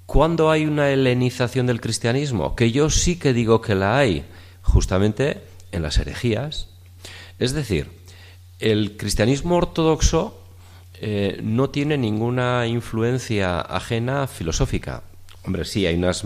¿cuándo 0.06 0.52
hay 0.52 0.66
una 0.66 0.90
helenización 0.90 1.68
del 1.68 1.82
cristianismo? 1.82 2.56
Que 2.56 2.72
yo 2.72 2.90
sí 2.90 3.18
que 3.18 3.34
digo 3.34 3.62
que 3.62 3.76
la 3.76 3.98
hay, 3.98 4.26
justamente 4.62 5.42
en 5.72 5.82
las 5.82 5.98
herejías. 5.98 6.70
Es 7.40 7.54
decir, 7.54 7.90
el 8.60 8.98
cristianismo 8.98 9.58
ortodoxo 9.58 10.42
eh, 11.00 11.40
no 11.44 11.70
tiene 11.70 11.98
ninguna 11.98 12.66
influencia 12.68 13.62
ajena 13.62 14.28
filosófica. 14.28 15.04
Hombre, 15.44 15.64
sí, 15.64 15.86
hay 15.86 15.96
unas 15.96 16.26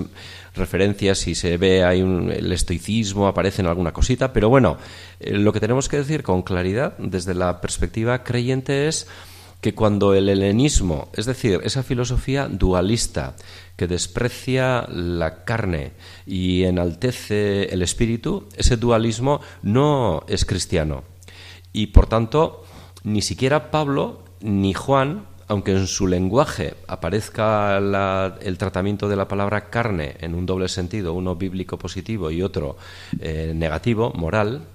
referencias, 0.56 1.20
si 1.20 1.36
se 1.36 1.58
ve, 1.58 1.84
hay 1.84 2.02
un, 2.02 2.32
el 2.32 2.52
estoicismo, 2.52 3.28
aparece 3.28 3.62
en 3.62 3.68
alguna 3.68 3.92
cosita, 3.92 4.34
pero 4.34 4.50
bueno, 4.50 4.78
eh, 5.20 5.34
lo 5.34 5.54
que 5.54 5.60
tenemos 5.60 5.90
que 5.90 5.98
decir 5.98 6.24
con 6.24 6.42
claridad 6.42 6.98
desde 6.98 7.34
la 7.34 7.62
perspectiva 7.62 8.24
creyente 8.24 8.88
es 8.88 9.08
que 9.62 9.76
cuando 9.76 10.16
el 10.16 10.28
helenismo, 10.28 11.10
es 11.14 11.26
decir, 11.28 11.62
esa 11.64 11.84
filosofía 11.84 12.48
dualista 12.48 13.36
que 13.78 13.88
desprecia 13.88 14.88
la 14.90 15.44
carne 15.46 15.94
y 16.26 16.64
enaltece 16.64 17.66
el 17.66 17.84
espíritu, 17.84 18.48
ese 18.58 18.78
dualismo 18.78 19.40
no 19.62 20.24
es 20.28 20.46
cristiano. 20.46 21.04
Y 21.74 21.88
por 21.88 22.08
tanto, 22.08 22.64
ni 23.04 23.22
siquiera 23.22 23.70
Pablo 23.72 24.26
ni 24.42 24.74
Juan, 24.74 25.28
aunque 25.48 25.74
en 25.74 25.86
su 25.86 26.08
lenguaje 26.08 26.74
aparezca 26.88 27.78
el 27.78 28.58
tratamiento 28.58 29.10
de 29.10 29.16
la 29.16 29.28
palabra 29.28 29.70
carne 29.70 30.16
en 30.22 30.34
un 30.34 30.46
doble 30.46 30.70
sentido, 30.70 31.14
uno 31.14 31.36
bíblico 31.36 31.78
positivo 31.78 32.32
y 32.32 32.42
otro 32.42 32.78
eh, 33.20 33.52
negativo, 33.56 34.12
moral, 34.16 34.66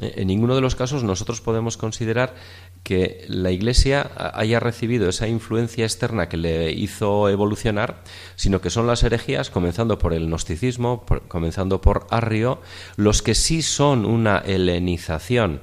eh, 0.00 0.14
en 0.16 0.28
ninguno 0.28 0.54
de 0.54 0.60
los 0.60 0.74
casos 0.74 1.02
nosotros 1.02 1.40
podemos 1.40 1.76
considerar 1.76 2.34
que 2.82 3.24
la 3.28 3.50
Iglesia 3.50 4.10
haya 4.34 4.60
recibido 4.60 5.08
esa 5.08 5.28
influencia 5.28 5.84
externa 5.84 6.28
que 6.28 6.36
le 6.36 6.72
hizo 6.72 7.28
evolucionar, 7.28 8.02
sino 8.36 8.60
que 8.60 8.70
son 8.70 8.86
las 8.86 9.02
herejías, 9.02 9.50
comenzando 9.50 9.98
por 9.98 10.14
el 10.14 10.26
gnosticismo, 10.26 11.04
comenzando 11.28 11.80
por 11.80 12.06
Arrio, 12.10 12.60
los 12.96 13.22
que 13.22 13.34
sí 13.34 13.62
son 13.62 14.04
una 14.04 14.38
helenización. 14.38 15.60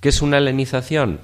¿Qué 0.00 0.08
es 0.08 0.22
una 0.22 0.38
helenización? 0.38 1.20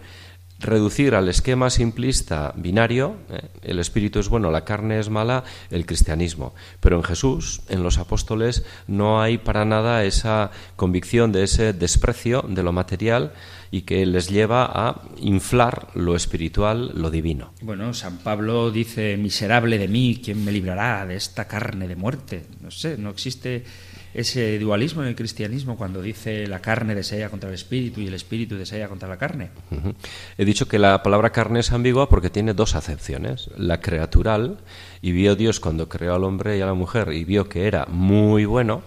Reducir 0.58 1.14
al 1.14 1.28
esquema 1.28 1.70
simplista 1.70 2.52
binario, 2.56 3.16
¿eh? 3.30 3.48
el 3.62 3.78
espíritu 3.78 4.18
es 4.18 4.28
bueno, 4.28 4.50
la 4.50 4.64
carne 4.64 4.98
es 4.98 5.08
mala, 5.08 5.44
el 5.70 5.86
cristianismo. 5.86 6.54
Pero 6.80 6.96
en 6.96 7.04
Jesús, 7.04 7.62
en 7.68 7.82
los 7.82 7.98
apóstoles, 7.98 8.64
no 8.86 9.20
hay 9.20 9.38
para 9.38 9.64
nada 9.64 10.04
esa 10.04 10.50
convicción 10.76 11.32
de 11.32 11.44
ese 11.44 11.72
desprecio 11.72 12.42
de 12.48 12.62
lo 12.62 12.72
material 12.72 13.32
y 13.70 13.82
que 13.82 14.04
les 14.06 14.30
lleva 14.30 14.64
a 14.64 15.02
inflar 15.20 15.88
lo 15.94 16.16
espiritual, 16.16 16.92
lo 16.94 17.10
divino. 17.10 17.52
Bueno, 17.60 17.92
San 17.94 18.18
Pablo 18.18 18.70
dice, 18.70 19.16
miserable 19.16 19.78
de 19.78 19.88
mí, 19.88 20.20
¿quién 20.24 20.44
me 20.44 20.52
librará 20.52 21.04
de 21.06 21.16
esta 21.16 21.46
carne 21.46 21.86
de 21.86 21.96
muerte? 21.96 22.46
No 22.62 22.70
sé, 22.70 22.96
no 22.96 23.10
existe 23.10 23.64
ese 24.18 24.58
dualismo 24.58 25.02
en 25.02 25.08
el 25.08 25.14
cristianismo 25.14 25.76
cuando 25.76 26.02
dice 26.02 26.48
la 26.48 26.60
carne 26.60 26.96
desea 26.96 27.30
contra 27.30 27.50
el 27.50 27.54
espíritu 27.54 28.00
y 28.00 28.08
el 28.08 28.14
espíritu 28.14 28.56
desea 28.56 28.88
contra 28.88 29.08
la 29.08 29.16
carne. 29.16 29.50
He 30.36 30.44
dicho 30.44 30.66
que 30.66 30.80
la 30.80 31.04
palabra 31.04 31.30
carne 31.30 31.60
es 31.60 31.70
ambigua 31.70 32.08
porque 32.08 32.28
tiene 32.28 32.52
dos 32.52 32.74
acepciones. 32.74 33.48
La 33.56 33.80
creatural, 33.80 34.58
y 35.02 35.12
vio 35.12 35.36
Dios 35.36 35.60
cuando 35.60 35.88
creó 35.88 36.16
al 36.16 36.24
hombre 36.24 36.58
y 36.58 36.60
a 36.60 36.66
la 36.66 36.74
mujer 36.74 37.12
y 37.12 37.24
vio 37.24 37.48
que 37.48 37.68
era 37.68 37.86
muy 37.86 38.44
bueno, 38.44 38.82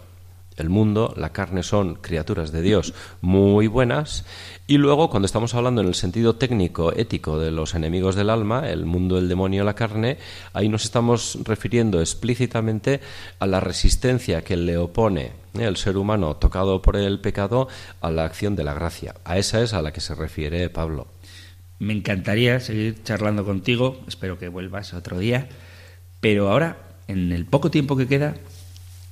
el 0.58 0.70
mundo, 0.70 1.14
la 1.18 1.32
carne 1.32 1.64
son 1.64 1.96
criaturas 1.96 2.52
de 2.52 2.62
Dios 2.62 2.94
muy 3.22 3.68
buenas, 3.68 4.26
y 4.68 4.78
luego 4.78 5.10
cuando 5.10 5.26
estamos 5.26 5.54
hablando 5.54 5.82
en 5.82 5.88
el 5.88 5.96
sentido 5.96 6.36
técnico, 6.36 6.94
ético 6.94 7.40
de 7.40 7.52
los 7.52 7.76
enemigos 7.76 8.16
del 8.16 8.30
alma, 8.30 8.70
el 8.70 8.86
mundo, 8.86 9.18
el 9.18 9.28
demonio, 9.28 9.64
la 9.64 9.76
carne, 9.76 10.18
ahí 10.54 10.70
nos 10.70 10.84
estamos 10.84 11.40
refiriendo 11.44 12.00
explícitamente 12.00 13.02
a 13.40 13.48
la 13.48 13.60
resistencia 13.60 14.44
que 14.44 14.58
le 14.58 14.78
opone 14.78 15.32
¿eh? 15.56 15.64
el 15.64 15.78
ser 15.78 15.98
humano 15.98 16.36
tocado 16.36 16.82
por 16.82 16.96
el 16.96 17.20
pecado 17.20 17.68
a 18.00 18.12
la 18.12 18.26
acción 18.26 18.56
de 18.56 18.64
la 18.64 18.74
gracia. 18.74 19.16
A 19.26 19.38
esa 19.38 19.62
es 19.62 19.74
a 19.74 19.82
la 19.82 19.92
que 19.92 20.02
se 20.02 20.16
refiere 20.16 20.70
Pablo. 20.70 21.08
Me 21.80 21.94
encantaría 21.94 22.60
seguir 22.60 23.04
charlando 23.04 23.44
contigo, 23.44 24.00
espero 24.08 24.38
que 24.38 24.48
vuelvas 24.48 24.94
otro 24.94 25.18
día, 25.18 25.50
pero 26.20 26.50
ahora, 26.50 26.78
en 27.08 27.32
el 27.32 27.46
poco 27.46 27.72
tiempo 27.72 27.98
que 27.98 28.08
queda, 28.08 28.36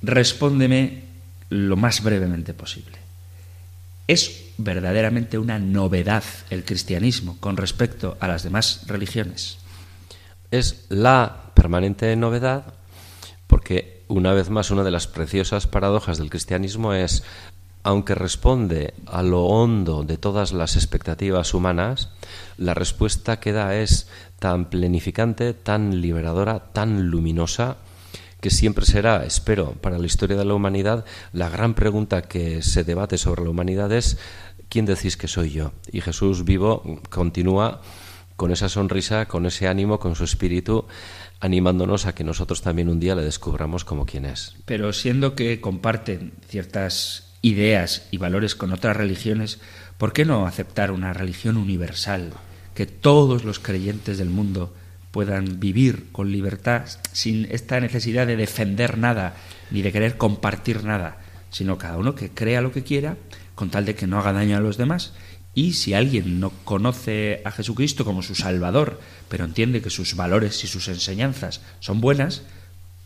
respóndeme 0.02 1.09
lo 1.50 1.76
más 1.76 2.02
brevemente 2.02 2.54
posible. 2.54 2.98
¿Es 4.06 4.52
verdaderamente 4.58 5.38
una 5.38 5.58
novedad 5.58 6.24
el 6.50 6.64
cristianismo 6.64 7.36
con 7.38 7.56
respecto 7.56 8.16
a 8.20 8.28
las 8.28 8.42
demás 8.42 8.82
religiones? 8.86 9.58
Es 10.50 10.86
la 10.88 11.52
permanente 11.54 12.14
novedad 12.16 12.74
porque, 13.46 14.02
una 14.08 14.32
vez 14.32 14.50
más, 14.50 14.70
una 14.70 14.82
de 14.82 14.90
las 14.90 15.06
preciosas 15.06 15.66
paradojas 15.66 16.18
del 16.18 16.30
cristianismo 16.30 16.92
es, 16.92 17.22
aunque 17.82 18.14
responde 18.14 18.94
a 19.06 19.22
lo 19.22 19.44
hondo 19.44 20.02
de 20.02 20.18
todas 20.18 20.52
las 20.52 20.76
expectativas 20.76 21.54
humanas, 21.54 22.10
la 22.58 22.74
respuesta 22.74 23.40
que 23.40 23.52
da 23.52 23.76
es 23.76 24.08
tan 24.38 24.70
plenificante, 24.70 25.54
tan 25.54 26.00
liberadora, 26.00 26.60
tan 26.72 27.10
luminosa, 27.10 27.76
que 28.40 28.50
siempre 28.50 28.86
será, 28.86 29.24
espero, 29.24 29.72
para 29.80 29.98
la 29.98 30.06
historia 30.06 30.36
de 30.36 30.44
la 30.44 30.54
humanidad, 30.54 31.04
la 31.32 31.48
gran 31.48 31.74
pregunta 31.74 32.22
que 32.22 32.62
se 32.62 32.84
debate 32.84 33.18
sobre 33.18 33.42
la 33.42 33.50
humanidad 33.50 33.92
es 33.92 34.18
¿quién 34.70 34.86
decís 34.86 35.16
que 35.16 35.28
soy 35.28 35.50
yo? 35.50 35.72
Y 35.92 36.00
Jesús 36.00 36.44
vivo 36.44 37.00
continúa 37.10 37.82
con 38.36 38.52
esa 38.52 38.70
sonrisa, 38.70 39.26
con 39.26 39.44
ese 39.44 39.68
ánimo, 39.68 39.98
con 39.98 40.14
su 40.14 40.24
espíritu, 40.24 40.86
animándonos 41.40 42.06
a 42.06 42.14
que 42.14 42.24
nosotros 42.24 42.62
también 42.62 42.88
un 42.88 42.98
día 43.00 43.14
le 43.14 43.22
descubramos 43.22 43.84
como 43.84 44.06
quien 44.06 44.24
es. 44.24 44.56
Pero 44.64 44.94
siendo 44.94 45.34
que 45.34 45.60
comparten 45.60 46.32
ciertas 46.48 47.34
ideas 47.42 48.06
y 48.10 48.16
valores 48.16 48.54
con 48.54 48.72
otras 48.72 48.96
religiones, 48.96 49.58
¿por 49.98 50.14
qué 50.14 50.24
no 50.24 50.46
aceptar 50.46 50.90
una 50.90 51.12
religión 51.12 51.58
universal 51.58 52.32
que 52.74 52.86
todos 52.86 53.44
los 53.44 53.58
creyentes 53.58 54.16
del 54.16 54.30
mundo 54.30 54.72
puedan 55.10 55.60
vivir 55.60 56.06
con 56.12 56.30
libertad 56.30 56.82
sin 57.12 57.46
esta 57.50 57.80
necesidad 57.80 58.26
de 58.26 58.36
defender 58.36 58.98
nada 58.98 59.34
ni 59.70 59.82
de 59.82 59.92
querer 59.92 60.16
compartir 60.16 60.84
nada, 60.84 61.18
sino 61.50 61.78
cada 61.78 61.96
uno 61.96 62.14
que 62.14 62.30
crea 62.30 62.60
lo 62.60 62.72
que 62.72 62.84
quiera 62.84 63.16
con 63.54 63.70
tal 63.70 63.84
de 63.84 63.94
que 63.94 64.06
no 64.06 64.18
haga 64.18 64.32
daño 64.32 64.56
a 64.56 64.60
los 64.60 64.76
demás. 64.76 65.12
Y 65.52 65.72
si 65.72 65.94
alguien 65.94 66.38
no 66.38 66.50
conoce 66.64 67.42
a 67.44 67.50
Jesucristo 67.50 68.04
como 68.04 68.22
su 68.22 68.34
Salvador, 68.34 69.00
pero 69.28 69.44
entiende 69.44 69.82
que 69.82 69.90
sus 69.90 70.14
valores 70.14 70.62
y 70.64 70.68
sus 70.68 70.88
enseñanzas 70.88 71.60
son 71.80 72.00
buenas, 72.00 72.42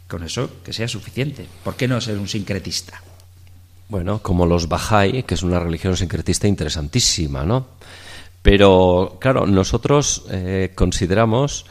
con 0.08 0.22
eso 0.22 0.50
que 0.62 0.72
sea 0.72 0.86
suficiente. 0.86 1.46
¿Por 1.64 1.74
qué 1.74 1.88
no 1.88 2.00
ser 2.00 2.18
un 2.18 2.28
sincretista? 2.28 3.02
Bueno, 3.88 4.20
como 4.20 4.46
los 4.46 4.68
Bahá'í, 4.68 5.24
que 5.24 5.34
es 5.34 5.42
una 5.42 5.58
religión 5.58 5.96
sincretista 5.96 6.46
interesantísima, 6.46 7.44
¿no? 7.44 7.66
Pero, 8.42 9.16
claro, 9.20 9.46
nosotros 9.46 10.26
eh, 10.30 10.72
consideramos 10.74 11.64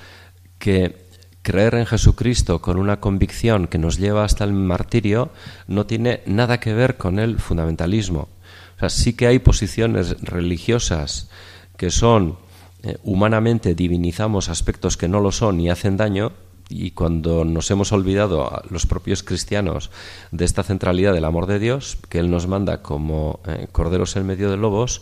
que 0.63 0.95
creer 1.41 1.75
en 1.75 1.85
Jesucristo 1.85 2.61
con 2.61 2.77
una 2.79 3.01
convicción 3.01 3.67
que 3.67 3.77
nos 3.77 3.97
lleva 3.97 4.23
hasta 4.23 4.45
el 4.45 4.53
martirio 4.53 5.29
no 5.67 5.85
tiene 5.85 6.21
nada 6.25 6.61
que 6.61 6.73
ver 6.73 6.95
con 6.95 7.19
el 7.19 7.37
fundamentalismo. 7.39 8.29
O 8.77 8.79
sea, 8.79 8.89
sí 8.89 9.11
que 9.11 9.27
hay 9.27 9.39
posiciones 9.39 10.21
religiosas 10.21 11.29
que 11.75 11.91
son 11.91 12.37
eh, 12.81 12.95
humanamente 13.03 13.75
divinizamos 13.75 14.47
aspectos 14.47 14.95
que 14.95 15.09
no 15.09 15.19
lo 15.19 15.33
son 15.33 15.59
y 15.59 15.69
hacen 15.69 15.97
daño, 15.97 16.31
y 16.69 16.91
cuando 16.91 17.43
nos 17.43 17.69
hemos 17.69 17.91
olvidado 17.91 18.61
los 18.69 18.85
propios 18.85 19.21
cristianos 19.21 19.91
de 20.31 20.45
esta 20.45 20.63
centralidad 20.63 21.11
del 21.11 21.25
amor 21.25 21.45
de 21.45 21.59
Dios, 21.59 21.97
que 22.07 22.19
Él 22.19 22.31
nos 22.31 22.47
manda 22.47 22.81
como 22.81 23.41
eh, 23.45 23.67
corderos 23.69 24.15
en 24.15 24.25
medio 24.25 24.49
de 24.49 24.55
lobos, 24.55 25.01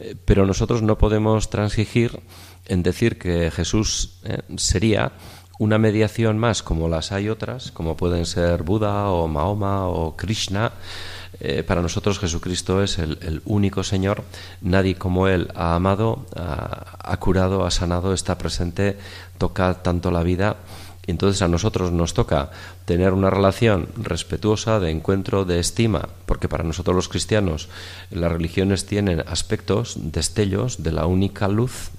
eh, 0.00 0.16
pero 0.26 0.44
nosotros 0.44 0.82
no 0.82 0.98
podemos 0.98 1.48
transigir 1.48 2.20
en 2.68 2.82
decir 2.82 3.18
que 3.18 3.50
Jesús 3.50 4.20
sería 4.56 5.12
una 5.58 5.78
mediación 5.78 6.38
más 6.38 6.62
como 6.62 6.88
las 6.88 7.10
hay 7.10 7.28
otras, 7.28 7.72
como 7.72 7.96
pueden 7.96 8.26
ser 8.26 8.62
Buda 8.62 9.08
o 9.08 9.26
Mahoma 9.26 9.88
o 9.88 10.16
Krishna, 10.16 10.72
eh, 11.40 11.62
para 11.62 11.82
nosotros 11.82 12.18
Jesucristo 12.18 12.82
es 12.82 12.98
el, 12.98 13.42
único 13.44 13.82
Señor. 13.82 14.24
Nadie 14.60 14.96
como 14.96 15.28
Él 15.28 15.50
ha 15.54 15.74
amado, 15.74 16.26
ha, 16.34 17.16
curado, 17.18 17.64
ha 17.64 17.70
sanado, 17.70 18.12
está 18.12 18.38
presente, 18.38 18.96
toca 19.38 19.82
tanto 19.82 20.10
la 20.10 20.22
vida. 20.22 20.56
Entonces 21.06 21.40
a 21.40 21.48
nosotros 21.48 21.90
nos 21.90 22.12
toca 22.12 22.50
tener 22.84 23.12
una 23.12 23.30
relación 23.30 23.88
respetuosa, 23.96 24.78
de 24.78 24.90
encuentro, 24.90 25.44
de 25.44 25.58
estima, 25.58 26.08
porque 26.26 26.48
para 26.48 26.64
nosotros 26.64 26.94
los 26.94 27.08
cristianos 27.08 27.68
las 28.10 28.30
religiones 28.30 28.84
tienen 28.84 29.24
aspectos, 29.26 29.96
destellos 29.96 30.82
de 30.82 30.92
la 30.92 31.06
única 31.06 31.48
luz 31.48 31.90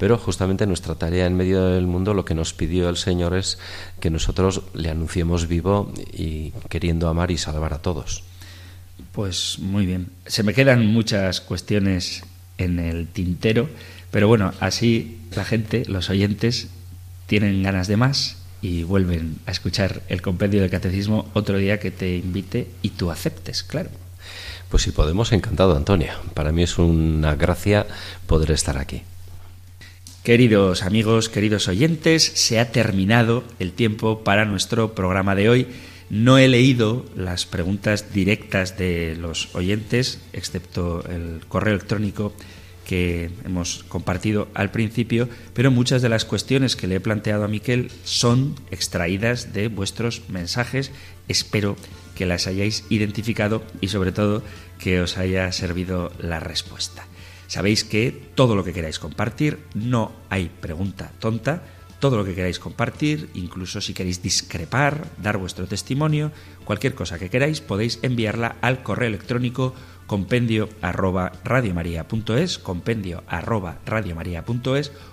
pero 0.00 0.16
justamente 0.16 0.66
nuestra 0.66 0.94
tarea 0.94 1.26
en 1.26 1.36
medio 1.36 1.62
del 1.66 1.86
mundo 1.86 2.14
lo 2.14 2.24
que 2.24 2.34
nos 2.34 2.54
pidió 2.54 2.88
el 2.88 2.96
Señor 2.96 3.36
es 3.36 3.58
que 4.00 4.08
nosotros 4.08 4.62
le 4.72 4.88
anunciemos 4.88 5.46
vivo 5.46 5.92
y 6.10 6.54
queriendo 6.70 7.06
amar 7.10 7.30
y 7.30 7.36
salvar 7.36 7.74
a 7.74 7.82
todos. 7.82 8.24
Pues 9.12 9.58
muy 9.58 9.84
bien. 9.84 10.06
Se 10.24 10.42
me 10.42 10.54
quedan 10.54 10.86
muchas 10.86 11.42
cuestiones 11.42 12.22
en 12.56 12.78
el 12.78 13.08
tintero, 13.08 13.68
pero 14.10 14.26
bueno, 14.26 14.54
así 14.58 15.18
la 15.36 15.44
gente, 15.44 15.84
los 15.86 16.08
oyentes, 16.08 16.68
tienen 17.26 17.62
ganas 17.62 17.86
de 17.86 17.98
más 17.98 18.38
y 18.62 18.84
vuelven 18.84 19.36
a 19.44 19.50
escuchar 19.50 20.00
el 20.08 20.22
compendio 20.22 20.62
del 20.62 20.70
catecismo 20.70 21.28
otro 21.34 21.58
día 21.58 21.78
que 21.78 21.90
te 21.90 22.16
invite 22.16 22.68
y 22.80 22.88
tú 22.88 23.10
aceptes, 23.10 23.62
claro. 23.62 23.90
Pues 24.70 24.82
si 24.82 24.92
podemos, 24.92 25.32
encantado, 25.32 25.76
Antonio. 25.76 26.12
Para 26.32 26.52
mí 26.52 26.62
es 26.62 26.78
una 26.78 27.34
gracia 27.34 27.86
poder 28.26 28.52
estar 28.52 28.78
aquí. 28.78 29.02
Queridos 30.22 30.82
amigos, 30.82 31.30
queridos 31.30 31.66
oyentes, 31.66 32.22
se 32.34 32.60
ha 32.60 32.72
terminado 32.72 33.42
el 33.58 33.72
tiempo 33.72 34.22
para 34.22 34.44
nuestro 34.44 34.94
programa 34.94 35.34
de 35.34 35.48
hoy. 35.48 35.66
No 36.10 36.36
he 36.36 36.46
leído 36.46 37.06
las 37.16 37.46
preguntas 37.46 38.12
directas 38.12 38.76
de 38.76 39.16
los 39.16 39.54
oyentes, 39.54 40.20
excepto 40.34 41.02
el 41.08 41.40
correo 41.48 41.72
electrónico 41.72 42.34
que 42.86 43.30
hemos 43.46 43.82
compartido 43.84 44.48
al 44.52 44.70
principio, 44.70 45.26
pero 45.54 45.70
muchas 45.70 46.02
de 46.02 46.10
las 46.10 46.26
cuestiones 46.26 46.76
que 46.76 46.86
le 46.86 46.96
he 46.96 47.00
planteado 47.00 47.44
a 47.44 47.48
Miquel 47.48 47.90
son 48.04 48.56
extraídas 48.70 49.54
de 49.54 49.68
vuestros 49.68 50.28
mensajes. 50.28 50.92
Espero 51.28 51.76
que 52.14 52.26
las 52.26 52.46
hayáis 52.46 52.84
identificado 52.90 53.62
y 53.80 53.88
sobre 53.88 54.12
todo 54.12 54.42
que 54.78 55.00
os 55.00 55.16
haya 55.16 55.50
servido 55.52 56.12
la 56.18 56.40
respuesta. 56.40 57.06
Sabéis 57.50 57.82
que 57.82 58.14
todo 58.36 58.54
lo 58.54 58.62
que 58.62 58.72
queráis 58.72 59.02
compartir, 59.02 59.58
no 59.74 60.12
hay 60.30 60.46
pregunta 60.48 61.10
tonta, 61.18 61.66
todo 62.00 62.16
lo 62.16 62.24
que 62.24 62.34
queráis 62.34 62.58
compartir, 62.58 63.30
incluso 63.34 63.80
si 63.80 63.94
queréis 63.94 64.22
discrepar, 64.22 65.06
dar 65.22 65.36
vuestro 65.36 65.66
testimonio, 65.66 66.32
cualquier 66.64 66.94
cosa 66.94 67.18
que 67.18 67.30
queráis, 67.30 67.60
podéis 67.60 68.00
enviarla 68.02 68.56
al 68.62 68.82
correo 68.82 69.08
electrónico 69.08 69.74
compendio 70.10 70.66
arroba 70.82 71.30
compendio 72.64 73.22
arroba 73.28 73.78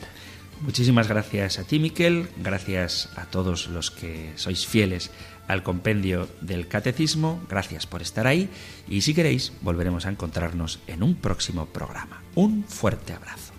Muchísimas 0.62 1.08
gracias 1.08 1.58
a 1.58 1.64
ti, 1.64 1.78
Miquel. 1.78 2.26
Gracias 2.38 3.10
a 3.16 3.26
todos 3.26 3.68
los 3.68 3.90
que 3.90 4.32
sois 4.36 4.66
fieles 4.66 5.10
al 5.48 5.62
compendio 5.62 6.28
del 6.40 6.68
catecismo. 6.68 7.40
Gracias 7.48 7.86
por 7.86 8.02
estar 8.02 8.26
ahí 8.26 8.48
y 8.88 9.00
si 9.00 9.14
queréis 9.14 9.52
volveremos 9.62 10.06
a 10.06 10.10
encontrarnos 10.10 10.78
en 10.86 11.02
un 11.02 11.16
próximo 11.16 11.66
programa. 11.66 12.22
Un 12.34 12.64
fuerte 12.64 13.14
abrazo. 13.14 13.52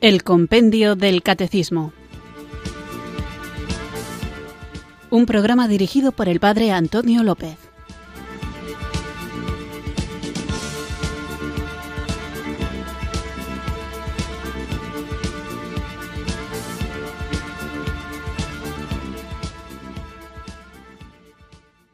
El 0.00 0.22
compendio 0.22 0.96
del 0.96 1.22
catecismo. 1.22 1.92
Un 5.10 5.26
programa 5.26 5.68
dirigido 5.68 6.12
por 6.12 6.28
el 6.28 6.40
padre 6.40 6.70
Antonio 6.70 7.22
López. 7.22 7.67